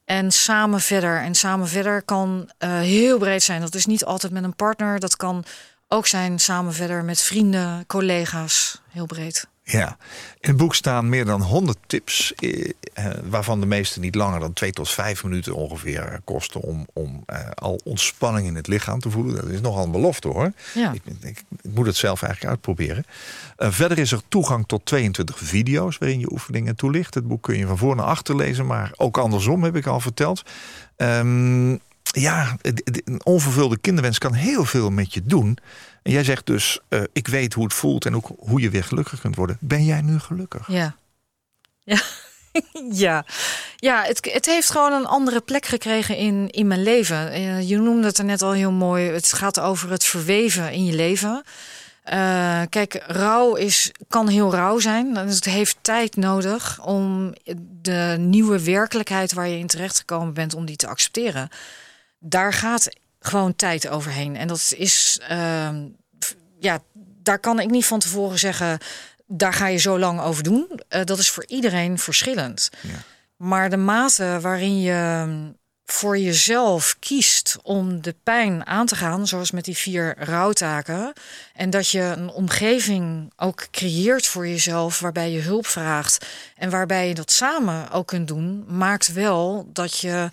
En 0.05 0.31
samen 0.33 0.81
verder. 0.81 1.21
En 1.21 1.35
samen 1.35 1.69
verder 1.69 2.03
kan 2.03 2.51
eh, 2.59 2.71
heel 2.79 3.19
breed 3.19 3.43
zijn. 3.43 3.61
Dat 3.61 3.75
is 3.75 3.87
niet 3.87 4.05
altijd 4.05 4.33
met 4.33 4.45
een 4.45 4.57
partner. 4.57 4.99
Dat 5.01 5.17
kan 5.17 5.45
ook 5.93 6.07
zijn 6.07 6.39
samen 6.39 6.73
verder 6.73 7.05
met 7.05 7.21
vrienden, 7.21 7.87
collega's. 7.87 8.81
Heel 8.89 9.07
breed. 9.07 9.47
Ja, 9.65 9.97
in 10.41 10.49
het 10.49 10.57
boek 10.57 10.75
staan 10.75 11.09
meer 11.09 11.25
dan 11.25 11.43
100 11.43 11.79
tips, 11.87 12.35
eh, 12.35 12.71
eh, 12.95 13.13
waarvan 13.25 13.61
de 13.61 13.67
meeste 13.67 14.01
niet 14.01 14.15
langer 14.15 14.41
dan 14.41 14.53
2 14.53 14.73
tot 14.73 14.91
5 14.91 15.25
minuten 15.25 15.55
ongeveer 15.55 16.21
kosten 16.25 16.61
om, 16.61 16.87
om 16.93 17.23
eh, 17.27 17.51
al 17.55 17.81
ontspanning 17.85 18.47
in 18.47 18.55
het 18.55 18.67
lichaam 18.67 19.01
te 19.01 19.11
voelen. 19.11 19.35
Dat 19.35 19.49
is 19.49 19.61
nogal 19.61 19.85
een 19.85 19.91
belofte 19.91 20.29
hoor. 20.29 20.53
Ja. 20.75 20.93
Ik, 20.93 21.03
ik, 21.21 21.45
ik 21.63 21.73
moet 21.73 21.87
het 21.87 21.97
zelf 21.97 22.23
eigenlijk 22.23 22.55
uitproberen. 22.55 23.05
Eh, 23.57 23.71
verder 23.71 23.99
is 23.99 24.13
er 24.13 24.23
toegang 24.29 24.65
tot 24.67 24.85
22 24.85 25.39
video's 25.39 25.99
waarin 25.99 26.21
je 26.21 26.33
oefeningen 26.33 26.77
toelicht. 26.77 27.15
Het 27.15 27.29
boek 27.29 27.43
kun 27.43 27.59
je 27.59 27.67
van 27.67 27.79
voor 27.79 27.97
naar 27.97 28.07
achter 28.07 28.37
lezen, 28.37 28.67
maar 28.67 28.93
ook 28.97 29.19
andersom 29.19 29.63
heb 29.63 29.77
ik 29.77 29.87
al 29.87 30.01
verteld. 30.01 30.43
Ehm, 30.97 31.77
ja, 32.03 32.57
een 33.05 33.21
onvervulde 33.25 33.79
kinderwens 33.79 34.19
kan 34.19 34.33
heel 34.33 34.65
veel 34.65 34.91
met 34.91 35.15
je 35.15 35.23
doen. 35.23 35.59
En 36.03 36.13
jij 36.13 36.25
zegt 36.25 36.47
dus, 36.47 36.81
eh, 36.89 37.03
ik 37.13 37.29
weet 37.29 37.55
hoe 37.55 37.65
het 37.65 37.75
voelt 37.75 38.07
en 38.07 38.17
ook 38.17 38.31
hoe 38.39 38.61
je 38.61 38.71
weer 38.71 38.85
gelukkig 38.85 39.21
kunt 39.21 39.37
worden. 39.37 39.57
Ben 39.61 39.85
jij 39.85 40.01
nu 40.01 40.19
gelukkig? 40.19 40.69
Ja. 40.69 40.97
Ja. 41.85 42.01
ja. 43.07 43.25
Ja, 43.77 44.03
het, 44.03 44.31
het 44.33 44.47
heeft 44.47 44.71
gewoon 44.71 44.93
een 44.93 45.07
andere 45.07 45.41
plek 45.41 45.67
gekregen 45.67 46.17
in, 46.17 46.51
in 46.51 46.67
mijn 46.67 46.83
leven. 46.83 47.31
Eh, 47.31 47.69
je 47.69 47.79
noemde 47.79 48.07
het 48.07 48.19
er 48.19 48.25
net 48.25 48.43
al 48.43 48.53
heel 48.53 48.73
mooi. 48.73 49.11
Het 49.11 49.33
gaat 49.33 49.61
over 49.61 49.91
het 49.91 50.05
verweven 50.05 50.73
in 50.73 50.85
je 50.85 50.95
leven. 50.95 51.43
Eh, 52.03 52.63
kijk, 52.69 53.03
rouw 53.07 53.55
is, 53.55 53.91
kan 54.09 54.29
heel 54.29 54.53
rauw 54.53 54.79
zijn. 54.79 55.17
Het 55.17 55.45
heeft 55.45 55.77
tijd 55.81 56.17
nodig 56.17 56.81
om 56.85 57.35
de 57.83 58.17
nieuwe 58.19 58.65
werkelijkheid 58.65 59.33
waar 59.33 59.49
je 59.49 59.59
in 59.59 59.67
terecht 59.67 59.99
gekomen 59.99 60.35
bent, 60.35 60.55
om 60.55 60.65
die 60.65 60.77
te 60.77 60.87
accepteren. 60.87 61.49
Daar 62.25 62.53
gaat 62.53 62.89
gewoon 63.21 63.57
tijd 63.57 63.89
overheen. 63.89 64.37
En 64.37 64.49
dat 64.49 64.75
is, 64.77 65.21
ehm, 65.29 65.89
ja, 66.59 66.83
daar 67.23 67.39
kan 67.39 67.61
ik 67.61 67.71
niet 67.71 67.87
van 67.87 67.99
tevoren 67.99 68.39
zeggen, 68.39 68.79
daar 69.27 69.53
ga 69.53 69.67
je 69.67 69.79
zo 69.79 69.99
lang 69.99 70.21
over 70.21 70.43
doen. 70.43 70.81
Eh, 70.89 71.05
dat 71.05 71.19
is 71.19 71.31
voor 71.31 71.45
iedereen 71.47 71.99
verschillend. 71.99 72.71
Ja. 72.81 72.89
Maar 73.37 73.71
de 73.71 73.77
mate 73.77 74.39
waarin 74.41 74.81
je 74.81 75.23
mm, 75.27 75.57
voor 75.85 76.19
jezelf 76.19 76.97
kiest 76.99 77.59
om 77.63 78.03
de 78.03 78.15
pijn 78.23 78.67
aan 78.67 78.87
te 78.87 78.97
gaan, 78.97 79.27
zoals 79.27 79.51
met 79.51 79.65
die 79.65 79.77
vier 79.77 80.15
rouwtaken, 80.19 81.13
en 81.55 81.71
dat 81.71 81.89
je 81.89 82.01
een 82.01 82.31
omgeving 82.31 83.33
ook 83.37 83.67
creëert 83.71 84.27
voor 84.27 84.49
jezelf 84.49 85.01
waarbij 85.01 85.31
je 85.31 85.41
hulp 85.41 85.67
vraagt 85.67 86.27
en 86.57 86.71
waarbij 86.71 87.09
je 87.09 87.15
dat 87.15 87.31
samen 87.31 87.91
ook 87.91 88.07
kunt 88.07 88.29
doen, 88.29 88.65
maakt 88.69 89.13
wel 89.13 89.69
dat 89.73 89.99
je 89.99 90.29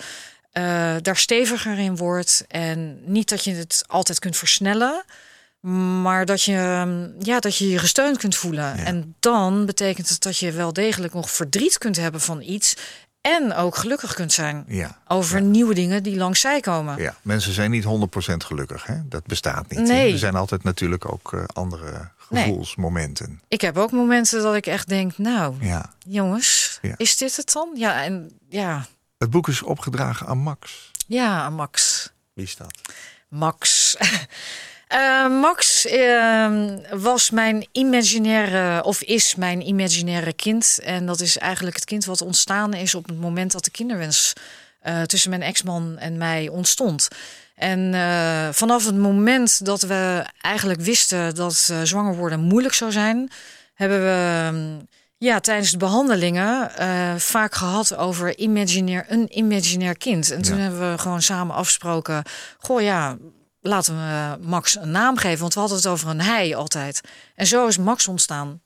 eh, 0.51 0.95
daar 1.01 1.17
steviger 1.17 1.79
in 1.79 1.95
wordt 1.97 2.45
en 2.47 2.99
niet 3.05 3.29
dat 3.29 3.43
je 3.43 3.53
het 3.53 3.83
altijd 3.87 4.19
kunt 4.19 4.37
versnellen. 4.37 5.03
Maar 6.01 6.25
dat 6.25 6.41
je, 6.43 6.83
mm, 6.85 7.13
ja, 7.19 7.39
dat 7.39 7.57
je 7.57 7.69
je 7.69 7.77
gesteund 7.79 8.17
kunt 8.17 8.35
voelen. 8.35 8.77
Ja. 8.77 8.83
En 8.83 9.15
dan 9.19 9.65
betekent 9.65 10.09
het 10.09 10.21
dat 10.21 10.37
je 10.37 10.51
wel 10.51 10.73
degelijk 10.73 11.13
nog 11.13 11.31
verdriet 11.31 11.77
kunt 11.77 11.95
hebben 11.95 12.21
van 12.21 12.41
iets. 12.41 12.75
En 13.21 13.53
ook 13.53 13.75
gelukkig 13.75 14.13
kunt 14.13 14.33
zijn 14.33 14.65
Ja. 14.67 14.97
over 15.07 15.41
nieuwe 15.41 15.73
dingen 15.73 16.03
die 16.03 16.15
langs 16.17 16.39
zij 16.39 16.59
komen. 16.59 17.01
Ja, 17.01 17.15
mensen 17.21 17.53
zijn 17.53 17.71
niet 17.71 17.83
100% 17.83 18.43
gelukkig. 18.43 18.85
Hè? 18.85 18.95
Dat 19.05 19.25
bestaat 19.25 19.69
niet. 19.69 19.79
Nee. 19.79 20.11
Er 20.11 20.17
zijn 20.19 20.35
altijd 20.35 20.63
natuurlijk 20.63 21.11
ook 21.11 21.33
eh, 21.33 21.43
andere 21.53 22.09
Nee. 22.29 22.43
gevoelsmomenten. 22.43 23.41
Ik 23.47 23.61
heb 23.61 23.77
ook 23.77 23.91
momenten 23.91 24.41
dat 24.41 24.55
ik 24.55 24.65
echt 24.67 24.87
denk, 24.87 25.17
nou, 25.17 25.55
jongens, 26.07 26.79
is 26.97 27.17
dit 27.17 27.35
het 27.35 27.51
dan? 27.53 27.69
Ja, 27.75 28.03
en 28.03 28.31
ja, 28.49 28.85
Het 29.19 29.29
boek 29.29 29.47
is 29.47 29.61
opgedragen 29.61 30.27
aan 30.27 30.37
Max. 30.37 30.91
ja, 31.07 31.49
Max. 31.49 32.09
Wie 32.33 32.45
is 32.45 32.55
dat? 32.55 32.79
Max. 33.27 33.95
Eh, 34.89 35.27
Max 35.41 35.85
ehm, 35.85 36.77
was 36.91 37.29
mijn 37.29 37.67
imaginaire, 37.71 38.83
of 38.83 39.01
is 39.01 39.35
mijn 39.35 39.67
imaginaire 39.67 40.33
kind. 40.33 40.79
En 40.83 41.05
dat 41.05 41.19
is 41.19 41.37
eigenlijk 41.37 41.75
het 41.75 41.85
kind 41.85 42.05
wat 42.05 42.21
ontstaan 42.21 42.73
is 42.73 42.95
op 42.95 43.07
het 43.07 43.19
moment 43.19 43.51
dat 43.51 43.63
de 43.63 43.71
kinderwens 43.71 44.33
eh, 44.79 45.01
tussen 45.01 45.29
mijn 45.29 45.41
ex-man 45.41 45.97
en 45.97 46.17
mij 46.17 46.47
ontstond. 46.47 47.07
En 47.55 47.93
eh, 47.93 48.47
vanaf 48.51 48.85
het 48.85 48.97
moment 48.97 49.65
dat 49.65 49.81
we 49.81 50.25
eigenlijk 50.41 50.81
wisten 50.81 51.35
dat 51.35 51.73
zwanger 51.83 52.15
worden 52.15 52.39
moeilijk 52.39 52.73
zou 52.73 52.91
zijn, 52.91 53.31
hebben 53.73 53.99
we 53.99 54.41
ehm, 54.45 54.85
ja, 55.19 55.39
tijdens 55.39 55.71
de 55.71 55.77
behandelingen 55.77 56.77
eh, 56.77 57.15
vaak 57.15 57.53
gehad 57.55 57.95
over 57.95 58.37
imaginair, 58.37 59.05
een 59.07 59.37
imaginair 59.37 59.97
kind. 59.97 60.31
En 60.31 60.41
toen 60.41 60.55
Ja. 60.55 60.61
hebben 60.61 60.91
we 60.91 60.97
gewoon 60.97 61.21
samen 61.21 61.55
afgesproken: 61.55 62.23
goh 62.59 62.81
ja, 62.81 63.17
laten 63.61 63.93
we 63.95 64.37
Max 64.47 64.75
een 64.77 64.91
naam 64.91 65.17
geven. 65.17 65.39
Want 65.39 65.53
we 65.53 65.59
hadden 65.59 65.77
het 65.77 65.87
over 65.87 66.09
een 66.09 66.21
hij 66.21 66.55
altijd. 66.55 67.01
En 67.35 67.47
zo 67.47 67.67
is 67.67 67.77
Max 67.77 68.07
ontstaan. 68.07 68.61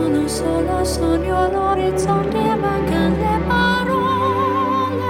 Sono 0.00 0.26
solo 0.28 0.82
sogno 0.82 1.50
l'orizzonte 1.50 2.38
e 2.38 2.54
mancano 2.54 3.16
le 3.16 3.38
parole. 3.46 5.04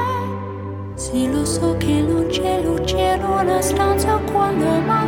Sì, 0.96 1.30
lo 1.30 1.44
so 1.44 1.76
che 1.76 2.02
non 2.02 2.26
c'è 2.26 2.60
luce 2.64 2.98
in 2.98 3.22
una 3.22 3.60
stanza 3.62 4.16
quando 4.32 4.64
manca 4.80 4.99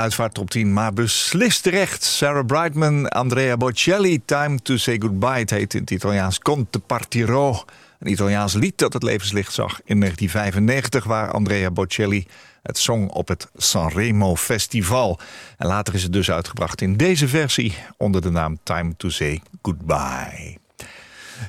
uitvaart 0.00 0.34
top 0.34 0.50
10, 0.50 0.72
maar 0.72 0.92
beslist 0.92 1.62
terecht. 1.62 2.02
Sarah 2.04 2.46
Brightman, 2.46 3.08
Andrea 3.08 3.56
Bocelli, 3.56 4.22
Time 4.24 4.62
to 4.62 4.76
Say 4.76 4.96
Goodbye. 5.00 5.38
Het 5.38 5.50
heet 5.50 5.74
in 5.74 5.80
het 5.80 5.90
Italiaans 5.90 6.38
Conte 6.38 6.78
Partirò. 6.78 7.64
Een 7.98 8.10
Italiaans 8.10 8.54
lied 8.54 8.78
dat 8.78 8.92
het 8.92 9.02
levenslicht 9.02 9.52
zag 9.52 9.80
in 9.84 10.00
1995... 10.00 11.04
waar 11.04 11.30
Andrea 11.30 11.70
Bocelli 11.70 12.26
het 12.62 12.78
zong 12.78 13.10
op 13.10 13.28
het 13.28 13.48
Sanremo 13.56 14.36
Festival. 14.36 15.18
En 15.56 15.66
later 15.66 15.94
is 15.94 16.02
het 16.02 16.12
dus 16.12 16.30
uitgebracht 16.30 16.80
in 16.80 16.96
deze 16.96 17.28
versie... 17.28 17.74
onder 17.96 18.22
de 18.22 18.30
naam 18.30 18.58
Time 18.62 18.96
to 18.96 19.08
Say 19.08 19.42
Goodbye. 19.62 20.69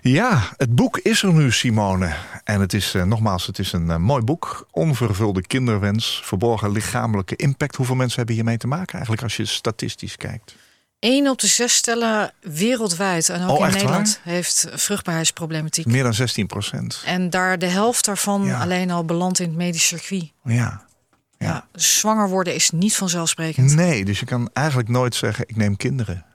Ja, 0.01 0.41
het 0.57 0.75
boek 0.75 0.97
is 0.97 1.23
er 1.23 1.33
nu, 1.33 1.51
Simone. 1.51 2.13
En 2.43 2.59
het 2.61 2.73
is, 2.73 2.93
eh, 2.93 3.03
nogmaals, 3.03 3.45
het 3.47 3.59
is 3.59 3.71
een 3.73 3.89
eh, 3.91 3.97
mooi 3.97 4.23
boek. 4.23 4.67
Onvervulde 4.71 5.41
kinderwens, 5.41 6.21
verborgen 6.23 6.71
lichamelijke 6.71 7.35
impact. 7.35 7.75
Hoeveel 7.75 7.95
mensen 7.95 8.17
hebben 8.17 8.35
hiermee 8.35 8.57
te 8.57 8.67
maken 8.67 8.93
eigenlijk 8.93 9.23
als 9.23 9.35
je 9.37 9.45
statistisch 9.45 10.17
kijkt? 10.17 10.55
1 10.99 11.27
op 11.27 11.39
de 11.39 11.47
zes 11.47 11.75
stellen 11.75 12.33
wereldwijd 12.41 13.29
en 13.29 13.43
ook 13.43 13.57
Oh, 13.57 13.65
in 13.67 13.73
Nederland 13.73 14.19
heeft 14.23 14.67
vruchtbaarheidsproblematiek. 14.73 15.85
Meer 15.85 16.03
dan 16.03 16.13
16 16.13 16.47
procent. 16.47 17.01
En 17.05 17.29
daar 17.29 17.57
de 17.59 17.65
helft 17.65 18.05
daarvan 18.05 18.43
Ja. 18.45 18.59
alleen 18.61 18.91
al 18.91 19.05
belandt 19.05 19.39
in 19.39 19.47
het 19.47 19.57
medisch 19.57 19.87
circuit. 19.87 20.31
Ja. 20.43 20.85
Ja. 21.37 21.67
dus 21.71 21.99
zwanger 21.99 22.29
worden 22.29 22.55
is 22.55 22.69
niet 22.69 22.95
vanzelfsprekend. 22.95 23.75
Nee, 23.75 24.05
dus 24.05 24.19
je 24.19 24.25
kan 24.25 24.49
eigenlijk 24.53 24.89
nooit 24.89 25.15
zeggen, 25.15 25.45
ik 25.47 25.55
neem 25.55 25.77
kinderen. 25.77 26.25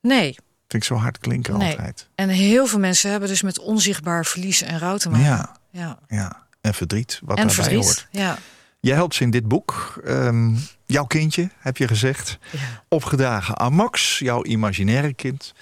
Nee. 0.00 0.36
Vind 0.74 0.86
ik 0.90 0.96
zo 0.96 1.02
hard 1.02 1.18
klinken 1.18 1.58
nee. 1.58 1.70
altijd. 1.70 2.08
En 2.14 2.28
heel 2.28 2.66
veel 2.66 2.78
mensen 2.78 3.10
hebben 3.10 3.28
dus 3.28 3.42
met 3.42 3.58
onzichtbaar 3.58 4.24
verlies 4.26 4.62
en 4.62 4.78
rouw 4.78 4.96
te 4.96 5.08
maken. 5.10 5.26
Ja, 5.26 5.56
ja. 5.70 5.98
ja. 6.08 6.42
En 6.60 6.74
verdriet, 6.74 7.20
wat 7.22 7.38
En 7.38 7.46
daarbij 7.46 7.64
verdriet. 7.64 7.84
hoort. 7.84 8.06
Ja. 8.10 8.38
Jij 8.80 8.94
helpt 8.94 9.14
ze 9.14 9.22
in 9.22 9.30
dit 9.30 9.48
boek. 9.48 10.00
Ehm, 10.04 10.54
jouw 10.86 11.04
kindje, 11.04 11.50
heb 11.58 11.76
je 11.76 11.88
gezegd. 11.88 12.38
Ja. 12.50 12.58
Opgedragen 12.88 13.58
aan 13.58 13.72
Max, 13.72 14.18
jouw 14.18 14.44
imaginaire 14.44 15.14
kind. 15.14 15.52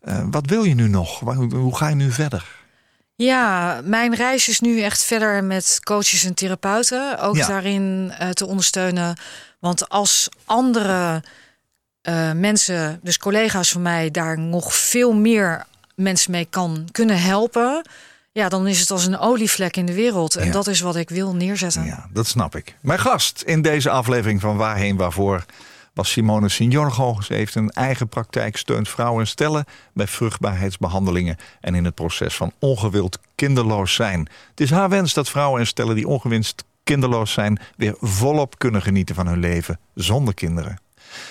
Eh, 0.00 0.24
wat 0.30 0.46
wil 0.46 0.64
je 0.64 0.74
nu 0.74 0.88
nog? 0.88 1.20
Hoe, 1.20 1.54
hoe 1.56 1.76
ga 1.76 1.88
je 1.88 1.94
nu 1.94 2.10
verder? 2.12 2.46
Ja, 3.14 3.80
mijn 3.84 4.14
reis 4.14 4.48
is 4.48 4.60
nu 4.60 4.80
echt 4.80 5.02
verder 5.04 5.44
met 5.44 5.78
coaches 5.82 6.24
en 6.24 6.34
therapeuten. 6.34 7.18
Ook 7.20 7.36
Ja. 7.36 7.46
daarin 7.46 8.12
eh, 8.18 8.28
te 8.30 8.46
ondersteunen. 8.46 9.18
Want 9.58 9.88
als 9.88 10.28
andere 10.44 11.22
eh, 12.04 12.32
mensen, 12.32 13.00
dus 13.02 13.18
collega's 13.18 13.70
van 13.70 13.82
mij, 13.82 14.10
daar 14.10 14.38
nog 14.38 14.74
veel 14.74 15.12
meer 15.12 15.64
mensen 15.94 16.30
mee 16.30 16.46
kan 16.50 16.88
kunnen 16.92 17.22
helpen. 17.22 17.86
Ja, 18.32 18.48
dan 18.48 18.66
is 18.66 18.80
het 18.80 18.90
als 18.90 19.06
een 19.06 19.18
olievlek 19.18 19.76
in 19.76 19.86
de 19.86 19.94
wereld. 19.94 20.36
En 20.36 20.46
Ja. 20.46 20.52
dat 20.52 20.66
is 20.66 20.80
wat 20.80 20.96
ik 20.96 21.08
wil 21.08 21.34
neerzetten. 21.34 21.84
Ja, 21.84 22.06
dat 22.12 22.26
snap 22.26 22.56
ik. 22.56 22.76
Mijn 22.80 22.98
gast 22.98 23.42
in 23.46 23.62
deze 23.62 23.90
aflevering 23.90 24.40
van 24.40 24.56
Waarheen 24.56 24.96
Waarvoor 24.96 25.44
was 25.92 26.10
Simone 26.10 26.48
Signorgo. 26.48 27.20
Ze 27.20 27.34
heeft 27.34 27.54
een 27.54 27.70
eigen 27.70 28.08
praktijk, 28.08 28.56
steunt 28.56 28.88
vrouwen 28.88 29.20
en 29.20 29.26
stellen 29.26 29.64
bij 29.92 30.06
vruchtbaarheidsbehandelingen 30.06 31.36
en 31.60 31.74
in 31.74 31.84
het 31.84 31.94
proces 31.94 32.34
van 32.36 32.52
ongewild 32.58 33.18
kinderloos 33.34 33.94
zijn. 33.94 34.28
Het 34.50 34.60
is 34.60 34.70
haar 34.70 34.88
wens 34.88 35.14
dat 35.14 35.28
vrouwen 35.28 35.60
en 35.60 35.66
stellen 35.66 35.94
die 35.94 36.08
ongewinst 36.08 36.64
kinderloos 36.84 37.32
zijn 37.32 37.58
weer 37.76 37.94
volop 38.00 38.58
kunnen 38.58 38.82
genieten 38.82 39.14
van 39.14 39.26
hun 39.26 39.38
leven 39.38 39.78
zonder 39.94 40.34
kinderen. 40.34 40.78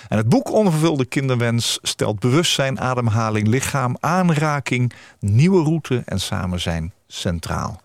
En 0.07 0.17
het 0.17 0.29
boek 0.29 0.51
Onvervulde 0.51 1.05
Kinderwens 1.05 1.79
stelt 1.81 2.19
bewustzijn, 2.19 2.79
ademhaling, 2.79 3.47
lichaam, 3.47 3.97
aanraking, 3.99 4.93
nieuwe 5.19 5.63
route 5.63 6.01
en 6.05 6.19
samen 6.19 6.59
zijn 6.61 6.93
centraal. 7.07 7.81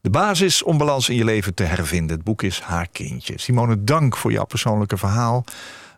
De 0.00 0.10
basis 0.10 0.62
om 0.62 0.78
balans 0.78 1.08
in 1.08 1.16
je 1.16 1.24
leven 1.24 1.54
te 1.54 1.62
hervinden. 1.62 2.16
Het 2.16 2.24
boek 2.24 2.42
is 2.42 2.60
Haar 2.60 2.88
Kindje. 2.92 3.32
Simone, 3.36 3.84
dank 3.84 4.16
voor 4.16 4.32
jouw 4.32 4.44
persoonlijke 4.44 4.96
verhaal. 4.96 5.44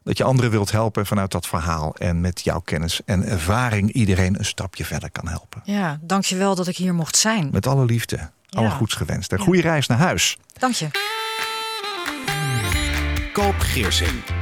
Dat 0.04 0.16
je 0.18 0.24
anderen 0.24 0.50
wilt 0.50 0.70
helpen 0.72 1.06
vanuit 1.06 1.30
dat 1.30 1.46
verhaal. 1.46 1.94
En 1.96 2.20
met 2.20 2.40
jouw 2.44 2.60
kennis 2.60 3.00
en 3.04 3.24
ervaring 3.24 3.92
iedereen 3.92 4.38
een 4.38 4.44
stapje 4.44 4.84
verder 4.84 5.10
kan 5.10 5.28
helpen. 5.28 5.60
Ja, 5.64 5.98
dankjewel 6.02 6.54
dat 6.54 6.66
ik 6.68 6.76
hier 6.76 6.94
mocht 6.94 7.16
zijn. 7.16 7.48
Met 7.52 7.66
alle 7.66 7.84
liefde. 7.84 8.30
Alle 8.50 8.66
Ja. 8.66 8.72
goeds 8.74 8.94
gewenst. 8.94 9.32
En 9.32 9.38
goede 9.38 9.60
reis 9.60 9.86
naar 9.86 9.98
huis. 9.98 10.38
Dank 10.58 10.74
je. 10.74 10.88
Koop 13.32 13.54
Geersing. 13.58 14.41